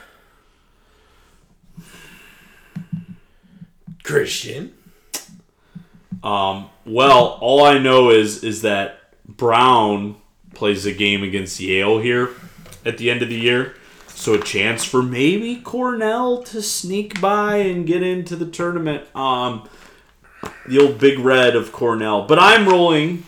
Christian. 4.03 4.73
Um, 6.23 6.69
well, 6.85 7.37
all 7.41 7.63
I 7.63 7.77
know 7.77 8.09
is 8.11 8.43
is 8.43 8.61
that 8.61 8.99
Brown 9.27 10.15
plays 10.53 10.85
a 10.85 10.91
game 10.93 11.23
against 11.23 11.59
Yale 11.59 11.99
here 11.99 12.29
at 12.85 12.97
the 12.97 13.09
end 13.09 13.21
of 13.21 13.29
the 13.29 13.39
year. 13.39 13.75
So 14.07 14.35
a 14.35 14.39
chance 14.39 14.83
for 14.85 15.01
maybe 15.01 15.55
Cornell 15.55 16.43
to 16.43 16.61
sneak 16.61 17.19
by 17.19 17.57
and 17.57 17.87
get 17.87 18.03
into 18.03 18.35
the 18.35 18.45
tournament. 18.45 19.03
Um, 19.15 19.67
the 20.67 20.79
old 20.79 20.99
Big 20.99 21.17
Red 21.17 21.55
of 21.55 21.71
Cornell, 21.71 22.27
but 22.27 22.37
I'm 22.37 22.67
rolling 22.67 23.23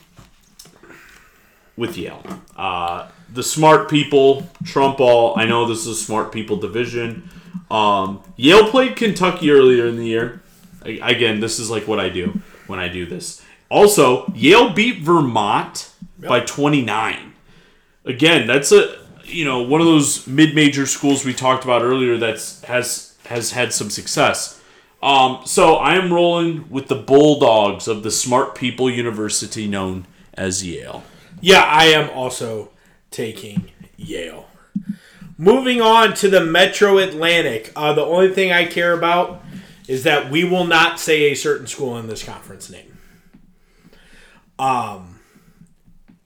with 1.76 1.98
Yale. 1.98 2.24
Uh, 2.56 3.08
the 3.34 3.42
smart 3.44 3.90
people 3.90 4.48
trump 4.66 5.00
all. 5.00 5.38
I 5.40 5.46
know 5.46 5.66
this 5.66 5.80
is 5.80 5.88
a 5.88 5.96
smart 5.96 6.32
people 6.32 6.58
division. 6.58 7.28
Um, 7.72 8.22
Yale 8.36 8.70
played 8.70 8.96
Kentucky 8.96 9.50
earlier 9.50 9.88
in 9.88 9.98
the 9.98 10.06
year. 10.06 10.42
I- 10.86 11.00
Again, 11.02 11.40
this 11.40 11.58
is 11.58 11.72
like 11.72 11.88
what 11.88 12.00
I 12.00 12.10
do 12.10 12.40
when 12.68 12.80
I 12.80 12.88
do 12.88 13.06
this. 13.06 13.44
Also, 13.70 14.32
Yale 14.36 14.72
beat 14.72 15.02
Vermont 15.02 15.92
by 16.20 16.42
29. 16.42 17.34
Again, 18.06 18.48
that's 18.48 18.72
a 18.72 18.98
you 19.26 19.46
know 19.46 19.62
one 19.62 19.82
of 19.82 19.88
those 19.88 20.28
mid-major 20.28 20.86
schools 20.86 21.26
we 21.26 21.34
talked 21.34 21.64
about 21.64 21.82
earlier 21.82 22.18
that's 22.18 22.62
has 22.66 23.16
has 23.26 23.52
had 23.52 23.74
some 23.74 23.90
success. 23.90 24.62
Um, 25.02 25.42
so 25.46 25.76
I 25.76 25.96
am 25.96 26.14
rolling 26.14 26.70
with 26.70 26.88
the 26.88 26.96
Bulldogs 26.96 27.88
of 27.88 28.04
the 28.04 28.12
Smart 28.12 28.56
People 28.56 28.90
University 28.90 29.68
known 29.68 30.06
as 30.34 30.66
Yale. 30.66 31.04
Yeah, 31.42 31.64
I 31.64 31.86
am 31.86 32.10
also 32.12 32.70
taking 33.12 33.70
Yale. 33.98 34.48
Moving 35.38 35.82
on 35.82 36.14
to 36.16 36.30
the 36.30 36.46
Metro 36.46 37.00
Atlantic. 37.00 37.72
Uh, 37.76 37.92
the 37.94 38.06
only 38.06 38.32
thing 38.32 38.54
I 38.54 38.66
care 38.66 38.94
about 38.94 39.43
is 39.88 40.04
that 40.04 40.30
we 40.32 40.44
will 40.44 40.66
not 40.66 41.00
say 41.00 41.32
a 41.32 41.36
certain 41.36 41.68
school 41.68 41.98
in 41.98 42.08
this 42.08 42.24
conference 42.24 42.70
name. 42.70 42.98
Um, 44.60 45.20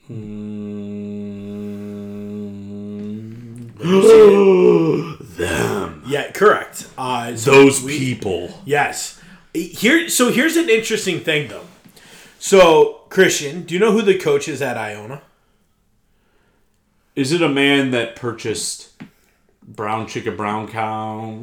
Them. 5.38 6.04
yeah, 6.08 6.32
correct. 6.32 6.90
Uh, 6.98 7.36
so 7.36 7.52
Those 7.52 7.82
we- 7.84 7.98
people. 7.98 8.62
Yes. 8.66 9.20
Here, 9.54 10.10
so 10.10 10.32
here's 10.32 10.56
an 10.56 10.70
interesting 10.70 11.20
thing, 11.20 11.48
though. 11.48 11.66
So, 12.40 13.02
Christian, 13.10 13.64
do 13.64 13.74
you 13.74 13.80
know 13.80 13.92
who 13.92 14.02
the 14.04 14.18
coach 14.18 14.48
is 14.48 14.62
at 14.62 14.78
Iona? 14.78 15.22
Is 17.16 17.32
it 17.32 17.42
a 17.42 17.50
man 17.50 17.90
that 17.92 18.16
purchased 18.16 18.92
brown 19.64 20.06
chicken, 20.08 20.38
brown 20.38 20.68
cow? 20.68 21.40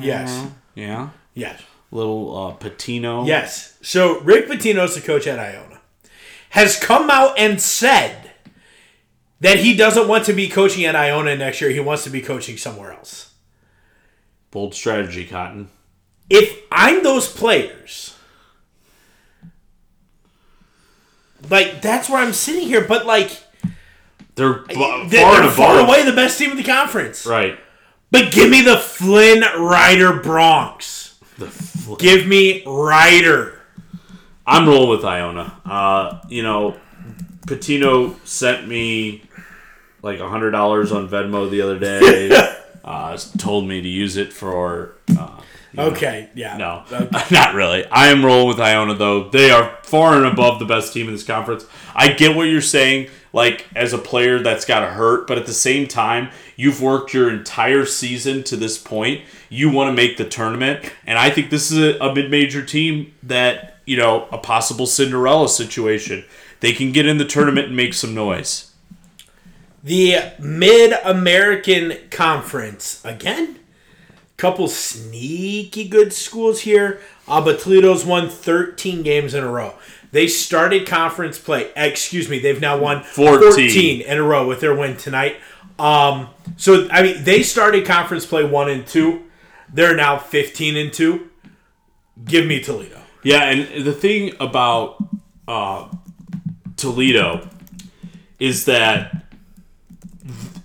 Yes. 0.00 0.48
Yeah. 0.74 1.10
Yes. 1.40 1.62
Little 1.90 2.36
uh, 2.36 2.56
Pitino. 2.56 3.26
Yes. 3.26 3.76
So 3.82 4.20
Rick 4.20 4.46
Pitino's 4.46 4.94
the 4.94 5.00
coach 5.00 5.26
at 5.26 5.38
Iona. 5.38 5.80
Has 6.50 6.78
come 6.78 7.10
out 7.10 7.38
and 7.38 7.60
said 7.60 8.30
that 9.40 9.58
he 9.58 9.74
doesn't 9.76 10.06
want 10.06 10.24
to 10.26 10.32
be 10.32 10.48
coaching 10.48 10.84
at 10.84 10.94
Iona 10.94 11.34
next 11.36 11.60
year. 11.60 11.70
He 11.70 11.80
wants 11.80 12.04
to 12.04 12.10
be 12.10 12.20
coaching 12.20 12.56
somewhere 12.56 12.92
else. 12.92 13.32
Bold 14.50 14.74
strategy, 14.74 15.26
Cotton. 15.26 15.70
If 16.28 16.56
I'm 16.70 17.02
those 17.02 17.28
players, 17.32 18.14
like 21.48 21.80
that's 21.80 22.08
where 22.08 22.22
I'm 22.22 22.32
sitting 22.32 22.66
here, 22.68 22.84
but 22.86 23.06
like 23.06 23.42
They're 24.34 24.54
b- 24.60 24.74
far 24.74 25.08
they're 25.08 25.50
far 25.50 25.80
away 25.80 26.04
the 26.04 26.12
best 26.12 26.38
team 26.38 26.50
in 26.50 26.56
the 26.56 26.62
conference. 26.64 27.24
Right. 27.26 27.58
But 28.10 28.32
give 28.32 28.50
me 28.50 28.60
the 28.62 28.76
Flynn 28.76 29.40
Rider 29.40 30.20
Bronx. 30.20 30.99
The 31.40 31.46
fl- 31.46 31.96
Give 31.96 32.26
me 32.26 32.62
Ryder. 32.66 33.58
I'm 34.46 34.68
rolling 34.68 34.90
with 34.90 35.04
Iona. 35.04 35.58
Uh, 35.64 36.20
you 36.28 36.42
know, 36.42 36.78
Pitino 37.46 38.14
sent 38.26 38.68
me 38.68 39.22
like 40.02 40.20
a 40.20 40.28
hundred 40.28 40.50
dollars 40.50 40.92
on 40.92 41.08
Venmo 41.08 41.50
the 41.50 41.62
other 41.62 41.78
day. 41.78 42.30
uh, 42.84 43.16
told 43.38 43.66
me 43.66 43.80
to 43.80 43.88
use 43.88 44.16
it 44.16 44.32
for. 44.32 44.94
Uh, 45.18 45.40
Okay, 45.78 46.28
yeah. 46.34 46.56
No, 46.56 46.82
Okay. 46.92 47.08
not 47.30 47.54
really. 47.54 47.86
I 47.86 48.08
am 48.08 48.24
rolling 48.24 48.48
with 48.48 48.58
Iona 48.58 48.94
though. 48.94 49.28
They 49.28 49.52
are 49.52 49.78
far 49.84 50.16
and 50.16 50.26
above 50.26 50.58
the 50.58 50.64
best 50.64 50.92
team 50.92 51.06
in 51.06 51.12
this 51.12 51.22
conference. 51.22 51.64
I 51.94 52.08
get 52.12 52.34
what 52.34 52.44
you're 52.48 52.60
saying, 52.60 53.08
like 53.32 53.66
as 53.76 53.92
a 53.92 53.98
player 53.98 54.40
that's 54.40 54.64
got 54.64 54.80
to 54.80 54.86
hurt, 54.86 55.28
but 55.28 55.38
at 55.38 55.46
the 55.46 55.52
same 55.52 55.86
time, 55.86 56.30
you've 56.56 56.82
worked 56.82 57.14
your 57.14 57.30
entire 57.30 57.86
season 57.86 58.42
to 58.44 58.56
this 58.56 58.78
point. 58.78 59.22
You 59.50 59.70
want 59.70 59.88
to 59.88 59.92
make 59.92 60.16
the 60.16 60.24
tournament, 60.24 60.90
and 61.06 61.18
I 61.18 61.28
think 61.28 61.50
this 61.50 61.70
is 61.70 61.78
a, 61.78 61.98
a 61.98 62.14
mid-major 62.14 62.64
team 62.64 63.12
that 63.24 63.78
you 63.84 63.96
know 63.96 64.28
a 64.32 64.38
possible 64.38 64.86
Cinderella 64.86 65.48
situation. 65.48 66.24
They 66.60 66.72
can 66.72 66.92
get 66.92 67.06
in 67.06 67.18
the 67.18 67.24
tournament 67.24 67.66
and 67.66 67.76
make 67.76 67.92
some 67.94 68.14
noise. 68.14 68.72
The 69.82 70.32
Mid 70.38 70.92
American 71.04 71.96
Conference 72.10 73.04
again. 73.04 73.58
Couple 74.36 74.68
sneaky 74.68 75.86
good 75.86 76.14
schools 76.14 76.60
here. 76.60 77.00
Uh, 77.28 77.44
but 77.44 77.60
Toledo's 77.60 78.04
won 78.04 78.28
13 78.28 79.02
games 79.02 79.34
in 79.34 79.44
a 79.44 79.50
row. 79.50 79.74
They 80.12 80.26
started 80.26 80.86
conference 80.86 81.38
play. 81.38 81.70
Excuse 81.76 82.28
me, 82.28 82.38
they've 82.40 82.60
now 82.60 82.78
won 82.78 83.02
14. 83.02 83.52
14 83.52 84.00
in 84.00 84.18
a 84.18 84.22
row 84.22 84.46
with 84.46 84.60
their 84.60 84.74
win 84.74 84.96
tonight. 84.96 85.36
Um, 85.78 86.28
so 86.56 86.88
I 86.90 87.02
mean, 87.02 87.24
they 87.24 87.42
started 87.42 87.86
conference 87.86 88.26
play 88.26 88.44
one 88.44 88.68
and 88.68 88.86
two. 88.86 89.24
They're 89.72 89.96
now 89.96 90.18
15 90.18 90.76
and 90.76 90.92
two. 90.92 91.30
Give 92.24 92.46
me 92.46 92.60
Toledo. 92.60 93.00
Yeah, 93.22 93.44
and 93.44 93.84
the 93.84 93.92
thing 93.92 94.34
about 94.40 94.96
uh, 95.46 95.88
Toledo 96.76 97.48
is 98.38 98.64
that 98.64 99.24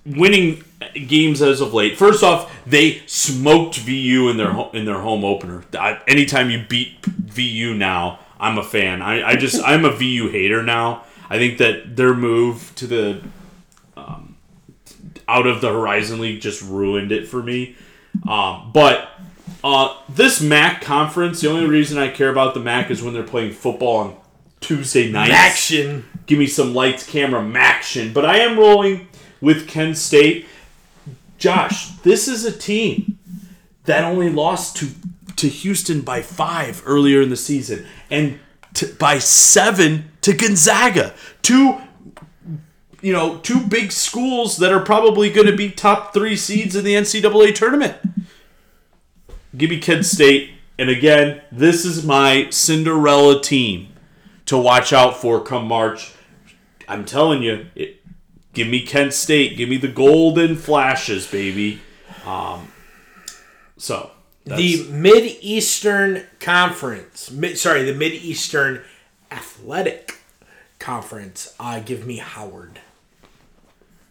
winning 0.05 0.63
games 1.07 1.41
as 1.41 1.61
of 1.61 1.73
late. 1.73 1.97
First 1.97 2.23
off, 2.23 2.51
they 2.65 3.01
smoked 3.05 3.77
VU 3.77 4.29
in 4.29 4.37
their 4.37 4.51
in 4.73 4.85
their 4.85 4.99
home 4.99 5.23
opener. 5.23 5.63
I, 5.77 6.01
anytime 6.07 6.49
you 6.49 6.63
beat 6.67 7.05
VU 7.05 7.73
now, 7.73 8.19
I'm 8.39 8.57
a 8.57 8.63
fan. 8.63 9.01
I, 9.01 9.29
I 9.29 9.35
just 9.35 9.61
I'm 9.63 9.85
a 9.85 9.91
VU 9.91 10.29
hater 10.29 10.63
now. 10.63 11.03
I 11.29 11.37
think 11.37 11.57
that 11.57 11.95
their 11.95 12.13
move 12.13 12.71
to 12.75 12.87
the 12.87 13.21
um, 13.97 14.37
out 15.27 15.47
of 15.47 15.61
the 15.61 15.71
Horizon 15.71 16.19
League 16.19 16.41
just 16.41 16.61
ruined 16.61 17.11
it 17.11 17.27
for 17.27 17.41
me. 17.41 17.75
Um, 18.27 18.71
but 18.73 19.09
uh, 19.63 19.97
this 20.09 20.41
MAC 20.41 20.81
conference, 20.81 21.41
the 21.41 21.49
only 21.49 21.67
reason 21.67 21.97
I 21.97 22.09
care 22.09 22.29
about 22.29 22.53
the 22.53 22.59
MAC 22.59 22.91
is 22.91 23.01
when 23.01 23.13
they're 23.13 23.23
playing 23.23 23.51
football 23.51 23.97
on 23.97 24.15
Tuesday 24.59 25.11
nights. 25.11 25.33
Action. 25.33 26.05
Give 26.25 26.39
me 26.39 26.47
some 26.47 26.73
lights, 26.73 27.05
camera, 27.05 27.43
action. 27.55 28.13
But 28.13 28.25
I 28.25 28.39
am 28.39 28.57
rolling 28.57 29.07
with 29.41 29.67
Kent 29.67 29.97
State. 29.97 30.47
Josh, 31.37 31.89
this 31.97 32.27
is 32.27 32.45
a 32.45 32.51
team 32.51 33.19
that 33.85 34.03
only 34.03 34.29
lost 34.29 34.77
to 34.77 34.87
to 35.35 35.49
Houston 35.49 36.01
by 36.01 36.21
five 36.21 36.81
earlier 36.85 37.21
in 37.21 37.29
the 37.29 37.35
season, 37.35 37.85
and 38.09 38.39
to, 38.75 38.87
by 38.95 39.19
seven 39.19 40.11
to 40.21 40.33
Gonzaga. 40.33 41.13
Two, 41.41 41.81
you 43.01 43.11
know, 43.11 43.39
two 43.39 43.59
big 43.59 43.91
schools 43.91 44.57
that 44.57 44.71
are 44.71 44.79
probably 44.79 45.29
going 45.29 45.47
to 45.47 45.55
be 45.55 45.69
top 45.69 46.13
three 46.13 46.35
seeds 46.35 46.75
in 46.75 46.85
the 46.85 46.93
NCAA 46.93 47.53
tournament. 47.53 47.97
Give 49.55 49.69
me 49.69 49.79
Kent 49.79 50.05
State. 50.05 50.51
And 50.77 50.89
again, 50.89 51.41
this 51.51 51.85
is 51.85 52.05
my 52.05 52.49
Cinderella 52.49 53.41
team 53.41 53.89
to 54.45 54.57
watch 54.57 54.91
out 54.91 55.17
for 55.17 55.41
come 55.41 55.67
March. 55.67 56.13
I'm 56.87 57.05
telling 57.05 57.41
you, 57.41 57.67
it, 57.75 58.01
give 58.53 58.67
me 58.67 58.85
Kent 58.85 59.13
State. 59.13 59.57
Give 59.57 59.69
me 59.69 59.77
the 59.77 59.87
golden 59.87 60.55
flashes, 60.55 61.27
baby. 61.27 61.81
Um, 62.25 62.71
so 63.77 64.11
the 64.45 64.85
Mid 64.89 65.37
Eastern 65.41 66.23
Conference, 66.39 67.31
mid, 67.31 67.57
sorry, 67.57 67.83
the 67.83 67.93
Mid 67.93 68.13
Eastern 68.13 68.81
Athletic 69.31 70.19
Conference. 70.79 71.55
Uh, 71.59 71.79
give 71.79 72.05
me 72.05 72.17
Howard. 72.17 72.79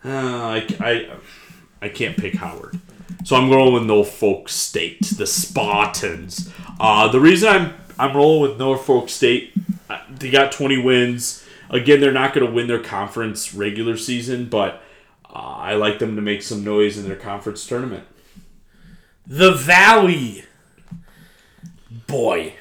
Uh, 0.04 0.08
I, 0.10 0.66
I, 0.80 1.16
I 1.80 1.88
can't 1.88 2.16
pick 2.16 2.34
Howard. 2.34 2.80
So 3.24 3.36
I'm 3.36 3.50
rolling 3.50 3.74
with 3.74 3.84
Norfolk 3.84 4.48
State, 4.48 5.00
the 5.02 5.26
Spartans. 5.26 6.52
Uh, 6.78 7.08
the 7.08 7.20
reason 7.20 7.48
I'm 7.48 7.74
I'm 7.98 8.16
rolling 8.16 8.50
with 8.50 8.58
Norfolk 8.58 9.08
State, 9.08 9.52
uh, 9.88 10.00
they 10.10 10.30
got 10.30 10.52
20 10.52 10.82
wins. 10.82 11.44
Again, 11.70 12.00
they're 12.00 12.12
not 12.12 12.34
going 12.34 12.46
to 12.46 12.52
win 12.52 12.66
their 12.66 12.82
conference 12.82 13.54
regular 13.54 13.96
season, 13.96 14.48
but 14.48 14.82
uh, 15.26 15.38
I 15.38 15.74
like 15.74 15.98
them 15.98 16.16
to 16.16 16.22
make 16.22 16.42
some 16.42 16.64
noise 16.64 16.98
in 16.98 17.04
their 17.04 17.16
conference 17.16 17.66
tournament. 17.66 18.06
The 19.26 19.52
Valley. 19.52 20.44
Boy. 22.06 22.54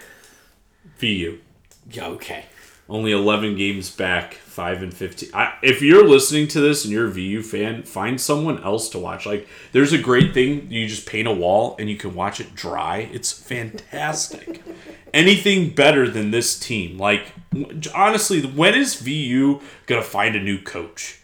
VU. 0.97 1.39
Yeah, 1.91 2.07
okay. 2.07 2.45
Only 2.89 3.13
11 3.13 3.55
games 3.55 3.89
back, 3.89 4.33
5 4.33 4.83
and 4.83 4.93
15. 4.93 5.29
I, 5.33 5.53
if 5.63 5.81
you're 5.81 6.07
listening 6.07 6.49
to 6.49 6.59
this 6.59 6.83
and 6.83 6.91
you're 6.91 7.07
a 7.07 7.11
VU 7.11 7.41
fan, 7.41 7.83
find 7.83 8.19
someone 8.19 8.61
else 8.61 8.89
to 8.89 8.99
watch. 8.99 9.25
Like, 9.25 9.47
there's 9.71 9.93
a 9.93 9.97
great 9.97 10.33
thing. 10.33 10.69
You 10.69 10.87
just 10.87 11.07
paint 11.07 11.27
a 11.27 11.31
wall 11.31 11.77
and 11.79 11.89
you 11.89 11.95
can 11.95 12.13
watch 12.13 12.41
it 12.41 12.53
dry. 12.53 13.09
It's 13.13 13.31
fantastic. 13.31 14.61
Anything 15.13 15.69
better 15.73 16.09
than 16.09 16.31
this 16.31 16.59
team? 16.59 16.97
Like, 16.97 17.33
honestly, 17.95 18.41
when 18.41 18.75
is 18.75 18.95
VU 18.95 19.61
going 19.85 20.01
to 20.01 20.07
find 20.07 20.35
a 20.35 20.41
new 20.41 20.61
coach? 20.61 21.19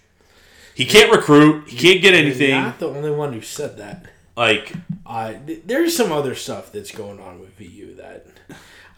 He 0.73 0.85
can't 0.85 1.11
recruit. 1.11 1.67
He 1.67 1.75
can't 1.75 2.01
get 2.01 2.13
anything. 2.13 2.51
You're 2.51 2.61
not 2.61 2.79
the 2.79 2.87
only 2.87 3.11
one 3.11 3.33
who 3.33 3.41
said 3.41 3.77
that. 3.79 4.05
Like, 4.37 4.73
uh, 5.05 5.33
th- 5.45 5.63
there's 5.65 5.97
some 5.97 6.13
other 6.13 6.35
stuff 6.35 6.71
that's 6.71 6.91
going 6.91 7.19
on 7.19 7.41
with 7.41 7.49
VU 7.57 7.95
that 7.95 8.27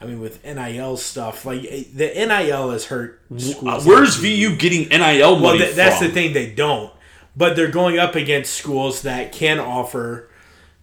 I 0.02 0.06
mean, 0.06 0.20
with 0.20 0.44
NIL 0.44 0.98
stuff, 0.98 1.46
like 1.46 1.62
the 1.62 2.12
NIL 2.16 2.72
has 2.72 2.86
hurt 2.86 3.22
schools. 3.38 3.86
Where's 3.86 4.16
VU 4.16 4.56
getting 4.56 4.90
NIL 4.90 5.36
money? 5.36 5.42
Well, 5.42 5.58
th- 5.58 5.76
that's 5.76 6.00
the 6.00 6.10
thing; 6.10 6.34
they 6.34 6.52
don't. 6.52 6.92
But 7.38 7.56
they're 7.56 7.72
going 7.72 8.00
up 8.00 8.16
against 8.16 8.54
schools 8.54 9.04
that 9.04 9.32
can 9.32 9.60
offer 9.60 10.28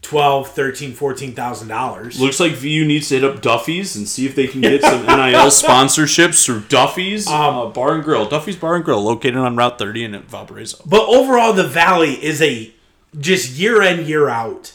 12 0.02 0.50
13 0.50 0.92
14000 0.92 1.66
dollars 1.66 2.20
looks 2.20 2.38
like 2.38 2.52
vu 2.52 2.84
needs 2.84 3.08
to 3.08 3.16
hit 3.16 3.24
up 3.24 3.42
duffy's 3.42 3.96
and 3.96 4.06
see 4.06 4.26
if 4.26 4.36
they 4.36 4.46
can 4.46 4.60
get 4.60 4.80
some 4.80 5.04
nil 5.04 5.06
sponsorships 5.50 6.44
through 6.44 6.60
duffy's 6.60 7.26
um, 7.26 7.34
uh, 7.34 7.66
bar 7.66 7.96
and 7.96 8.04
grill 8.04 8.24
duffy's 8.24 8.54
bar 8.54 8.76
and 8.76 8.84
grill 8.84 9.02
located 9.02 9.36
on 9.36 9.56
route 9.56 9.76
30 9.76 10.04
in 10.04 10.22
valparaiso 10.22 10.80
but 10.86 11.04
overall 11.08 11.52
the 11.52 11.66
valley 11.66 12.12
is 12.24 12.40
a 12.40 12.72
just 13.18 13.56
year 13.58 13.82
in 13.82 14.06
year 14.06 14.28
out 14.28 14.72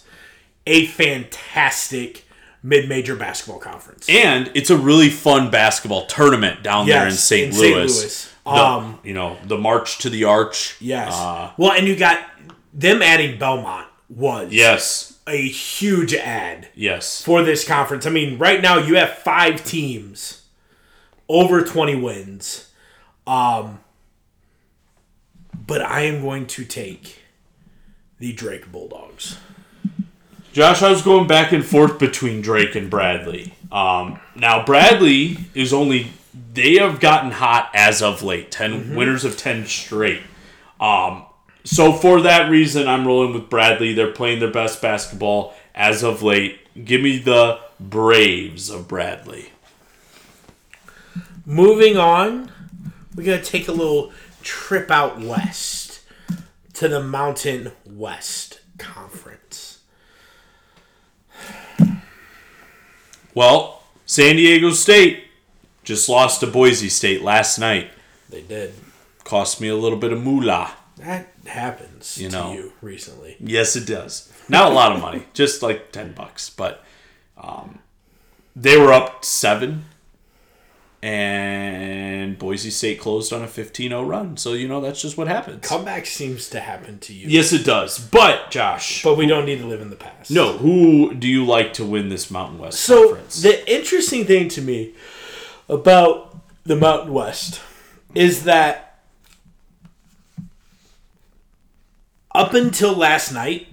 a 0.67 0.87
fantastic 0.87 2.25
mid-major 2.63 3.15
basketball 3.15 3.59
conference. 3.59 4.07
And 4.09 4.49
it's 4.55 4.69
a 4.69 4.77
really 4.77 5.09
fun 5.09 5.51
basketball 5.51 6.05
tournament 6.07 6.63
down 6.63 6.87
yes, 6.87 6.95
there 6.95 7.07
in 7.07 7.13
St. 7.13 7.53
In 7.53 7.59
Louis. 7.59 7.99
Louis. 7.99 8.33
The, 8.45 8.49
um, 8.49 8.99
you 9.03 9.13
know, 9.13 9.37
the 9.45 9.57
March 9.57 9.99
to 9.99 10.09
the 10.09 10.23
Arch. 10.23 10.77
Yes. 10.79 11.13
Uh, 11.13 11.51
well, 11.57 11.73
and 11.73 11.87
you 11.87 11.95
got 11.95 12.25
them 12.73 13.01
adding 13.01 13.37
Belmont 13.37 13.87
was 14.09 14.51
yes 14.51 15.19
a 15.25 15.47
huge 15.47 16.13
ad. 16.13 16.67
Yes. 16.75 17.23
For 17.23 17.43
this 17.43 17.65
conference. 17.65 18.05
I 18.05 18.09
mean, 18.09 18.37
right 18.37 18.61
now 18.61 18.77
you 18.77 18.95
have 18.95 19.17
five 19.17 19.63
teams 19.63 20.43
over 21.29 21.61
20 21.61 21.95
wins. 21.95 22.71
Um 23.25 23.79
but 25.65 25.81
I 25.81 26.01
am 26.01 26.21
going 26.21 26.45
to 26.47 26.65
take 26.65 27.19
the 28.19 28.33
Drake 28.33 28.71
Bulldogs. 28.71 29.37
Josh, 30.53 30.83
I 30.83 30.91
was 30.91 31.01
going 31.01 31.25
back 31.25 31.51
and 31.51 31.65
forth 31.65 31.97
between 31.97 32.41
Drake 32.41 32.75
and 32.75 32.87
Bradley. 32.87 33.55
Um, 33.71 34.19
now 34.35 34.63
Bradley 34.63 35.37
is 35.55 35.73
only 35.73 36.11
they 36.53 36.75
have 36.75 36.99
gotten 36.99 37.31
hot 37.31 37.71
as 37.73 38.03
of 38.03 38.21
late. 38.21 38.51
10 38.51 38.71
mm-hmm. 38.71 38.95
winners 38.95 39.25
of 39.25 39.35
ten 39.35 39.65
straight. 39.65 40.21
Um, 40.79 41.25
so 41.63 41.91
for 41.91 42.21
that 42.21 42.51
reason, 42.51 42.87
I'm 42.87 43.07
rolling 43.07 43.33
with 43.33 43.49
Bradley. 43.49 43.95
They're 43.95 44.11
playing 44.11 44.41
their 44.41 44.51
best 44.51 44.79
basketball 44.79 45.55
as 45.73 46.03
of 46.03 46.21
late. 46.21 46.59
Give 46.85 47.01
me 47.01 47.17
the 47.17 47.59
Braves 47.79 48.69
of 48.69 48.87
Bradley. 48.87 49.49
Moving 51.47 51.97
on, 51.97 52.51
we're 53.15 53.23
gonna 53.25 53.41
take 53.41 53.67
a 53.67 53.71
little 53.71 54.11
trip 54.43 54.91
out 54.91 55.19
west 55.19 56.01
to 56.73 56.87
the 56.87 57.01
Mountain 57.01 57.71
West 57.87 58.61
Conference. 58.77 59.42
Well, 63.33 63.83
San 64.05 64.35
Diego 64.35 64.71
State 64.71 65.25
just 65.83 66.07
lost 66.07 66.39
to 66.41 66.47
Boise 66.47 66.89
State 66.89 67.21
last 67.21 67.57
night. 67.57 67.91
They 68.29 68.41
did. 68.41 68.73
Cost 69.23 69.61
me 69.61 69.67
a 69.67 69.75
little 69.75 69.97
bit 69.97 70.13
of 70.13 70.21
moolah. 70.21 70.71
That 70.97 71.33
happens 71.45 72.17
you 72.17 72.29
know. 72.29 72.53
you 72.53 72.73
recently. 72.81 73.37
Yes, 73.39 73.75
it 73.75 73.87
does. 73.87 74.31
Not 74.47 74.71
a 74.71 74.75
lot 74.75 74.91
of 74.91 75.01
money, 75.01 75.25
just 75.33 75.63
like 75.63 75.91
10 75.91 76.13
bucks. 76.13 76.49
But 76.49 76.83
um, 77.37 77.79
they 78.55 78.77
were 78.77 78.93
up 78.93 79.25
seven 79.25 79.85
and 81.03 82.39
Boise 82.39 82.69
State 82.69 82.97
closed 82.97 83.33
on 83.33 83.41
a 83.41 83.45
15-0 83.45 84.07
run. 84.07 84.37
So 84.37 84.53
you 84.53 84.69
know 84.69 84.79
that's 84.79 85.01
just 85.01 85.17
what 85.17 85.27
happens. 85.27 85.67
Comeback 85.67 86.05
seems 86.05 86.49
to 86.51 86.61
happen 86.61 86.97
to 86.99 87.13
you. 87.13 87.27
Yes, 87.27 87.51
it 87.51 87.65
does. 87.65 87.99
But 87.99 88.51
Josh, 88.51 89.03
but 89.03 89.17
we 89.17 89.25
don't 89.27 89.45
need 89.45 89.59
to 89.59 89.65
live 89.65 89.81
in 89.81 89.89
the 89.89 89.97
past. 89.97 90.31
No, 90.31 90.57
who 90.57 91.13
do 91.13 91.27
you 91.27 91.45
like 91.45 91.73
to 91.73 91.85
win 91.85 92.07
this 92.07 92.31
Mountain 92.31 92.57
West 92.57 92.79
so 92.79 93.07
conference? 93.07 93.41
the 93.41 93.69
interesting 93.69 94.23
thing 94.23 94.47
to 94.47 94.61
me 94.61 94.95
about 95.67 96.37
the 96.63 96.77
Mountain 96.77 97.11
West 97.11 97.59
is 98.15 98.45
that 98.45 99.01
up 102.33 102.53
until 102.53 102.95
last 102.95 103.33
night, 103.33 103.67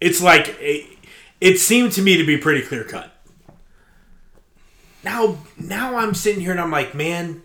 it's 0.00 0.22
like 0.22 0.56
it, 0.60 0.86
it 1.40 1.58
seemed 1.58 1.90
to 1.94 2.02
me 2.02 2.16
to 2.16 2.24
be 2.24 2.38
pretty 2.38 2.62
clear 2.62 2.84
cut 2.84 3.13
now 5.04 5.38
now 5.58 5.96
I'm 5.96 6.14
sitting 6.14 6.40
here 6.40 6.52
and 6.52 6.60
I'm 6.60 6.70
like, 6.70 6.94
man, 6.94 7.42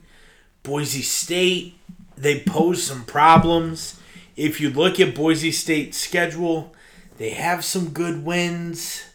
Boise 0.63 1.01
State, 1.01 1.75
they 2.17 2.41
pose 2.41 2.83
some 2.83 3.05
problems. 3.05 3.99
If 4.35 4.61
you 4.61 4.69
look 4.69 4.99
at 4.99 5.15
Boise 5.15 5.51
State's 5.51 5.97
schedule, 5.97 6.73
they 7.17 7.31
have 7.31 7.65
some 7.65 7.89
good 7.89 8.23
wins. 8.23 9.05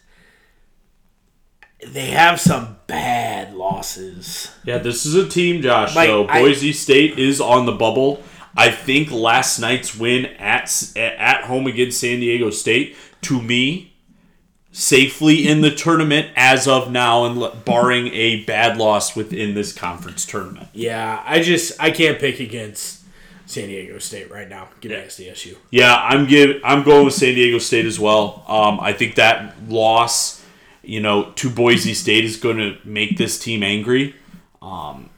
They 1.85 2.07
have 2.07 2.39
some 2.39 2.77
bad 2.87 3.53
losses. 3.53 4.51
Yeah, 4.63 4.77
this 4.77 5.05
is 5.05 5.15
a 5.15 5.27
team, 5.27 5.61
Josh. 5.61 5.95
Like, 5.95 6.07
so 6.07 6.25
Boise 6.25 6.69
I, 6.69 6.73
State 6.73 7.19
is 7.19 7.41
on 7.41 7.65
the 7.65 7.71
bubble. 7.71 8.23
I 8.57 8.71
think 8.71 9.11
last 9.11 9.59
night's 9.59 9.95
win 9.95 10.25
at 10.25 10.71
at 10.95 11.43
home 11.43 11.67
against 11.67 11.99
San 11.99 12.21
Diego 12.21 12.49
State, 12.49 12.95
to 13.23 13.41
me, 13.41 13.94
safely 14.75 15.47
in 15.47 15.61
the 15.61 15.73
tournament 15.73 16.27
as 16.35 16.67
of 16.67 16.91
now, 16.91 17.23
and 17.23 17.63
barring 17.63 18.07
a 18.07 18.43
bad 18.43 18.77
loss 18.77 19.15
within 19.15 19.55
this 19.55 19.71
conference 19.71 20.25
tournament. 20.25 20.67
Yeah, 20.73 21.23
I 21.25 21.41
just 21.41 21.81
I 21.81 21.91
can't 21.91 22.19
pick 22.19 22.41
against 22.41 23.05
San 23.45 23.69
Diego 23.69 23.99
State 23.99 24.29
right 24.29 24.49
now. 24.49 24.67
Give 24.81 24.91
me 24.91 24.97
SDSU. 24.97 25.55
Yeah, 25.71 25.95
I'm 25.95 26.27
give 26.27 26.59
I'm 26.61 26.83
going 26.83 27.05
with 27.05 27.13
San 27.13 27.35
Diego 27.35 27.57
State 27.57 27.85
as 27.85 28.01
well. 28.01 28.43
Um, 28.49 28.81
I 28.81 28.91
think 28.91 29.15
that 29.15 29.55
loss, 29.69 30.43
you 30.83 30.99
know, 30.99 31.31
to 31.37 31.49
Boise 31.49 31.93
State 31.93 32.25
is 32.25 32.35
going 32.35 32.57
to 32.57 32.77
make 32.83 33.17
this 33.17 33.39
team 33.39 33.63
angry. 33.63 34.13
Um, 34.61 35.09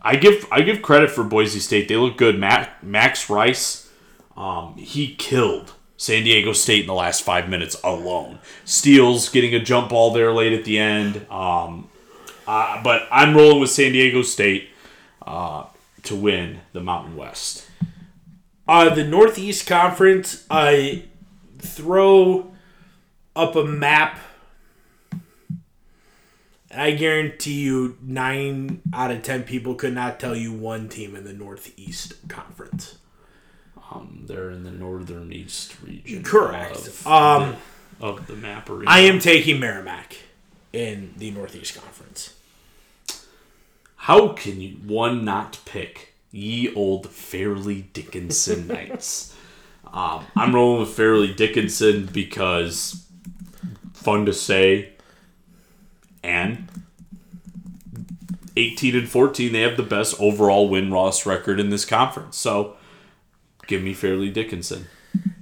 I 0.00 0.16
give 0.16 0.46
I 0.50 0.62
give 0.62 0.80
credit 0.80 1.10
for 1.10 1.22
Boise 1.22 1.60
State. 1.60 1.86
They 1.86 1.96
look 1.96 2.16
good. 2.16 2.38
Matt, 2.38 2.82
Max 2.82 3.28
Rice, 3.28 3.90
um, 4.38 4.74
he 4.78 5.14
killed 5.14 5.74
San 6.02 6.24
Diego 6.24 6.52
State 6.52 6.80
in 6.80 6.88
the 6.88 6.94
last 6.94 7.22
five 7.22 7.48
minutes 7.48 7.76
alone. 7.84 8.40
Steals 8.64 9.28
getting 9.28 9.54
a 9.54 9.60
jump 9.60 9.90
ball 9.90 10.12
there 10.12 10.32
late 10.32 10.52
at 10.52 10.64
the 10.64 10.76
end. 10.76 11.24
Um, 11.30 11.88
uh, 12.44 12.82
but 12.82 13.06
I'm 13.12 13.36
rolling 13.36 13.60
with 13.60 13.70
San 13.70 13.92
Diego 13.92 14.22
State 14.22 14.68
uh, 15.24 15.66
to 16.02 16.16
win 16.16 16.58
the 16.72 16.80
Mountain 16.80 17.14
West. 17.16 17.68
Uh, 18.66 18.92
the 18.92 19.04
Northeast 19.04 19.68
Conference, 19.68 20.44
I 20.50 21.04
throw 21.58 22.50
up 23.36 23.54
a 23.54 23.64
map. 23.64 24.18
and 26.68 26.82
I 26.82 26.90
guarantee 26.96 27.60
you, 27.60 27.96
nine 28.02 28.82
out 28.92 29.12
of 29.12 29.22
ten 29.22 29.44
people 29.44 29.76
could 29.76 29.94
not 29.94 30.18
tell 30.18 30.34
you 30.34 30.52
one 30.52 30.88
team 30.88 31.14
in 31.14 31.22
the 31.22 31.32
Northeast 31.32 32.28
Conference. 32.28 32.98
Um, 33.94 34.24
they're 34.26 34.50
in 34.50 34.64
the 34.64 34.70
northern 34.70 35.32
east 35.32 35.80
region. 35.82 36.22
Correct. 36.22 36.76
Of, 36.76 37.06
um, 37.06 37.56
of 38.00 38.26
the 38.26 38.36
map 38.36 38.68
arena. 38.70 38.90
I 38.90 39.00
am 39.00 39.18
taking 39.18 39.60
Merrimack 39.60 40.18
in 40.72 41.14
the 41.16 41.30
Northeast 41.30 41.74
Conference. 41.74 42.34
How 43.96 44.28
can 44.28 44.60
you 44.60 44.76
one 44.84 45.24
not 45.24 45.60
pick 45.64 46.14
ye 46.30 46.72
old 46.74 47.08
Fairleigh 47.08 47.84
Dickinson 47.92 48.66
Knights? 48.68 49.36
Um, 49.92 50.24
I'm 50.34 50.54
rolling 50.54 50.80
with 50.80 50.90
Fairleigh 50.90 51.34
Dickinson 51.34 52.06
because 52.06 53.06
fun 53.92 54.26
to 54.26 54.32
say, 54.32 54.90
and 56.22 56.68
18 58.56 58.96
and 58.96 59.08
14, 59.08 59.52
they 59.52 59.60
have 59.60 59.76
the 59.76 59.82
best 59.82 60.14
overall 60.18 60.68
win 60.68 60.90
loss 60.90 61.26
record 61.26 61.60
in 61.60 61.70
this 61.70 61.84
conference. 61.84 62.36
So, 62.36 62.76
give 63.66 63.82
me 63.82 63.94
Fairleigh 63.94 64.30
Dickinson. 64.30 64.86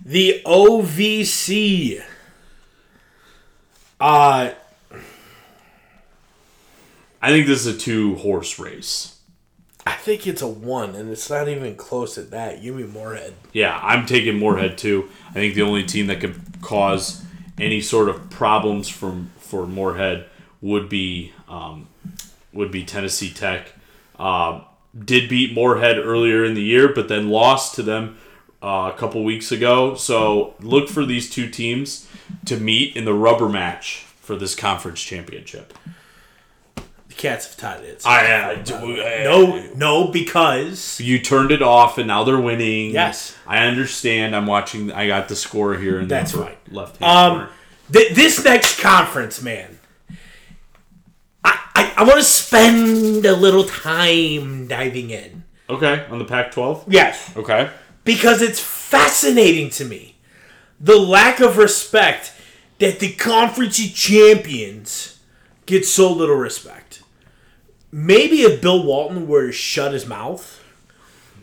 The 0.04 0.42
OVC. 0.44 2.02
Uh, 4.00 4.52
I 7.22 7.30
think 7.30 7.46
this 7.46 7.66
is 7.66 7.74
a 7.74 7.78
two 7.78 8.16
horse 8.16 8.58
race. 8.58 9.18
I 9.86 9.92
think 9.92 10.26
it's 10.26 10.42
a 10.42 10.46
one, 10.46 10.94
and 10.94 11.10
it's 11.10 11.28
not 11.30 11.48
even 11.48 11.74
close 11.74 12.18
at 12.18 12.30
that. 12.30 12.62
Give 12.62 12.76
me 12.76 12.84
Morehead. 12.84 13.34
Yeah, 13.52 13.78
I'm 13.82 14.06
taking 14.06 14.38
Morehead 14.38 14.78
too. 14.78 15.08
I 15.30 15.34
think 15.34 15.54
the 15.54 15.62
only 15.62 15.84
team 15.84 16.06
that 16.08 16.20
could 16.20 16.38
cause 16.60 17.24
any 17.58 17.80
sort 17.80 18.08
of 18.08 18.30
problems 18.30 18.88
from 18.88 19.30
for 19.38 19.66
Morehead 19.66 20.26
would 20.60 20.88
be 20.88 21.32
um, 21.48 21.88
would 22.52 22.70
be 22.70 22.84
Tennessee 22.84 23.30
Tech. 23.30 23.72
Uh, 24.18 24.60
did 24.98 25.28
beat 25.28 25.52
Morehead 25.54 25.98
earlier 25.98 26.44
in 26.44 26.54
the 26.54 26.62
year, 26.62 26.92
but 26.92 27.08
then 27.08 27.28
lost 27.30 27.74
to 27.76 27.82
them 27.82 28.16
uh, 28.62 28.90
a 28.94 28.96
couple 28.98 29.22
weeks 29.24 29.50
ago. 29.52 29.94
So 29.94 30.54
look 30.60 30.88
for 30.88 31.04
these 31.04 31.30
two 31.30 31.48
teams 31.48 32.08
to 32.46 32.56
meet 32.56 32.96
in 32.96 33.04
the 33.04 33.14
rubber 33.14 33.48
match 33.48 34.04
for 34.20 34.36
this 34.36 34.54
conference 34.54 35.00
championship. 35.02 35.72
The 37.08 37.14
Cats 37.16 37.46
have 37.48 37.56
tied 37.56 37.84
it. 37.84 38.02
I, 38.06 38.52
I, 38.52 38.62
no, 39.24 39.62
no, 39.74 40.08
because 40.12 41.00
You 41.00 41.18
turned 41.18 41.50
it 41.50 41.60
off, 41.60 41.98
and 41.98 42.06
now 42.06 42.22
they're 42.22 42.40
winning. 42.40 42.92
Yes. 42.92 43.36
I 43.46 43.66
understand. 43.66 44.34
I'm 44.36 44.46
watching. 44.46 44.92
I 44.92 45.06
got 45.08 45.28
the 45.28 45.34
score 45.36 45.74
here 45.74 45.98
in 45.98 46.06
That's 46.08 46.30
the 46.32 46.44
fine. 46.44 46.56
left 46.70 46.98
hand 46.98 47.42
Um, 47.42 47.48
th- 47.92 48.14
this 48.14 48.44
next 48.44 48.80
conference, 48.80 49.42
man, 49.42 49.79
I, 51.74 51.92
I, 51.96 52.02
want 52.04 52.18
to 52.18 52.24
spend 52.24 53.24
a 53.24 53.34
little 53.34 53.64
time 53.64 54.66
diving 54.66 55.10
in. 55.10 55.44
Okay, 55.68 56.04
on 56.10 56.18
the 56.18 56.24
Pac-12. 56.24 56.84
Yes. 56.88 57.36
Okay. 57.36 57.70
Because 58.04 58.42
it's 58.42 58.60
fascinating 58.60 59.70
to 59.70 59.84
me 59.84 60.16
the 60.80 60.98
lack 60.98 61.40
of 61.40 61.58
respect 61.58 62.32
that 62.78 62.98
the 62.98 63.12
conference 63.12 63.76
champions 63.92 65.20
get 65.66 65.84
so 65.86 66.10
little 66.10 66.36
respect. 66.36 67.02
Maybe 67.92 68.42
if 68.42 68.60
Bill 68.62 68.82
Walton 68.82 69.28
were 69.28 69.46
to 69.48 69.52
shut 69.52 69.92
his 69.92 70.06
mouth, 70.06 70.56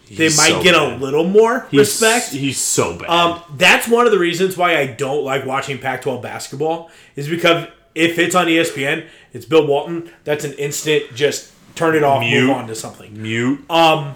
they 0.10 0.26
might 0.30 0.32
so 0.32 0.64
get 0.64 0.74
bad. 0.74 0.94
a 0.94 0.96
little 0.98 1.26
more 1.26 1.68
He's- 1.70 1.80
respect. 2.02 2.30
He's 2.30 2.60
so 2.60 2.98
bad. 2.98 3.10
Um, 3.10 3.42
that's 3.56 3.88
one 3.88 4.06
of 4.06 4.12
the 4.12 4.20
reasons 4.20 4.58
why 4.58 4.78
I 4.78 4.88
don't 4.88 5.24
like 5.24 5.46
watching 5.46 5.78
Pac-12 5.78 6.22
basketball 6.22 6.90
is 7.16 7.28
because 7.28 7.68
if 7.98 8.18
it's 8.20 8.36
on 8.36 8.48
ESPN, 8.48 9.06
it's 9.34 9.46
Bill 9.46 9.66
Walton. 9.68 10.10
That's 10.24 10.46
an 10.46 10.54
instant 10.54 11.14
just 11.16 11.52
turn 11.76 11.96
it 11.96 12.04
off, 12.04 12.22
Mute. 12.22 12.48
move 12.48 12.56
on 12.56 12.68
to 12.68 12.76
something. 12.76 13.22
Mute. 13.22 13.60
Um, 13.70 14.16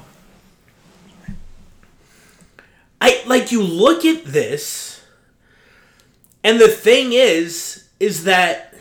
I 2.99 3.21
like 3.25 3.51
you 3.51 3.63
look 3.63 4.05
at 4.05 4.25
this, 4.25 5.01
and 6.43 6.59
the 6.59 6.67
thing 6.67 7.13
is, 7.13 7.89
is 7.99 8.23
that 8.25 8.73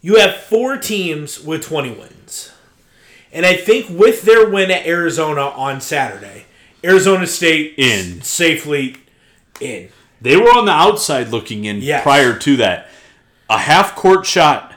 you 0.00 0.16
have 0.18 0.36
four 0.36 0.76
teams 0.76 1.40
with 1.40 1.62
20 1.64 1.90
wins. 1.92 2.52
And 3.32 3.44
I 3.46 3.54
think 3.54 3.86
with 3.90 4.22
their 4.22 4.48
win 4.48 4.70
at 4.70 4.86
Arizona 4.86 5.42
on 5.42 5.80
Saturday, 5.80 6.46
Arizona 6.82 7.26
State 7.26 7.74
In. 7.76 8.22
safely 8.22 8.96
in. 9.60 9.88
they 10.20 10.36
were 10.36 10.50
on 10.56 10.64
the 10.64 10.72
outside 10.72 11.28
looking 11.28 11.64
in 11.64 11.80
Yes. 11.80 12.02
prior 12.02 12.36
to 12.38 12.56
that. 12.56 12.88
A 13.50 13.58
half 13.58 13.94
court 13.96 14.24
shot 14.24 14.74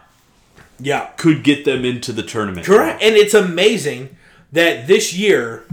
Yeah. 0.79 1.05
could 1.15 1.43
get 1.43 1.63
them 1.63 1.85
into 1.85 2.11
the 2.11 2.23
tournament. 2.23 2.65
Correct. 2.65 3.01
And 3.01 3.15
it's 3.15 3.33
amazing 3.35 4.17
that 4.51 4.87
this 4.87 5.13
year, 5.13 5.65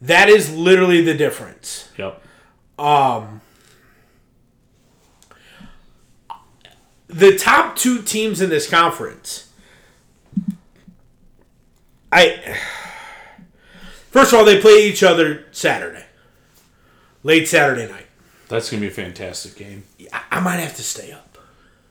that 0.00 0.28
is 0.28 0.54
literally 0.54 1.02
the 1.02 1.14
difference. 1.14 1.88
Yep. 1.98 2.22
Um, 2.78 3.40
the 7.08 7.36
top 7.36 7.74
two 7.76 8.00
teams 8.02 8.40
in 8.40 8.48
this 8.50 8.68
conference. 8.70 9.48
I 12.12 12.56
first 14.10 14.32
of 14.32 14.38
all, 14.38 14.44
they 14.44 14.60
play 14.60 14.88
each 14.88 15.02
other 15.02 15.44
Saturday, 15.50 16.04
late 17.22 17.48
Saturday 17.48 17.90
night. 17.90 18.06
That's 18.48 18.70
gonna 18.70 18.80
be 18.80 18.86
a 18.86 18.90
fantastic 18.90 19.56
game. 19.56 19.82
I, 20.12 20.22
I 20.32 20.40
might 20.40 20.56
have 20.56 20.74
to 20.76 20.82
stay 20.82 21.12
up. 21.12 21.27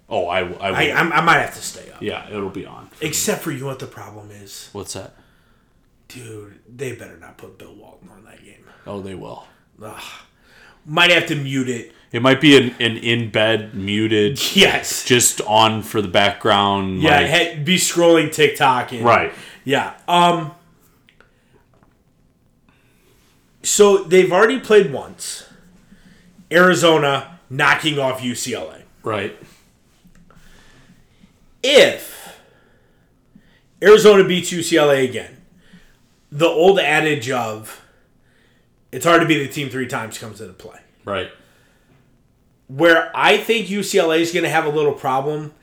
Oh, 0.09 0.27
I, 0.27 0.39
I. 0.41 0.69
I, 0.69 0.83
I, 0.89 0.99
I 1.17 1.21
might 1.21 1.39
have 1.39 1.53
to 1.55 1.61
stay 1.61 1.91
up. 1.91 2.01
yeah, 2.01 2.29
it'll 2.29 2.49
be 2.49 2.65
on. 2.65 2.89
Except 3.01 3.41
for 3.41 3.51
you, 3.51 3.59
know 3.61 3.65
what 3.67 3.79
the 3.79 3.87
problem 3.87 4.31
is, 4.31 4.69
What's 4.73 4.93
that? 4.93 5.15
dude? 6.07 6.59
They 6.73 6.93
better 6.95 7.17
not 7.17 7.37
put 7.37 7.57
Bill 7.57 7.75
Walton 7.75 8.09
on 8.09 8.23
that 8.25 8.43
game. 8.43 8.63
Oh, 8.85 9.01
they 9.01 9.15
will. 9.15 9.45
Might 10.85 11.11
have 11.11 11.25
to 11.27 11.35
mute 11.35 11.67
it. 11.67 11.91
It 12.13 12.21
might 12.21 12.39
be 12.39 12.55
an, 12.55 12.73
an 12.79 12.95
in 12.95 13.29
bed 13.31 13.73
muted, 13.75 14.39
Yes. 14.55 15.03
just 15.03 15.41
on 15.41 15.81
for 15.83 16.01
the 16.01 16.07
background. 16.07 17.01
Yeah. 17.01 17.19
like- 17.19 17.29
he- 17.57 17.63
be 17.63 17.75
scrolling 17.75 18.31
TikTok 18.31 18.93
and 18.93 19.03
right. 19.03 19.33
Yeah. 19.65 19.93
Um. 20.07 20.51
So 23.63 24.03
they've 24.03 24.31
already 24.31 24.59
played 24.59 24.91
once. 24.93 25.45
Arizona 26.51 27.39
knocking 27.49 27.99
off 27.99 28.21
UCLA. 28.21 28.83
Right. 29.03 29.37
If 31.69 32.39
Arizona 33.83 34.23
beats 34.23 34.53
UCLA 34.53 35.03
again, 35.03 35.35
the 36.31 36.47
old 36.47 36.79
adage 36.79 37.29
of 37.29 37.83
it's 38.89 39.05
hard 39.05 39.21
to 39.21 39.27
beat 39.27 39.45
the 39.45 39.51
team 39.51 39.69
three 39.69 39.87
times 39.87 40.17
comes 40.17 40.39
into 40.39 40.53
play. 40.53 40.79
Right. 41.03 41.29
Where 42.67 43.11
I 43.13 43.37
think 43.37 43.67
UCLA 43.67 44.21
is 44.21 44.31
going 44.31 44.43
to 44.43 44.49
have 44.49 44.65
a 44.65 44.69
little 44.69 44.93
problem 44.93 45.53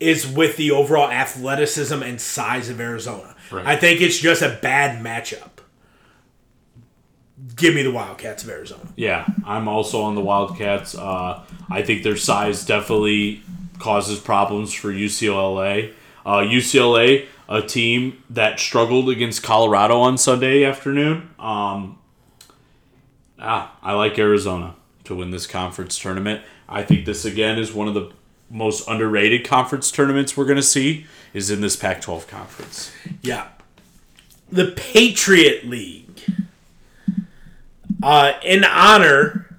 is 0.00 0.26
with 0.26 0.56
the 0.56 0.72
overall 0.72 1.08
athleticism 1.08 2.02
and 2.02 2.20
size 2.20 2.68
of 2.68 2.80
Arizona. 2.80 3.36
Right. 3.52 3.64
I 3.64 3.76
think 3.76 4.00
it's 4.00 4.18
just 4.18 4.42
a 4.42 4.58
bad 4.62 5.04
matchup. 5.04 5.50
Give 7.54 7.72
me 7.72 7.84
the 7.84 7.92
Wildcats 7.92 8.42
of 8.42 8.50
Arizona. 8.50 8.88
Yeah, 8.96 9.26
I'm 9.46 9.68
also 9.68 10.02
on 10.02 10.16
the 10.16 10.20
Wildcats. 10.20 10.96
Uh, 10.96 11.44
I 11.70 11.82
think 11.82 12.02
their 12.02 12.16
size 12.16 12.64
definitely 12.64 13.42
causes 13.82 14.20
problems 14.20 14.72
for 14.72 14.92
UCLA. 14.92 15.92
Uh, 16.24 16.38
UCLA, 16.38 17.26
a 17.48 17.60
team 17.60 18.22
that 18.30 18.60
struggled 18.60 19.10
against 19.10 19.42
Colorado 19.42 19.98
on 19.98 20.16
Sunday 20.16 20.62
afternoon. 20.62 21.30
Um, 21.36 21.98
ah, 23.40 23.76
I 23.82 23.94
like 23.94 24.16
Arizona 24.20 24.76
to 25.04 25.16
win 25.16 25.32
this 25.32 25.48
conference 25.48 25.98
tournament. 25.98 26.42
I 26.68 26.84
think 26.84 27.06
this 27.06 27.24
again 27.24 27.58
is 27.58 27.72
one 27.72 27.88
of 27.88 27.94
the 27.94 28.12
most 28.48 28.86
underrated 28.86 29.44
conference 29.44 29.90
tournaments 29.90 30.36
we're 30.36 30.44
going 30.44 30.56
to 30.56 30.62
see 30.62 31.06
is 31.34 31.50
in 31.50 31.60
this 31.60 31.74
Pac-12 31.74 32.28
conference. 32.28 32.92
Yeah. 33.20 33.48
The 34.50 34.70
Patriot 34.70 35.66
League. 35.66 36.22
Uh, 38.00 38.34
in 38.44 38.64
honor, 38.64 39.58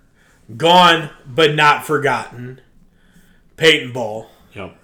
gone 0.56 1.10
but 1.28 1.56
not 1.56 1.86
forgotten, 1.86 2.62
Peyton 3.64 3.93
Ball, 3.93 4.30
Yep. 4.53 4.76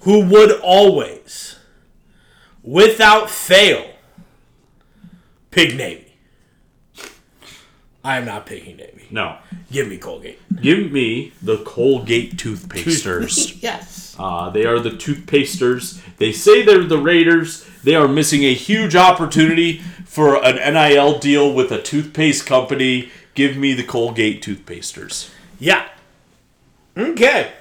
who 0.00 0.26
would 0.26 0.52
always, 0.60 1.56
without 2.62 3.30
fail, 3.30 3.92
pick 5.50 5.74
Navy. 5.74 6.12
I 8.04 8.18
am 8.18 8.26
not 8.26 8.44
picking 8.44 8.76
Navy. 8.76 9.06
No. 9.10 9.38
Give 9.70 9.88
me 9.88 9.96
Colgate. 9.96 10.38
Give 10.60 10.92
me 10.92 11.32
the 11.40 11.56
Colgate 11.64 12.36
toothpasters. 12.36 13.56
yes. 13.62 14.14
Uh, 14.18 14.50
they 14.50 14.66
are 14.66 14.78
the 14.78 14.90
toothpasters. 14.90 15.98
They 16.18 16.30
say 16.30 16.60
they're 16.60 16.84
the 16.84 16.98
Raiders. 16.98 17.66
They 17.84 17.94
are 17.94 18.06
missing 18.06 18.44
a 18.44 18.52
huge 18.52 18.94
opportunity 18.94 19.78
for 20.04 20.44
an 20.44 20.56
NIL 20.74 21.18
deal 21.20 21.50
with 21.54 21.72
a 21.72 21.80
toothpaste 21.80 22.44
company. 22.44 23.10
Give 23.34 23.56
me 23.56 23.72
the 23.72 23.82
Colgate 23.82 24.42
toothpasters. 24.42 25.30
Yeah. 25.58 25.88
Okay. 26.98 27.52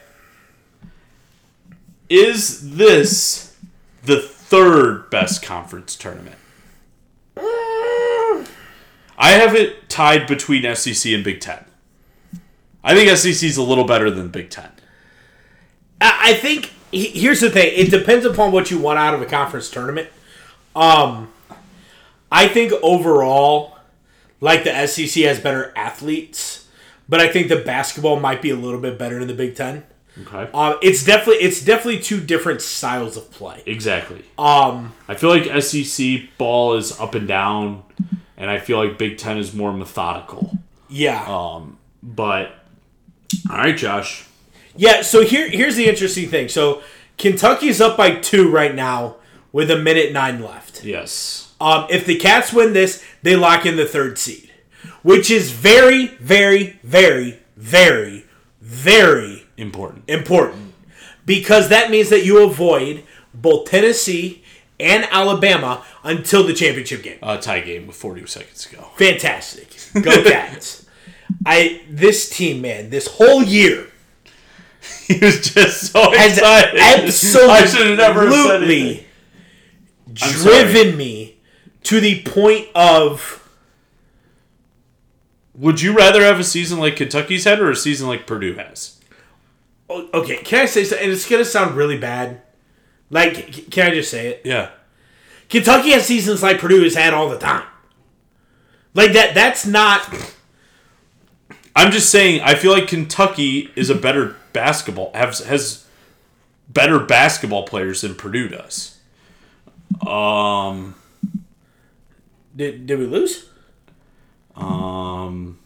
Is 2.12 2.76
this 2.76 3.56
the 4.04 4.20
third 4.20 5.10
best 5.10 5.42
conference 5.42 5.96
tournament? 5.96 6.36
I 7.38 8.50
have 9.18 9.56
it 9.56 9.88
tied 9.88 10.28
between 10.28 10.76
SEC 10.76 11.14
and 11.14 11.24
Big 11.24 11.40
Ten. 11.40 11.64
I 12.84 12.96
think 12.96 13.10
SEC 13.18 13.48
is 13.48 13.56
a 13.56 13.64
little 13.64 13.86
better 13.86 14.12
than 14.12 14.28
Big 14.28 14.50
Ten. 14.50 14.72
I 16.02 16.34
think 16.34 16.74
here's 16.92 17.40
the 17.40 17.50
thing. 17.50 17.72
It 17.74 17.90
depends 17.90 18.26
upon 18.26 18.52
what 18.52 18.70
you 18.70 18.78
want 18.78 19.00
out 19.00 19.14
of 19.14 19.22
a 19.22 19.26
conference 19.26 19.70
tournament. 19.70 20.10
Um, 20.76 21.32
I 22.30 22.50
think 22.50 22.74
overall, 22.84 23.78
like 24.42 24.66
the 24.66 24.86
SEC 24.86 25.24
has 25.24 25.40
better 25.40 25.72
athletes, 25.78 26.68
but 27.08 27.22
I 27.22 27.30
think 27.30 27.48
the 27.48 27.56
basketball 27.56 28.20
might 28.20 28.42
be 28.42 28.50
a 28.50 28.58
little 28.58 28.82
bit 28.82 29.00
better 29.00 29.20
than 29.20 29.30
the 29.30 29.34
Big 29.34 29.56
Ten. 29.56 29.86
Okay. 30.20 30.50
Um, 30.54 30.78
it's 30.82 31.04
definitely 31.06 31.44
it's 31.44 31.62
definitely 31.64 32.02
two 32.02 32.20
different 32.20 32.62
styles 32.62 33.16
of 33.18 33.32
play. 33.32 33.64
Exactly. 33.66 34.24
Um, 34.38 34.94
I 35.08 35.16
feel 35.16 35.30
like 35.30 35.62
SEC 35.64 36.22
ball 36.38 36.74
is 36.76 37.00
up 37.00 37.16
and 37.16 37.28
down, 37.28 37.84
and 38.38 38.50
I 38.50 38.60
feel 38.60 38.78
like 38.78 38.98
Big 38.98 39.18
Ten 39.18 39.38
is 39.38 39.54
more 39.54 39.72
methodical. 39.72 40.58
yeah, 40.90 41.24
Um, 41.28 41.78
but 42.04 42.54
all 43.50 43.58
right, 43.58 43.78
Josh. 43.78 44.26
yeah. 44.76 45.02
So 45.02 45.24
here 45.24 45.50
here's 45.50 45.78
the 45.78 45.86
interesting 45.88 46.28
thing. 46.30 46.50
So 46.50 46.84
Kentucky's 47.18 47.80
up 47.80 47.96
by 47.96 48.16
two 48.16 48.52
right 48.52 48.76
now 48.76 49.16
with 49.54 49.72
a 49.72 49.78
minute 49.78 50.12
nine 50.12 50.42
left. 50.42 50.84
Yes. 50.84 51.54
Um, 51.62 51.86
if 51.90 52.06
the 52.06 52.18
Cats 52.18 52.52
win 52.52 52.74
this, 52.74 53.04
they 53.24 53.36
lock 53.38 53.66
in 53.66 53.76
the 53.78 53.86
third 53.86 54.18
seed, 54.18 54.52
which 55.04 55.30
is 55.32 55.52
very, 55.52 56.08
very, 56.08 56.80
very, 56.84 57.40
very, 57.56 58.26
very 58.60 59.41
Important. 59.62 60.10
important 60.10 60.74
because 61.26 61.70
that 61.70 61.92
means 61.92 62.10
that 62.10 62.26
you 62.26 62.44
avoid 62.44 63.04
both 63.34 63.70
Tennessee 63.70 64.44
and 64.80 65.06
Alabama 65.12 65.86
until 66.04 66.44
the 66.44 66.54
championship 66.54 67.04
game. 67.04 67.20
Uh, 67.22 67.38
tie 67.38 67.60
game 67.62 67.88
with 67.88 67.96
40 67.96 68.26
seconds 68.26 68.66
to 68.66 68.76
go. 68.76 68.82
Fantastic, 68.98 69.70
go 70.02 70.24
Cats! 70.30 70.88
I 71.46 71.82
this 71.90 72.30
team, 72.30 72.62
man, 72.62 72.90
this 72.90 73.08
whole 73.08 73.44
year 73.44 73.88
he 75.08 75.18
was 75.20 75.42
just 75.42 75.92
so 75.92 76.12
excited. 76.12 76.80
I 76.80 77.10
should 77.10 77.88
have 77.88 77.98
never 77.98 78.32
said 78.32 78.64
absolutely 78.64 78.82
anything. 78.82 79.06
Driven 80.14 80.98
me 80.98 81.38
to 81.84 82.00
the 82.00 82.22
point 82.24 82.68
of 82.76 83.48
Would 85.56 85.82
you 85.82 85.94
rather 85.96 86.22
have 86.24 86.40
a 86.40 86.44
season 86.44 86.80
like 86.80 86.96
Kentucky's 86.96 87.44
had 87.46 87.60
or 87.60 87.70
a 87.70 87.76
season 87.76 88.08
like 88.08 88.26
Purdue 88.26 88.56
has? 88.56 89.01
Oh, 89.94 90.10
okay, 90.14 90.38
can 90.38 90.62
I 90.62 90.66
say 90.68 90.86
something? 90.86 91.04
And 91.04 91.14
it's 91.14 91.30
gonna 91.30 91.44
sound 91.44 91.76
really 91.76 91.98
bad. 91.98 92.42
Like, 93.10 93.70
can 93.70 93.92
I 93.92 93.94
just 93.94 94.10
say 94.10 94.28
it? 94.28 94.42
Yeah. 94.46 94.70
Kentucky 95.50 95.90
has 95.92 96.06
seasons 96.06 96.42
like 96.42 96.60
Purdue 96.60 96.82
has 96.84 96.96
had 96.96 97.14
all 97.14 97.28
the 97.28 97.38
time. 97.38 97.66
Like 98.94 99.12
that. 99.12 99.36
That's 99.36 99.66
not. 99.66 100.08
I'm 101.76 101.92
just 101.92 102.10
saying. 102.10 102.40
I 102.42 102.56
feel 102.56 102.72
like 102.72 102.88
Kentucky 102.88 103.70
is 103.76 103.90
a 103.90 103.96
better 103.96 104.38
basketball 104.54 105.12
has 105.14 105.40
has 105.40 105.86
better 106.70 107.00
basketball 107.00 107.64
players 107.64 108.00
than 108.02 108.16
Purdue 108.16 108.48
does. 108.48 108.98
Um. 110.08 110.96
Did, 112.56 112.88
did 112.88 112.98
we 112.98 113.06
lose? 113.06 113.50
Um. 114.56 115.60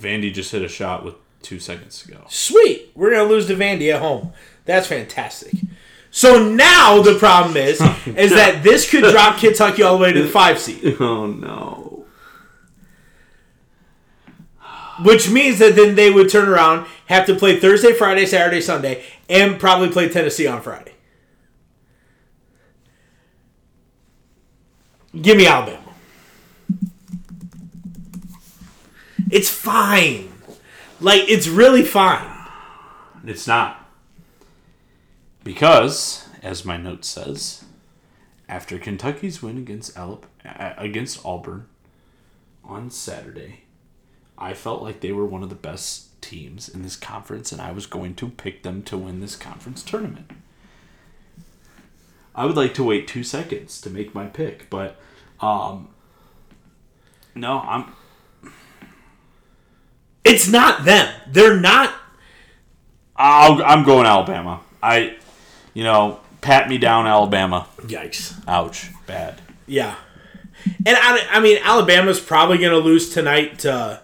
Vandy 0.00 0.32
just 0.32 0.52
hit 0.52 0.62
a 0.62 0.68
shot 0.68 1.04
with 1.04 1.16
two 1.42 1.58
seconds 1.58 2.02
to 2.02 2.08
go. 2.12 2.24
Sweet. 2.28 2.90
We're 2.94 3.10
gonna 3.10 3.28
lose 3.28 3.46
to 3.48 3.54
Vandy 3.56 3.92
at 3.92 4.00
home. 4.00 4.32
That's 4.64 4.86
fantastic. 4.86 5.52
So 6.10 6.42
now 6.48 7.00
the 7.02 7.14
problem 7.14 7.56
is, 7.56 7.78
oh, 7.82 7.98
is 8.06 8.30
that 8.32 8.62
this 8.62 8.90
could 8.90 9.04
drop 9.10 9.38
Kentucky 9.38 9.82
all 9.82 9.96
the 9.96 10.02
way 10.02 10.12
to 10.12 10.22
the 10.22 10.28
five 10.40 10.58
seed, 10.58 10.96
Oh 11.00 11.26
no. 11.26 12.04
which 15.02 15.30
means 15.30 15.58
that 15.60 15.76
then 15.76 15.94
they 15.94 16.10
would 16.10 16.28
turn 16.28 16.48
around, 16.48 16.86
have 17.06 17.24
to 17.26 17.34
play 17.34 17.58
Thursday, 17.58 17.92
Friday, 17.92 18.26
Saturday, 18.26 18.60
Sunday, 18.60 19.02
and 19.30 19.58
probably 19.58 19.88
play 19.88 20.08
Tennessee 20.08 20.46
on 20.46 20.60
Friday. 20.60 20.92
Give 25.20 25.36
me 25.36 25.46
Alabama. 25.46 25.78
It's 29.30 29.48
fine. 29.48 30.29
Like 31.00 31.28
it's 31.28 31.48
really 31.48 31.82
fine. 31.82 32.28
It's 33.24 33.46
not. 33.46 33.88
Because, 35.42 36.28
as 36.42 36.64
my 36.64 36.76
note 36.76 37.04
says, 37.04 37.64
after 38.48 38.78
Kentucky's 38.78 39.42
win 39.42 39.56
against 39.56 39.94
Alab- 39.94 40.24
against 40.76 41.24
Auburn 41.24 41.66
on 42.62 42.90
Saturday, 42.90 43.62
I 44.36 44.52
felt 44.52 44.82
like 44.82 45.00
they 45.00 45.12
were 45.12 45.24
one 45.24 45.42
of 45.42 45.48
the 45.48 45.54
best 45.54 46.20
teams 46.20 46.68
in 46.68 46.82
this 46.82 46.96
conference, 46.96 47.52
and 47.52 47.60
I 47.60 47.72
was 47.72 47.86
going 47.86 48.14
to 48.16 48.28
pick 48.28 48.62
them 48.62 48.82
to 48.84 48.98
win 48.98 49.20
this 49.20 49.36
conference 49.36 49.82
tournament. 49.82 50.30
I 52.34 52.44
would 52.44 52.56
like 52.56 52.74
to 52.74 52.84
wait 52.84 53.08
two 53.08 53.24
seconds 53.24 53.80
to 53.80 53.90
make 53.90 54.14
my 54.14 54.26
pick, 54.26 54.68
but 54.70 54.96
um, 55.40 55.88
no, 57.34 57.60
I'm 57.60 57.92
It's 60.24 60.48
not 60.48 60.84
them. 60.84 61.12
They're 61.28 61.58
not 61.58 61.94
I'll, 63.20 63.62
I'm 63.62 63.84
going 63.84 64.06
Alabama. 64.06 64.60
I, 64.82 65.16
you 65.74 65.84
know, 65.84 66.20
pat 66.40 66.70
me 66.70 66.78
down, 66.78 67.06
Alabama. 67.06 67.66
Yikes. 67.82 68.34
Ouch, 68.48 68.88
bad. 69.06 69.42
Yeah. 69.66 69.94
And 70.86 70.96
I, 70.96 71.26
I 71.30 71.40
mean, 71.40 71.58
Alabama's 71.62 72.18
probably 72.18 72.56
going 72.56 72.70
to 72.72 72.78
lose 72.78 73.10
tonight 73.12 73.58
to 73.60 74.00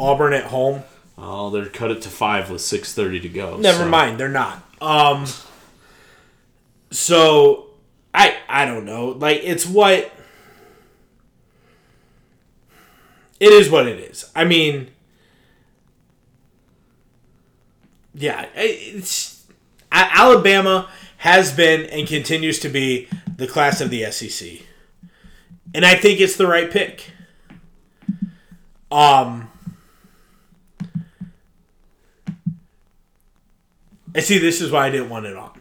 Auburn 0.00 0.32
at 0.32 0.44
home. 0.44 0.82
Oh, 1.18 1.50
they're 1.50 1.66
cut 1.66 1.90
it 1.90 2.00
to 2.02 2.08
five 2.08 2.50
with 2.50 2.62
six 2.62 2.94
thirty 2.94 3.20
to 3.20 3.28
go. 3.28 3.58
Never 3.58 3.84
so- 3.84 3.88
mind, 3.88 4.18
they're 4.18 4.28
not. 4.28 4.62
Um. 4.80 5.26
So, 6.90 7.70
I 8.14 8.36
I 8.48 8.64
don't 8.64 8.84
know. 8.86 9.08
Like 9.08 9.40
it's 9.44 9.66
what 9.66 10.10
it 13.40 13.52
is. 13.52 13.70
What 13.70 13.86
it 13.86 13.98
is. 13.98 14.30
I 14.34 14.44
mean, 14.44 14.91
yeah. 18.14 18.46
It's 18.54 19.46
Alabama 19.90 20.88
has 21.18 21.52
been 21.52 21.86
and 21.86 22.06
continues 22.06 22.58
to 22.60 22.68
be 22.68 23.08
the 23.36 23.46
class 23.46 23.80
of 23.80 23.90
the 23.90 24.10
SEC, 24.10 24.60
and 25.74 25.84
I 25.84 25.94
think 25.94 26.20
it's 26.20 26.36
the 26.36 26.46
right 26.46 26.70
pick. 26.70 27.10
Um. 28.90 29.48
And 34.14 34.22
see, 34.22 34.36
this 34.38 34.60
is 34.60 34.70
why 34.70 34.86
I 34.86 34.90
didn't 34.90 35.08
want 35.08 35.24
it 35.24 35.36
on. 35.36 35.58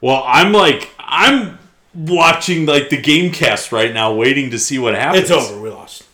Well, 0.00 0.22
I'm 0.26 0.52
like 0.52 0.90
I'm 0.98 1.58
watching 1.94 2.66
like 2.66 2.90
the 2.90 3.00
game 3.00 3.32
cast 3.32 3.72
right 3.72 3.92
now, 3.92 4.12
waiting 4.12 4.50
to 4.50 4.58
see 4.58 4.78
what 4.78 4.94
happens. 4.94 5.24
It's 5.24 5.30
over. 5.30 5.60
We 5.60 5.70
lost. 5.70 6.04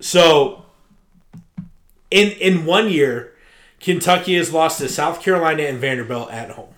So, 0.00 0.64
in 2.10 2.32
in 2.32 2.66
one 2.66 2.90
year, 2.90 3.27
Kentucky 3.80 4.34
has 4.34 4.52
lost 4.52 4.78
to 4.78 4.88
South 4.88 5.22
Carolina 5.22 5.62
and 5.64 5.78
Vanderbilt 5.78 6.30
at 6.30 6.50
home. 6.50 6.74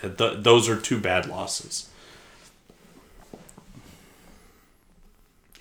Th- 0.00 0.38
those 0.38 0.68
are 0.68 0.76
two 0.76 0.98
bad 0.98 1.26
losses. 1.26 1.88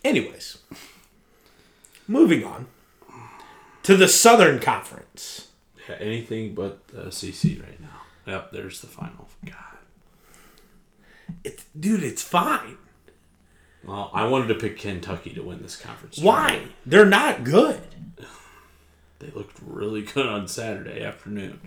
Anyways, 0.03 0.57
moving 2.07 2.43
on 2.43 2.67
to 3.83 3.95
the 3.95 4.07
Southern 4.07 4.59
Conference. 4.59 5.49
Yeah, 5.87 5.95
anything 5.99 6.55
but 6.55 6.87
the 6.87 7.11
SEC 7.11 7.51
right 7.61 7.79
now. 7.79 8.01
Yep, 8.25 8.51
there's 8.51 8.81
the 8.81 8.87
final. 8.87 9.29
God. 9.45 9.55
It's, 11.43 11.65
dude, 11.79 12.03
it's 12.03 12.21
fine. 12.21 12.77
Well, 13.83 14.11
I 14.13 14.27
wanted 14.27 14.47
to 14.47 14.55
pick 14.55 14.77
Kentucky 14.77 15.33
to 15.33 15.41
win 15.41 15.61
this 15.61 15.75
conference. 15.75 16.19
Why? 16.19 16.49
tournament. 16.49 16.71
They're 16.85 17.05
not 17.05 17.43
good. 17.43 17.81
They 19.21 19.29
looked 19.35 19.57
really 19.63 20.01
good 20.01 20.25
on 20.25 20.47
Saturday 20.47 21.03
afternoon. 21.03 21.59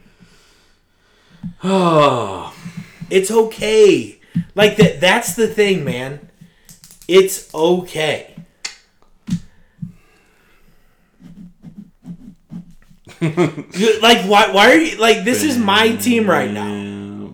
Oh, 1.63 2.55
It's 3.11 3.31
okay. 3.31 4.19
Like 4.55 4.77
that. 4.77 4.99
That's 5.01 5.37
the 5.37 5.47
thing, 5.47 5.85
man. 5.85 6.31
It's 7.07 7.55
okay. 7.55 8.35
like 13.21 14.23
why? 14.27 14.51
Why 14.51 14.73
are 14.73 14.77
you 14.79 14.97
like? 14.99 15.25
This 15.25 15.43
is 15.43 15.59
my 15.59 15.95
team 15.97 16.29
right 16.29 16.51
now. 16.51 17.33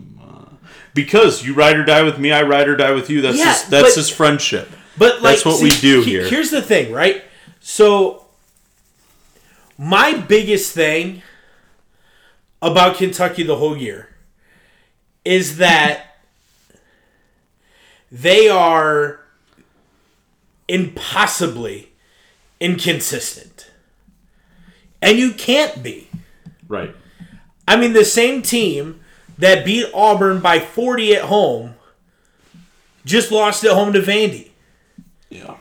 because 0.94 1.44
you 1.44 1.54
ride 1.54 1.76
or 1.76 1.84
die 1.84 2.02
with 2.02 2.18
me, 2.18 2.32
I 2.32 2.42
ride 2.42 2.68
or 2.68 2.76
die 2.76 2.90
with 2.92 3.08
you. 3.10 3.20
That's 3.22 3.38
Yeah, 3.38 3.44
just, 3.44 3.70
that's 3.70 3.88
but- 3.90 3.94
just 3.94 4.12
friendship. 4.12 4.68
But 4.98 5.22
like, 5.22 5.36
That's 5.36 5.44
what 5.46 5.62
we 5.62 5.70
do 5.70 6.02
here. 6.02 6.28
Here's 6.28 6.50
the 6.50 6.60
thing, 6.60 6.92
right? 6.92 7.24
So, 7.60 8.19
my 9.80 10.12
biggest 10.12 10.74
thing 10.74 11.22
about 12.60 12.98
Kentucky 12.98 13.42
the 13.42 13.56
whole 13.56 13.78
year 13.78 14.10
is 15.24 15.56
that 15.56 16.18
they 18.12 18.46
are 18.46 19.20
impossibly 20.68 21.92
inconsistent. 22.60 23.70
And 25.00 25.16
you 25.16 25.32
can't 25.32 25.82
be. 25.82 26.10
Right. 26.68 26.94
I 27.66 27.76
mean, 27.76 27.94
the 27.94 28.04
same 28.04 28.42
team 28.42 29.00
that 29.38 29.64
beat 29.64 29.86
Auburn 29.94 30.40
by 30.40 30.60
40 30.60 31.14
at 31.14 31.22
home 31.22 31.74
just 33.06 33.32
lost 33.32 33.64
at 33.64 33.72
home 33.72 33.94
to 33.94 34.00
Vandy. 34.02 34.50
Yeah. 35.30 35.56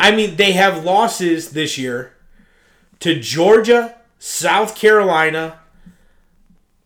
I 0.00 0.10
mean, 0.16 0.36
they 0.36 0.52
have 0.52 0.84
losses 0.84 1.50
this 1.50 1.76
year 1.76 2.11
to 3.02 3.18
Georgia, 3.18 3.96
South 4.18 4.76
Carolina, 4.76 5.58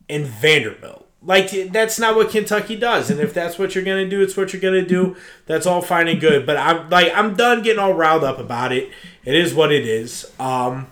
and 0.08 0.26
Vanderbilt. 0.26 1.06
Like 1.22 1.50
that's 1.72 1.98
not 1.98 2.14
what 2.14 2.30
Kentucky 2.30 2.76
does, 2.76 3.10
and 3.10 3.18
if 3.20 3.34
that's 3.34 3.58
what 3.58 3.74
you're 3.74 3.84
gonna 3.84 4.08
do, 4.08 4.22
it's 4.22 4.36
what 4.36 4.52
you're 4.52 4.62
gonna 4.62 4.86
do. 4.86 5.16
That's 5.46 5.66
all 5.66 5.82
fine 5.82 6.08
and 6.08 6.20
good. 6.20 6.46
But 6.46 6.56
I'm 6.56 6.88
like 6.88 7.12
I'm 7.14 7.34
done 7.34 7.62
getting 7.62 7.80
all 7.80 7.94
riled 7.94 8.22
up 8.22 8.38
about 8.38 8.72
it. 8.72 8.90
It 9.24 9.34
is 9.34 9.52
what 9.52 9.72
it 9.72 9.84
is. 9.84 10.30
Um, 10.38 10.86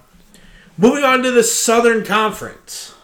moving 0.76 1.04
on 1.04 1.22
to 1.22 1.30
the 1.30 1.44
Southern 1.44 2.04
Conference, 2.04 2.94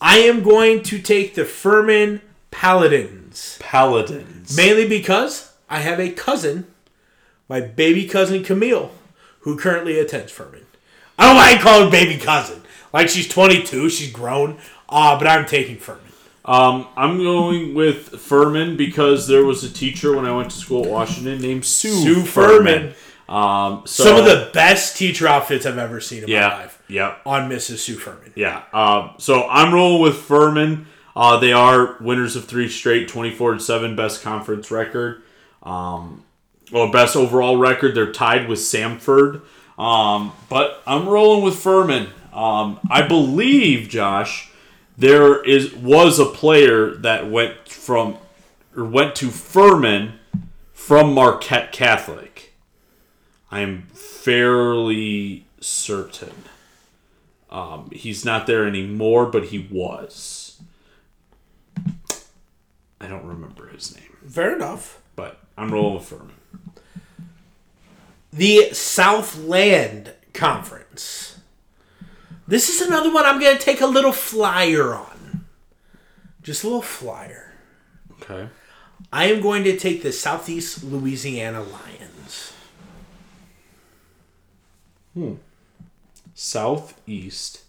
I 0.00 0.18
am 0.18 0.42
going 0.42 0.82
to 0.84 1.00
take 1.00 1.34
the 1.34 1.46
Furman 1.46 2.20
Paladins 2.50 3.56
Paladins. 3.60 4.54
mainly 4.56 4.86
because 4.86 5.54
I 5.70 5.80
have 5.80 5.98
a 5.98 6.10
cousin, 6.10 6.66
my 7.48 7.60
baby 7.60 8.06
cousin 8.06 8.44
Camille, 8.44 8.92
who 9.40 9.56
currently 9.56 9.98
attends 9.98 10.32
Furman. 10.32 10.65
I 11.18 11.26
don't 11.26 11.34
know 11.34 11.40
why 11.40 11.52
I 11.52 11.58
call 11.58 11.84
her 11.84 11.90
baby 11.90 12.18
cousin. 12.18 12.62
Like 12.92 13.08
she's 13.08 13.28
22, 13.28 13.90
she's 13.90 14.12
grown. 14.12 14.58
Uh, 14.88 15.18
but 15.18 15.26
I'm 15.26 15.46
taking 15.46 15.76
Furman. 15.76 16.02
Um, 16.44 16.86
I'm 16.96 17.18
going 17.18 17.74
with 17.74 18.20
Furman 18.20 18.76
because 18.76 19.26
there 19.26 19.44
was 19.44 19.64
a 19.64 19.70
teacher 19.70 20.14
when 20.14 20.24
I 20.24 20.34
went 20.34 20.50
to 20.52 20.56
school 20.56 20.84
at 20.84 20.90
Washington 20.90 21.40
named 21.40 21.64
Sue, 21.64 21.88
Sue 21.88 22.22
Furman. 22.22 22.94
Um, 23.28 23.82
so, 23.84 24.04
Some 24.04 24.16
of 24.18 24.24
the 24.24 24.50
best 24.52 24.96
teacher 24.96 25.26
outfits 25.26 25.66
I've 25.66 25.78
ever 25.78 26.00
seen 26.00 26.22
in 26.22 26.30
my 26.30 26.46
life 26.46 26.80
yeah, 26.86 27.16
on 27.26 27.50
Mrs. 27.50 27.78
Sue 27.78 27.96
Furman. 27.96 28.32
yeah. 28.36 28.62
Um, 28.72 29.14
so 29.18 29.48
I'm 29.48 29.74
rolling 29.74 30.02
with 30.02 30.16
Furman. 30.16 30.86
Uh, 31.16 31.38
they 31.38 31.52
are 31.52 31.96
winners 32.00 32.36
of 32.36 32.44
three 32.44 32.68
straight, 32.68 33.08
24 33.08 33.52
and 33.52 33.62
seven, 33.62 33.96
best 33.96 34.22
conference 34.22 34.70
record. 34.70 35.22
Um, 35.62 36.22
well, 36.70 36.92
best 36.92 37.16
overall 37.16 37.56
record. 37.56 37.94
They're 37.94 38.12
tied 38.12 38.48
with 38.48 38.60
Samford. 38.60 39.42
Um, 39.78 40.32
but 40.48 40.82
I'm 40.86 41.08
rolling 41.08 41.42
with 41.44 41.56
Furman. 41.56 42.08
Um, 42.32 42.80
I 42.90 43.02
believe, 43.02 43.88
Josh, 43.88 44.50
there 44.96 45.42
is 45.44 45.74
was 45.74 46.18
a 46.18 46.24
player 46.26 46.94
that 46.96 47.30
went 47.30 47.68
from 47.68 48.16
or 48.76 48.84
went 48.84 49.14
to 49.16 49.30
Furman 49.30 50.18
from 50.72 51.12
Marquette 51.14 51.72
Catholic. 51.72 52.54
I 53.50 53.60
am 53.60 53.82
fairly 53.92 55.46
certain. 55.60 56.32
Um, 57.50 57.90
he's 57.92 58.24
not 58.24 58.46
there 58.46 58.66
anymore, 58.66 59.26
but 59.26 59.44
he 59.46 59.66
was. 59.70 60.60
I 63.00 63.06
don't 63.08 63.24
remember 63.24 63.68
his 63.68 63.94
name, 63.94 64.16
Fair 64.28 64.56
enough. 64.56 65.00
but 65.14 65.38
I'm 65.56 65.70
rolling 65.70 65.94
with 65.96 66.04
Furman. 66.04 66.32
The 68.36 68.74
Southland 68.74 70.12
Conference. 70.34 71.38
This 72.46 72.68
is 72.68 72.86
another 72.86 73.10
one 73.12 73.24
I'm 73.24 73.40
going 73.40 73.56
to 73.56 73.62
take 73.62 73.80
a 73.80 73.86
little 73.86 74.12
flyer 74.12 74.94
on. 74.94 75.46
Just 76.42 76.62
a 76.62 76.66
little 76.66 76.82
flyer. 76.82 77.54
Okay. 78.12 78.48
I 79.10 79.24
am 79.26 79.40
going 79.40 79.64
to 79.64 79.78
take 79.78 80.02
the 80.02 80.12
Southeast 80.12 80.84
Louisiana 80.84 81.62
Lions. 81.62 82.52
Hmm. 85.14 85.34
Southeast 86.34 87.62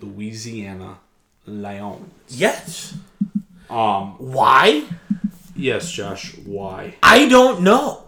Louisiana 0.00 1.00
Lions. 1.44 2.10
Yes. 2.28 2.94
Um. 3.68 4.14
Why? 4.18 4.84
Yes, 5.54 5.92
Josh. 5.92 6.34
Why? 6.38 6.94
I 7.02 7.28
don't 7.28 7.60
know. 7.60 8.04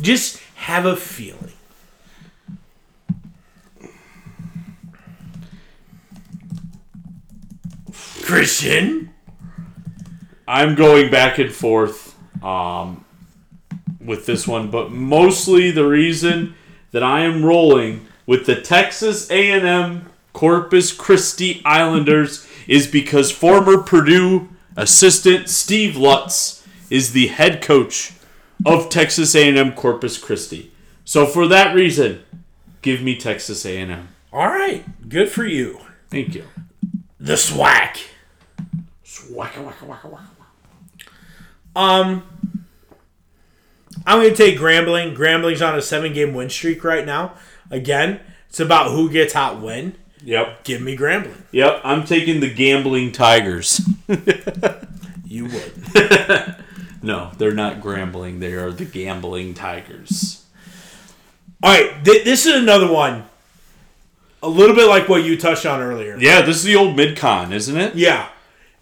Just 0.00 0.40
have 0.54 0.86
a 0.86 0.96
feeling. 0.96 1.52
Christian? 8.22 9.10
I'm 10.46 10.74
going 10.74 11.10
back 11.10 11.38
and 11.38 11.50
forth 11.52 12.14
um, 12.44 13.04
with 14.00 14.26
this 14.26 14.46
one, 14.46 14.70
but 14.70 14.90
mostly 14.90 15.70
the 15.70 15.86
reason 15.86 16.54
that 16.90 17.02
I 17.02 17.20
am 17.20 17.44
rolling 17.44 18.06
with 18.26 18.44
the 18.46 18.60
Texas 18.60 19.30
A&M 19.30 20.10
Corpus 20.34 20.92
Christi 20.92 21.62
Islanders 21.64 22.46
is 22.66 22.86
because 22.86 23.30
former 23.30 23.82
Purdue 23.82 24.48
assistant 24.76 25.48
Steve 25.48 25.96
Lutz 25.96 26.66
is 26.90 27.12
the 27.12 27.28
head 27.28 27.62
coach 27.62 28.12
of 28.66 28.88
Texas 28.88 29.34
A&M 29.34 29.72
Corpus 29.72 30.18
Christi. 30.18 30.72
So 31.04 31.26
for 31.26 31.46
that 31.48 31.74
reason, 31.74 32.22
give 32.82 33.02
me 33.02 33.16
Texas 33.16 33.64
A&M. 33.64 34.08
All 34.32 34.48
right. 34.48 34.84
Good 35.08 35.30
for 35.30 35.44
you. 35.44 35.80
Thank 36.10 36.34
you. 36.34 36.44
The 37.18 37.34
SWAC. 37.34 37.98
Waka, 39.30 39.62
waka, 39.62 39.84
waka, 39.84 40.08
waka. 40.08 40.24
Um, 41.74 42.22
I'm 44.06 44.20
going 44.20 44.30
to 44.30 44.36
take 44.36 44.58
Grambling. 44.58 45.14
Grambling's 45.14 45.62
on 45.62 45.76
a 45.76 45.82
seven 45.82 46.12
game 46.12 46.34
win 46.34 46.50
streak 46.50 46.82
right 46.84 47.04
now. 47.04 47.34
Again, 47.70 48.20
it's 48.48 48.60
about 48.60 48.90
who 48.92 49.10
gets 49.10 49.32
hot 49.32 49.60
when. 49.60 49.96
Yep. 50.24 50.64
Give 50.64 50.80
me 50.82 50.96
Grambling. 50.96 51.42
Yep, 51.52 51.80
I'm 51.84 52.04
taking 52.04 52.40
the 52.40 52.52
gambling 52.52 53.12
Tigers. 53.12 53.80
You 55.24 55.44
would. 55.44 56.56
No, 57.02 57.30
they're 57.38 57.52
not 57.52 57.80
grambling. 57.80 58.40
They 58.40 58.52
are 58.54 58.70
the 58.72 58.84
gambling 58.84 59.54
tigers. 59.54 60.44
All 61.62 61.72
right. 61.72 62.04
Th- 62.04 62.24
this 62.24 62.46
is 62.46 62.54
another 62.54 62.90
one. 62.90 63.24
A 64.42 64.48
little 64.48 64.76
bit 64.76 64.88
like 64.88 65.08
what 65.08 65.24
you 65.24 65.36
touched 65.36 65.66
on 65.66 65.80
earlier. 65.80 66.16
Yeah, 66.16 66.42
this 66.42 66.56
is 66.56 66.62
the 66.62 66.76
old 66.76 66.96
mid-con, 66.96 67.52
isn't 67.52 67.76
it? 67.76 67.94
Yeah. 67.96 68.28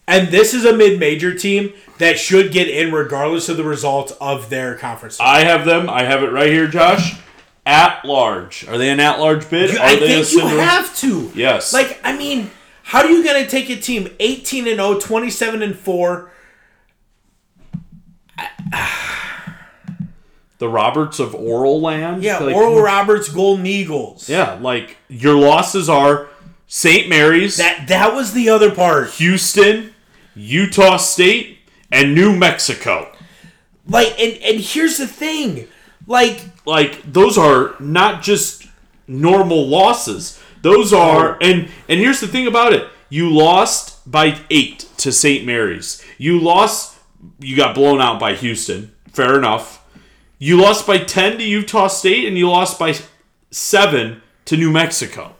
And 0.06 0.28
this 0.28 0.54
is 0.54 0.64
a 0.64 0.72
mid 0.76 1.00
major 1.00 1.34
team 1.34 1.72
that 1.98 2.18
should 2.18 2.52
get 2.52 2.68
in 2.68 2.92
regardless 2.92 3.48
of 3.48 3.56
the 3.56 3.64
results 3.64 4.12
of 4.20 4.50
their 4.50 4.76
conference. 4.76 5.18
I 5.18 5.44
have 5.44 5.64
them. 5.64 5.88
I 5.90 6.04
have 6.04 6.22
it 6.22 6.30
right 6.30 6.48
here, 6.50 6.68
Josh. 6.68 7.18
At 7.64 8.04
large. 8.04 8.68
Are 8.68 8.78
they 8.78 8.90
an 8.90 9.00
at-large 9.00 9.50
bid? 9.50 9.74
Are 9.76 9.80
I 9.82 9.96
they 9.96 10.22
think 10.22 10.28
a 10.28 10.30
you 10.30 10.58
have 10.58 10.94
to. 10.98 11.32
Yes. 11.34 11.72
Like, 11.72 11.98
I 12.04 12.16
mean, 12.16 12.50
how 12.84 13.00
are 13.00 13.10
you 13.10 13.24
going 13.24 13.42
to 13.42 13.50
take 13.50 13.68
a 13.70 13.74
team 13.76 14.08
18 14.20 14.68
and 14.68 14.76
0, 14.76 15.00
27 15.00 15.62
and 15.62 15.76
4? 15.76 16.30
the 20.58 20.68
Roberts 20.68 21.18
of 21.18 21.34
Oral 21.34 21.80
Land. 21.80 22.22
Yeah, 22.22 22.38
Like, 22.38 22.54
Oral 22.54 22.80
Roberts, 22.80 23.28
Golden 23.28 23.66
Eagles. 23.66 24.28
Yeah, 24.28 24.58
like 24.60 24.96
your 25.08 25.34
losses 25.34 25.88
are 25.88 26.28
St. 26.66 27.08
Mary's, 27.08 27.56
That 27.56 27.86
that 27.88 28.14
was 28.14 28.32
the 28.32 28.48
other 28.48 28.74
part. 28.74 29.10
Houston, 29.12 29.94
Utah 30.34 30.96
State, 30.96 31.58
and 31.90 32.14
New 32.14 32.36
Mexico. 32.36 33.12
Like, 33.88 34.18
and 34.18 34.38
and 34.42 34.60
here's 34.60 34.96
the 34.96 35.06
thing, 35.06 35.68
like, 36.06 36.42
like 36.64 37.12
those 37.12 37.38
are 37.38 37.74
not 37.78 38.22
just 38.22 38.64
normal 39.08 39.68
losses 39.68 40.40
those 40.62 40.92
are 40.92 41.38
and 41.40 41.68
and 41.88 42.00
here's 42.00 42.20
the 42.20 42.26
thing 42.26 42.46
about 42.46 42.72
it 42.72 42.88
you 43.08 43.30
lost 43.30 44.08
by 44.10 44.36
eight 44.50 44.80
to 44.96 45.12
st 45.12 45.46
mary's 45.46 46.04
you 46.18 46.40
lost 46.40 46.95
you 47.38 47.56
got 47.56 47.74
blown 47.74 48.00
out 48.00 48.18
by 48.18 48.34
houston. 48.34 48.92
Fair 49.12 49.38
enough. 49.38 49.84
You 50.38 50.60
lost 50.60 50.86
by 50.86 50.98
10 50.98 51.38
to 51.38 51.44
utah 51.44 51.88
state 51.88 52.26
and 52.26 52.36
you 52.36 52.48
lost 52.48 52.78
by 52.78 52.94
7 53.50 54.22
to 54.46 54.56
new 54.56 54.70
mexico. 54.70 55.34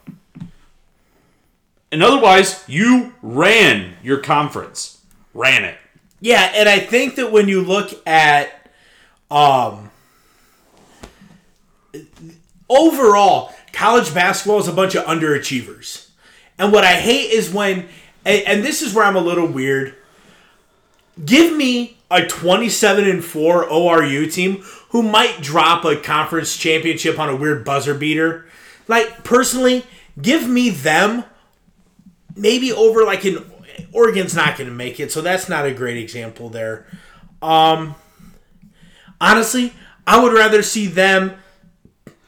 And 1.91 2.03
otherwise 2.03 2.63
you 2.67 3.13
ran 3.21 3.95
your 4.03 4.17
conference. 4.17 5.01
Ran 5.33 5.63
it. 5.63 5.77
Yeah, 6.19 6.51
and 6.55 6.67
I 6.67 6.79
think 6.79 7.15
that 7.15 7.31
when 7.31 7.47
you 7.47 7.61
look 7.61 7.91
at, 8.07 8.71
um, 9.29 9.91
overall, 12.69 13.53
college 13.71 14.13
basketball 14.13 14.59
is 14.59 14.67
a 14.67 14.73
bunch 14.73 14.95
of 14.95 15.05
underachievers, 15.05 16.09
and 16.57 16.73
what 16.73 16.83
I 16.83 16.95
hate 16.95 17.31
is 17.31 17.53
when, 17.53 17.87
and, 18.25 18.43
and 18.47 18.63
this 18.63 18.81
is 18.81 18.93
where 18.93 19.05
I'm 19.05 19.15
a 19.15 19.21
little 19.21 19.47
weird. 19.47 19.95
Give 21.23 21.55
me 21.55 21.97
a 22.09 22.25
27 22.25 23.09
and 23.09 23.23
4 23.23 23.65
ORU 23.65 24.31
team 24.31 24.57
who 24.89 25.03
might 25.03 25.41
drop 25.41 25.83
a 25.83 25.95
conference 25.97 26.55
championship 26.55 27.19
on 27.19 27.29
a 27.29 27.35
weird 27.35 27.65
buzzer 27.65 27.93
beater. 27.93 28.45
Like 28.87 29.23
personally, 29.23 29.85
give 30.21 30.47
me 30.47 30.69
them 30.69 31.23
maybe 32.35 32.71
over 32.71 33.03
like 33.03 33.25
an 33.25 33.45
Oregon's 33.91 34.35
not 34.35 34.57
going 34.57 34.69
to 34.69 34.75
make 34.75 34.99
it, 34.99 35.11
so 35.11 35.21
that's 35.21 35.49
not 35.49 35.65
a 35.65 35.73
great 35.73 35.97
example 35.97 36.49
there. 36.49 36.85
Um 37.41 37.95
honestly, 39.19 39.73
I 40.05 40.21
would 40.21 40.33
rather 40.33 40.63
see 40.63 40.87
them 40.87 41.33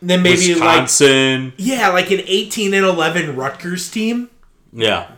than 0.01 0.21
maybe 0.21 0.55
like 0.55 0.81
Wisconsin. 0.81 1.53
yeah, 1.57 1.89
like 1.89 2.11
an 2.11 2.21
18 2.25 2.73
and 2.73 2.85
11 2.85 3.35
Rutgers 3.35 3.89
team. 3.89 4.29
yeah, 4.73 5.11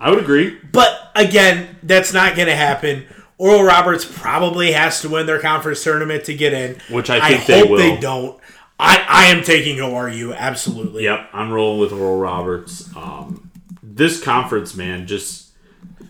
I 0.00 0.10
would 0.10 0.18
agree. 0.20 0.58
But 0.72 1.10
again, 1.14 1.76
that's 1.82 2.12
not 2.12 2.36
going 2.36 2.48
to 2.48 2.56
happen. 2.56 3.06
Oral 3.36 3.62
Roberts 3.62 4.04
probably 4.04 4.72
has 4.72 5.00
to 5.02 5.08
win 5.08 5.26
their 5.26 5.40
conference 5.40 5.82
tournament 5.84 6.24
to 6.24 6.34
get 6.34 6.52
in, 6.52 6.78
Which 6.90 7.08
I 7.10 7.28
think 7.28 7.46
they 7.46 7.60
hope 7.60 7.70
will. 7.70 7.78
they 7.78 7.96
don't. 7.98 8.40
I, 8.80 9.04
I 9.08 9.24
am 9.26 9.42
taking 9.42 9.78
ORU 9.78 10.34
absolutely. 10.36 11.04
Yep, 11.04 11.30
I'm 11.32 11.50
rolling 11.50 11.80
with 11.80 11.92
Oral 11.92 12.18
Roberts. 12.18 12.88
Um, 12.96 13.50
this 13.82 14.22
conference, 14.22 14.74
man, 14.76 15.06
just 15.06 15.48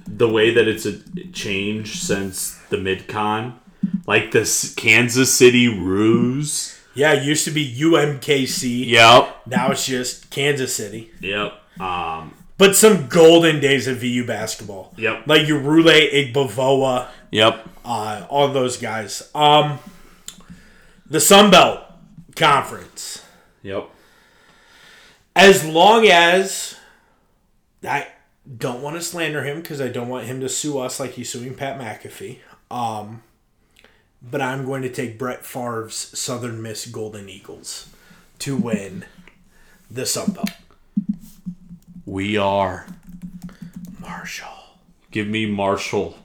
the 0.06 0.28
way 0.28 0.52
that 0.52 0.68
it's 0.68 0.84
a 0.86 0.98
changed 1.32 2.02
since 2.02 2.58
the 2.70 2.76
MidCon, 2.76 3.54
like 4.06 4.32
this 4.32 4.74
Kansas 4.74 5.32
City 5.32 5.68
Roos. 5.68 6.78
Yeah, 6.94 7.12
it 7.14 7.22
used 7.24 7.44
to 7.44 7.50
be 7.50 7.74
UMKC. 7.78 8.86
Yep, 8.86 9.46
Now 9.46 9.70
it's 9.70 9.86
just 9.86 10.30
Kansas 10.30 10.74
City. 10.74 11.10
yep, 11.20 11.52
um, 11.80 12.34
But 12.58 12.74
some 12.74 13.06
golden 13.06 13.60
days 13.60 13.86
of 13.86 13.98
VU 13.98 14.26
basketball. 14.26 14.92
Yep. 14.96 15.28
Like 15.28 15.46
your 15.46 15.60
Rule 15.60 15.84
Igbavoa, 15.84 17.06
yep. 17.30 17.66
uh, 17.84 18.26
all 18.28 18.48
those 18.48 18.76
guys. 18.76 19.30
Um, 19.32 19.78
the 21.06 21.20
Sun 21.20 21.52
Belt 21.52 21.80
Conference. 22.34 23.24
Yep. 23.62 23.88
As 25.36 25.64
long 25.64 26.06
as 26.08 26.74
I 27.84 28.08
don't 28.56 28.82
want 28.82 28.96
to 28.96 29.02
slander 29.02 29.44
him 29.44 29.60
because 29.60 29.80
I 29.80 29.88
don't 29.88 30.08
want 30.08 30.26
him 30.26 30.40
to 30.40 30.48
sue 30.48 30.78
us 30.78 30.98
like 30.98 31.12
he's 31.12 31.30
suing 31.30 31.54
Pat 31.54 31.78
McAfee. 31.78 32.38
Um, 32.70 33.22
but 34.20 34.40
I'm 34.40 34.64
going 34.64 34.82
to 34.82 34.88
take 34.88 35.18
Brett 35.18 35.44
Favre's 35.44 35.94
Southern 35.94 36.60
Miss 36.60 36.86
Golden 36.86 37.28
Eagles 37.28 37.88
to 38.40 38.56
win 38.56 39.04
the 39.90 40.06
Sun 40.06 40.32
Belt. 40.32 40.50
We 42.08 42.38
are. 42.38 42.86
Marshall. 44.00 44.48
Give 45.10 45.28
me 45.28 45.44
Marshall. 45.44 46.16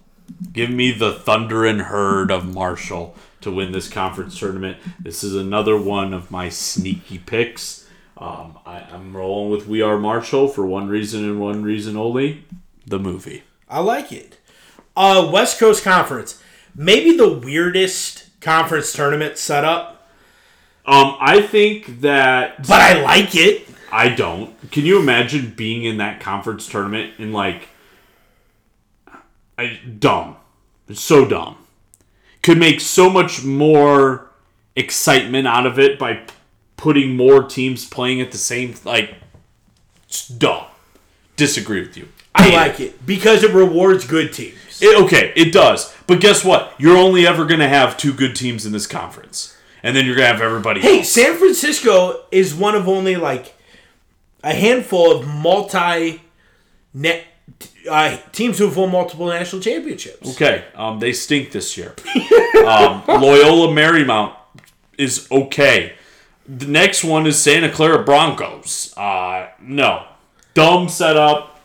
Give 0.54 0.70
me 0.70 0.94
the 0.94 1.12
Thundering 1.12 1.80
Herd 1.80 2.32
of 2.32 2.46
Marshall 2.46 3.18
to 3.42 3.52
win 3.52 3.74
this 3.74 3.90
conference 3.90 4.40
tournament. 4.40 4.78
This 4.98 5.26
is 5.26 5.36
another 5.36 5.76
one 5.78 6.14
of 6.14 6.32
my 6.32 6.48
sneaky 6.48 7.18
picks. 7.18 7.86
Um, 8.18 8.58
I, 8.66 8.80
I'm 8.94 9.14
rolling 9.14 9.52
with 9.52 9.68
We 9.68 9.82
Are 9.82 10.00
Marshall 10.00 10.48
for 10.48 10.66
one 10.66 10.88
reason 10.88 11.26
and 11.26 11.42
one 11.42 11.64
reason 11.64 11.98
only 11.98 12.46
the 12.88 12.98
movie. 12.98 13.44
I 13.70 13.80
like 13.82 14.14
it. 14.14 14.40
Uh, 14.96 15.30
West 15.34 15.60
Coast 15.60 15.84
Conference. 15.84 16.42
Maybe 16.74 17.18
the 17.18 17.28
weirdest 17.40 18.30
conference 18.40 18.94
tournament 18.94 19.38
setup, 19.38 20.08
Um, 20.86 21.18
I 21.20 21.42
think 21.42 22.00
that 22.00 22.66
but 22.66 22.80
I 22.80 23.02
like 23.02 23.36
it. 23.36 23.68
I 23.94 24.10
don't. 24.10 24.72
Can 24.72 24.88
you 24.88 25.00
imagine 25.00 25.54
being 25.56 25.84
in 25.84 25.98
that 25.98 26.20
conference 26.20 26.68
tournament 26.68 27.14
and 27.20 27.32
like, 27.32 27.70
I 29.56 29.80
dumb, 30.00 30.38
it's 30.90 31.00
so 31.00 31.26
dumb. 31.26 31.58
Could 32.42 32.58
make 32.58 32.82
so 32.82 33.08
much 33.08 33.44
more 33.44 34.32
excitement 34.76 35.48
out 35.48 35.68
of 35.68 35.78
it 35.78 36.00
by 36.00 36.24
putting 36.76 37.16
more 37.16 37.44
teams 37.44 37.88
playing 37.88 38.20
at 38.20 38.32
the 38.32 38.38
same 38.40 38.74
like. 38.84 39.14
It's 40.08 40.28
dumb. 40.28 40.66
Disagree 41.36 41.82
with 41.82 41.96
you. 41.96 42.08
I 42.34 42.44
Hate 42.50 42.56
like 42.56 42.80
it 42.80 43.06
because 43.06 43.44
it 43.44 43.54
rewards 43.54 44.08
good 44.08 44.34
teams. 44.34 44.82
It, 44.82 45.00
okay, 45.04 45.34
it 45.36 45.54
does. 45.54 45.96
But 46.08 46.20
guess 46.20 46.44
what? 46.44 46.74
You're 46.80 46.98
only 46.98 47.28
ever 47.28 47.46
going 47.46 47.60
to 47.60 47.70
have 47.70 47.96
two 47.96 48.12
good 48.12 48.36
teams 48.36 48.66
in 48.66 48.72
this 48.72 48.88
conference. 48.88 49.56
And 49.84 49.96
then 49.96 50.08
you're 50.08 50.16
going 50.16 50.28
to 50.28 50.34
have 50.34 50.42
everybody 50.42 50.82
Hey, 50.82 51.00
else. 51.00 51.10
San 51.10 51.38
Francisco 51.38 52.24
is 52.32 52.56
one 52.56 52.74
of 52.74 52.88
only 52.88 53.16
like 53.16 53.54
a 54.44 54.54
handful 54.54 55.12
of 55.12 55.28
multi 55.28 56.22
net 56.94 57.26
uh, 57.90 58.18
teams 58.32 58.58
who 58.58 58.66
have 58.66 58.78
won 58.78 58.92
multiple 58.92 59.28
national 59.28 59.62
championships. 59.62 60.36
Okay, 60.36 60.66
um, 60.76 61.00
they 61.00 61.14
stink 61.14 61.52
this 61.52 61.78
year. 61.78 61.96
um, 62.66 63.04
Loyola 63.08 63.68
Marymount 63.68 64.36
is 64.98 65.28
okay. 65.32 65.94
The 66.48 66.68
next 66.68 67.04
one 67.04 67.26
is 67.26 67.42
Santa 67.42 67.70
Clara 67.70 68.04
Broncos. 68.04 68.94
Uh, 68.98 69.50
no. 69.62 70.06
Dumb 70.54 70.90
setup, 70.90 71.60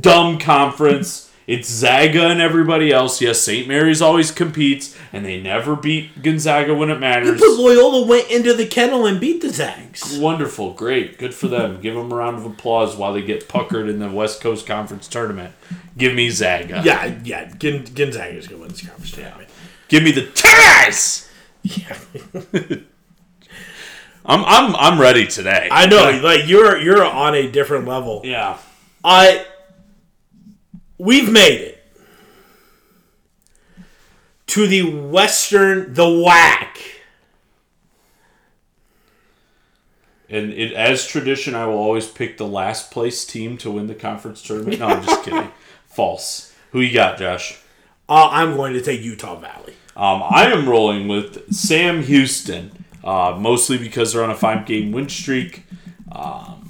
dumb 0.00 0.38
conference. 0.38 1.31
It's 1.52 1.68
Zaga 1.68 2.28
and 2.28 2.40
everybody 2.40 2.90
else. 2.90 3.20
Yes, 3.20 3.42
St. 3.42 3.68
Mary's 3.68 4.00
always 4.00 4.30
competes, 4.30 4.96
and 5.12 5.22
they 5.22 5.38
never 5.38 5.76
beat 5.76 6.22
Gonzaga 6.22 6.74
when 6.74 6.88
it 6.88 6.98
matters. 6.98 7.38
But 7.38 7.50
Loyola 7.50 8.06
went 8.06 8.30
into 8.30 8.54
the 8.54 8.64
kennel 8.66 9.04
and 9.04 9.20
beat 9.20 9.42
the 9.42 9.50
Zags. 9.50 10.16
Wonderful, 10.18 10.72
great, 10.72 11.18
good 11.18 11.34
for 11.34 11.48
them. 11.48 11.82
Give 11.82 11.94
them 11.94 12.10
a 12.10 12.16
round 12.16 12.38
of 12.38 12.46
applause 12.46 12.96
while 12.96 13.12
they 13.12 13.20
get 13.20 13.48
puckered 13.48 13.90
in 13.90 13.98
the 13.98 14.10
West 14.10 14.40
Coast 14.40 14.66
Conference 14.66 15.06
tournament. 15.08 15.54
Give 15.98 16.14
me 16.14 16.30
Zaga. 16.30 16.80
Yeah, 16.84 17.18
yeah. 17.22 17.52
Gon- 17.58 17.84
Gonzaga's 17.94 18.48
going 18.48 18.62
to 18.62 18.62
win 18.62 18.68
this 18.70 18.86
conference 18.86 19.10
tournament. 19.12 19.50
Give 19.88 20.02
me 20.02 20.12
the 20.12 20.26
Terrors. 20.28 21.28
Yeah. 21.64 21.96
I'm 24.24 24.44
I'm 24.44 24.74
I'm 24.76 25.00
ready 25.00 25.26
today. 25.26 25.68
I 25.70 25.86
know, 25.86 26.18
like 26.22 26.46
you're 26.48 26.78
you're 26.78 27.04
on 27.04 27.34
a 27.34 27.50
different 27.50 27.86
level. 27.86 28.22
yeah. 28.24 28.56
I 29.04 29.44
we've 31.02 31.30
made 31.30 31.60
it 31.60 31.84
to 34.46 34.68
the 34.68 34.82
western 34.82 35.92
the 35.94 36.04
WAC. 36.04 36.78
And 40.28 40.52
it, 40.52 40.72
as 40.72 41.06
tradition, 41.06 41.54
I 41.54 41.66
will 41.66 41.76
always 41.76 42.06
pick 42.08 42.38
the 42.38 42.46
last 42.46 42.90
place 42.90 43.24
team 43.26 43.58
to 43.58 43.70
win 43.70 43.88
the 43.88 43.94
conference 43.94 44.40
tournament. 44.42 44.78
No, 44.78 44.86
I'm 44.86 45.04
just 45.04 45.24
kidding. 45.24 45.50
False. 45.86 46.54
Who 46.70 46.80
you 46.80 46.94
got, 46.94 47.18
Josh? 47.18 47.60
Uh, 48.08 48.28
I'm 48.30 48.56
going 48.56 48.72
to 48.74 48.80
take 48.80 49.02
Utah 49.02 49.34
Valley. 49.36 49.74
Um, 49.94 50.22
I 50.22 50.46
am 50.52 50.68
rolling 50.68 51.08
with 51.08 51.52
Sam 51.52 52.02
Houston, 52.02 52.84
uh, 53.04 53.36
mostly 53.38 53.76
because 53.76 54.12
they're 54.12 54.24
on 54.24 54.30
a 54.30 54.34
five-game 54.34 54.92
win 54.92 55.08
streak. 55.08 55.64
Um, 56.10 56.61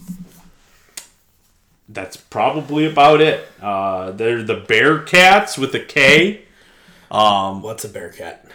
that's 1.92 2.16
probably 2.16 2.86
about 2.86 3.20
it. 3.20 3.46
Uh, 3.60 4.10
they're 4.12 4.42
the 4.42 4.56
Bearcats 4.60 5.58
with 5.58 5.74
a 5.74 5.80
K. 5.80 6.42
Um, 7.10 7.62
What's 7.62 7.84
a 7.84 7.88
Bearcat? 7.88 8.46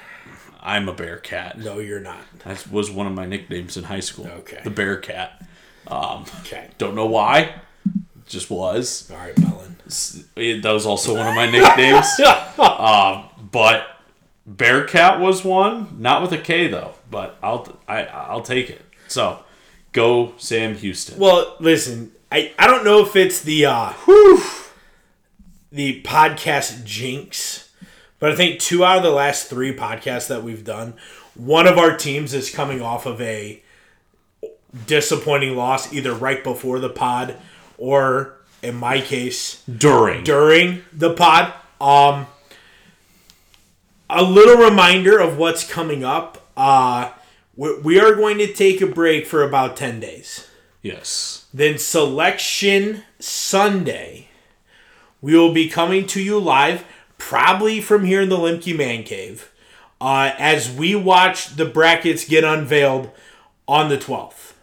I'm 0.62 0.90
a 0.90 0.94
Bearcat. 0.94 1.60
No, 1.60 1.80
you're 1.80 2.00
not. 2.00 2.20
That 2.46 2.70
was 2.72 2.90
one 2.92 3.08
of 3.08 3.14
my 3.14 3.26
nicknames 3.26 3.78
in 3.78 3.84
high 3.86 4.00
school. 4.02 4.28
Okay. 4.28 4.60
The 4.64 4.70
Bearcat. 4.70 5.42
Um, 5.88 6.26
Okay. 6.42 6.68
don't 6.78 6.96
know 6.96 7.06
why. 7.06 7.54
Just 8.26 8.50
was. 8.50 9.10
All 9.12 9.18
right, 9.18 9.38
Melon. 9.40 9.78
It- 10.36 10.62
that 10.64 10.72
was 10.72 10.86
also 10.86 11.16
one 11.16 11.28
of 11.28 11.36
my 11.36 11.50
nicknames. 11.50 12.08
um, 12.60 13.30
but 13.52 13.88
Bearcat 14.46 15.20
was 15.22 15.46
one, 15.46 15.96
not 16.00 16.22
with 16.22 16.32
a 16.34 16.38
K 16.38 16.68
though. 16.68 16.94
But 17.10 17.38
I'll 17.42 17.78
I, 17.88 18.04
I'll 18.04 18.42
take 18.42 18.70
it. 18.70 18.82
So 19.08 19.40
go 19.94 20.34
Sam 20.38 20.76
Houston. 20.76 21.18
Well, 21.20 21.56
listen, 21.60 22.12
I, 22.32 22.54
I 22.60 22.68
don't 22.68 22.84
know 22.84 23.06
if 23.06 23.16
it's 23.16 23.42
the 23.42 23.66
uh, 23.68 23.94
the 25.72 26.02
podcast 26.04 26.84
jinx, 26.84 27.72
but 28.20 28.32
I 28.32 28.36
think 28.36 28.60
two 28.60 28.84
out 28.84 28.98
of 28.98 29.04
the 29.04 29.12
last 29.12 29.50
three 29.50 29.74
podcasts 29.76 30.28
that 30.28 30.44
we've 30.44 30.64
done, 30.66 30.96
one 31.36 31.68
of 31.68 31.78
our 31.78 31.96
teams 31.96 32.34
is 32.34 32.50
coming 32.50 32.82
off 32.82 33.06
of 33.06 33.22
a 33.22 33.62
disappointing 34.86 35.56
loss, 35.56 35.94
either 35.94 36.14
right 36.14 36.44
before 36.44 36.80
the 36.80 36.90
pod 36.90 37.38
or, 37.78 38.34
in 38.62 38.76
my 38.76 39.00
case, 39.00 39.64
During. 39.64 40.24
during 40.24 40.84
the 40.92 41.14
pod. 41.14 41.54
Um, 41.80 42.28
a 44.10 44.24
little 44.24 44.58
reminder 44.58 45.20
of 45.20 45.38
what's 45.38 45.70
coming 45.70 46.04
up. 46.04 46.46
Uh, 46.58 47.12
we, 47.56 47.80
we 47.80 48.00
are 48.00 48.16
going 48.16 48.38
to 48.40 48.52
take 48.52 48.82
a 48.82 48.88
break 48.88 49.26
for 49.28 49.44
about 49.44 49.78
10 49.78 50.00
days. 50.00 50.48
yes. 50.82 51.46
Then 51.58 51.80
Selection 51.80 53.02
Sunday, 53.18 54.28
we 55.22 55.36
will 55.36 55.56
be 55.56 55.68
coming 55.68 56.06
to 56.06 56.22
you 56.22 56.38
live, 56.38 56.86
probably 57.18 57.82
from 57.82 58.06
here 58.06 58.22
in 58.22 58.30
the 58.30 58.38
Limke 58.38 58.78
Man 58.78 59.02
Cave, 59.02 59.52
uh, 60.00 60.34
as 60.38 60.72
we 60.72 60.94
watch 60.94 61.56
the 61.56 61.66
brackets 61.66 62.28
get 62.28 62.44
unveiled 62.44 63.10
on 63.68 63.90
the 63.90 63.98
12th. 63.98 64.54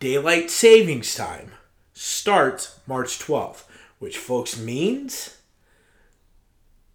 Daylight 0.00 0.50
savings 0.50 1.14
time 1.14 1.50
starts 1.92 2.80
March 2.86 3.18
12th, 3.18 3.64
which, 3.98 4.16
folks, 4.16 4.58
means 4.58 5.36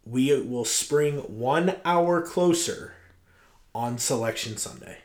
we 0.03 0.35
will 0.41 0.65
spring 0.65 1.17
one 1.17 1.75
hour 1.85 2.23
closer 2.23 2.95
on 3.75 3.99
Selection 3.99 4.57
Sunday. 4.57 5.02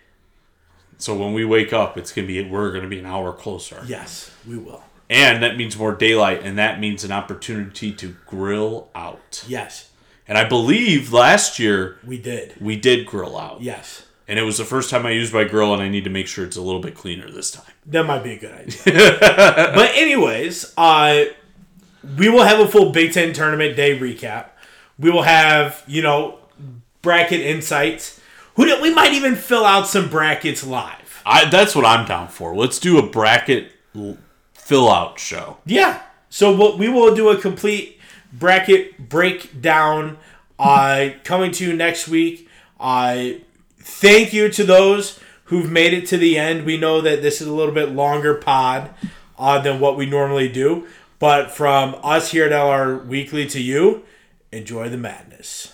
So 0.99 1.15
when 1.15 1.33
we 1.33 1.45
wake 1.45 1.73
up, 1.73 1.97
it's 1.97 2.13
gonna 2.13 2.27
be 2.27 2.43
we're 2.45 2.73
gonna 2.73 2.89
be 2.89 2.99
an 2.99 3.07
hour 3.07 3.33
closer, 3.33 3.83
Yes, 3.87 4.31
we 4.47 4.57
will. 4.59 4.83
and 5.09 5.43
that 5.43 5.57
means 5.57 5.77
more 5.79 5.95
daylight, 5.95 6.43
and 6.43 6.59
that 6.59 6.81
means 6.81 7.05
an 7.05 7.13
opportunity 7.13 7.93
to 7.93 8.17
grill 8.27 8.89
out. 8.95 9.45
Yes, 9.47 9.91
And 10.27 10.37
I 10.37 10.45
believe 10.49 11.13
last 11.13 11.59
year 11.59 11.99
we 12.05 12.19
did. 12.19 12.55
we 12.61 12.77
did 12.77 13.07
grill 13.07 13.39
out. 13.39 13.61
Yes. 13.63 14.05
and 14.27 14.39
it 14.39 14.43
was 14.43 14.59
the 14.59 14.65
first 14.65 14.91
time 14.91 15.07
I 15.07 15.11
used 15.13 15.33
my 15.33 15.45
grill, 15.45 15.73
and 15.73 15.81
I 15.83 15.89
need 15.89 16.05
to 16.05 16.11
make 16.11 16.27
sure 16.27 16.45
it's 16.45 16.57
a 16.57 16.63
little 16.63 16.83
bit 16.83 16.95
cleaner 16.95 17.31
this 17.31 17.51
time. 17.51 17.73
That 17.87 18.05
might 18.05 18.23
be 18.25 18.33
a 18.33 18.39
good 18.39 18.53
idea. 18.53 18.83
but 19.75 19.91
anyways, 19.95 20.75
uh, 20.77 21.25
we 22.19 22.29
will 22.29 22.43
have 22.45 22.61
a 22.61 22.69
full 22.69 22.91
Big 22.93 23.13
Ten 23.13 23.33
tournament 23.33 23.77
day 23.77 23.99
recap. 23.99 24.47
We 24.99 25.11
will 25.11 25.23
have 25.23 25.83
you 25.87 26.03
know 26.03 26.41
bracket 27.03 27.41
insights. 27.41 28.18
Who 28.59 28.83
we 28.83 28.93
might 28.93 29.13
even 29.13 29.37
fill 29.37 29.65
out 29.65 29.87
some 29.87 30.11
brackets 30.11 30.67
live. 30.67 31.23
I 31.25 31.49
that's 31.49 31.77
what 31.77 31.85
I'm 31.85 32.07
down 32.09 32.27
for. 32.27 32.57
Let's 32.57 32.81
do 32.81 32.99
a 32.99 33.09
bracket 33.09 33.71
l- 33.95 34.19
fill 34.53 34.91
out 34.91 35.21
show. 35.21 35.59
Yeah. 35.65 36.03
So 36.29 36.53
what 36.53 36.77
we 36.77 36.89
will 36.89 37.15
do 37.15 37.29
a 37.29 37.41
complete 37.41 38.01
bracket 38.33 39.09
breakdown 39.09 40.19
uh, 40.59 41.11
coming 41.23 41.53
to 41.53 41.65
you 41.65 41.73
next 41.73 42.09
week. 42.09 42.49
Uh, 42.81 43.29
thank 43.79 44.33
you 44.33 44.49
to 44.49 44.65
those 44.65 45.21
who've 45.45 45.71
made 45.71 45.95
it 45.95 46.07
to 46.09 46.17
the 46.17 46.37
end. 46.37 46.67
We 46.67 46.77
know 46.77 47.01
that 47.01 47.23
this 47.23 47.41
is 47.41 47.47
a 47.47 47.55
little 47.55 47.73
bit 47.73 47.91
longer 47.91 48.35
pod 48.35 48.91
uh, 49.39 49.61
than 49.61 49.79
what 49.79 49.97
we 49.97 50.05
normally 50.05 50.49
do, 50.49 50.85
but 51.21 51.53
from 51.53 51.95
us 52.03 52.33
here 52.33 52.47
at 52.47 52.53
LR 52.53 53.07
Weekly 53.07 53.47
to 53.47 53.63
you, 53.63 54.03
enjoy 54.51 54.89
the 54.89 54.99
madness. 54.99 55.73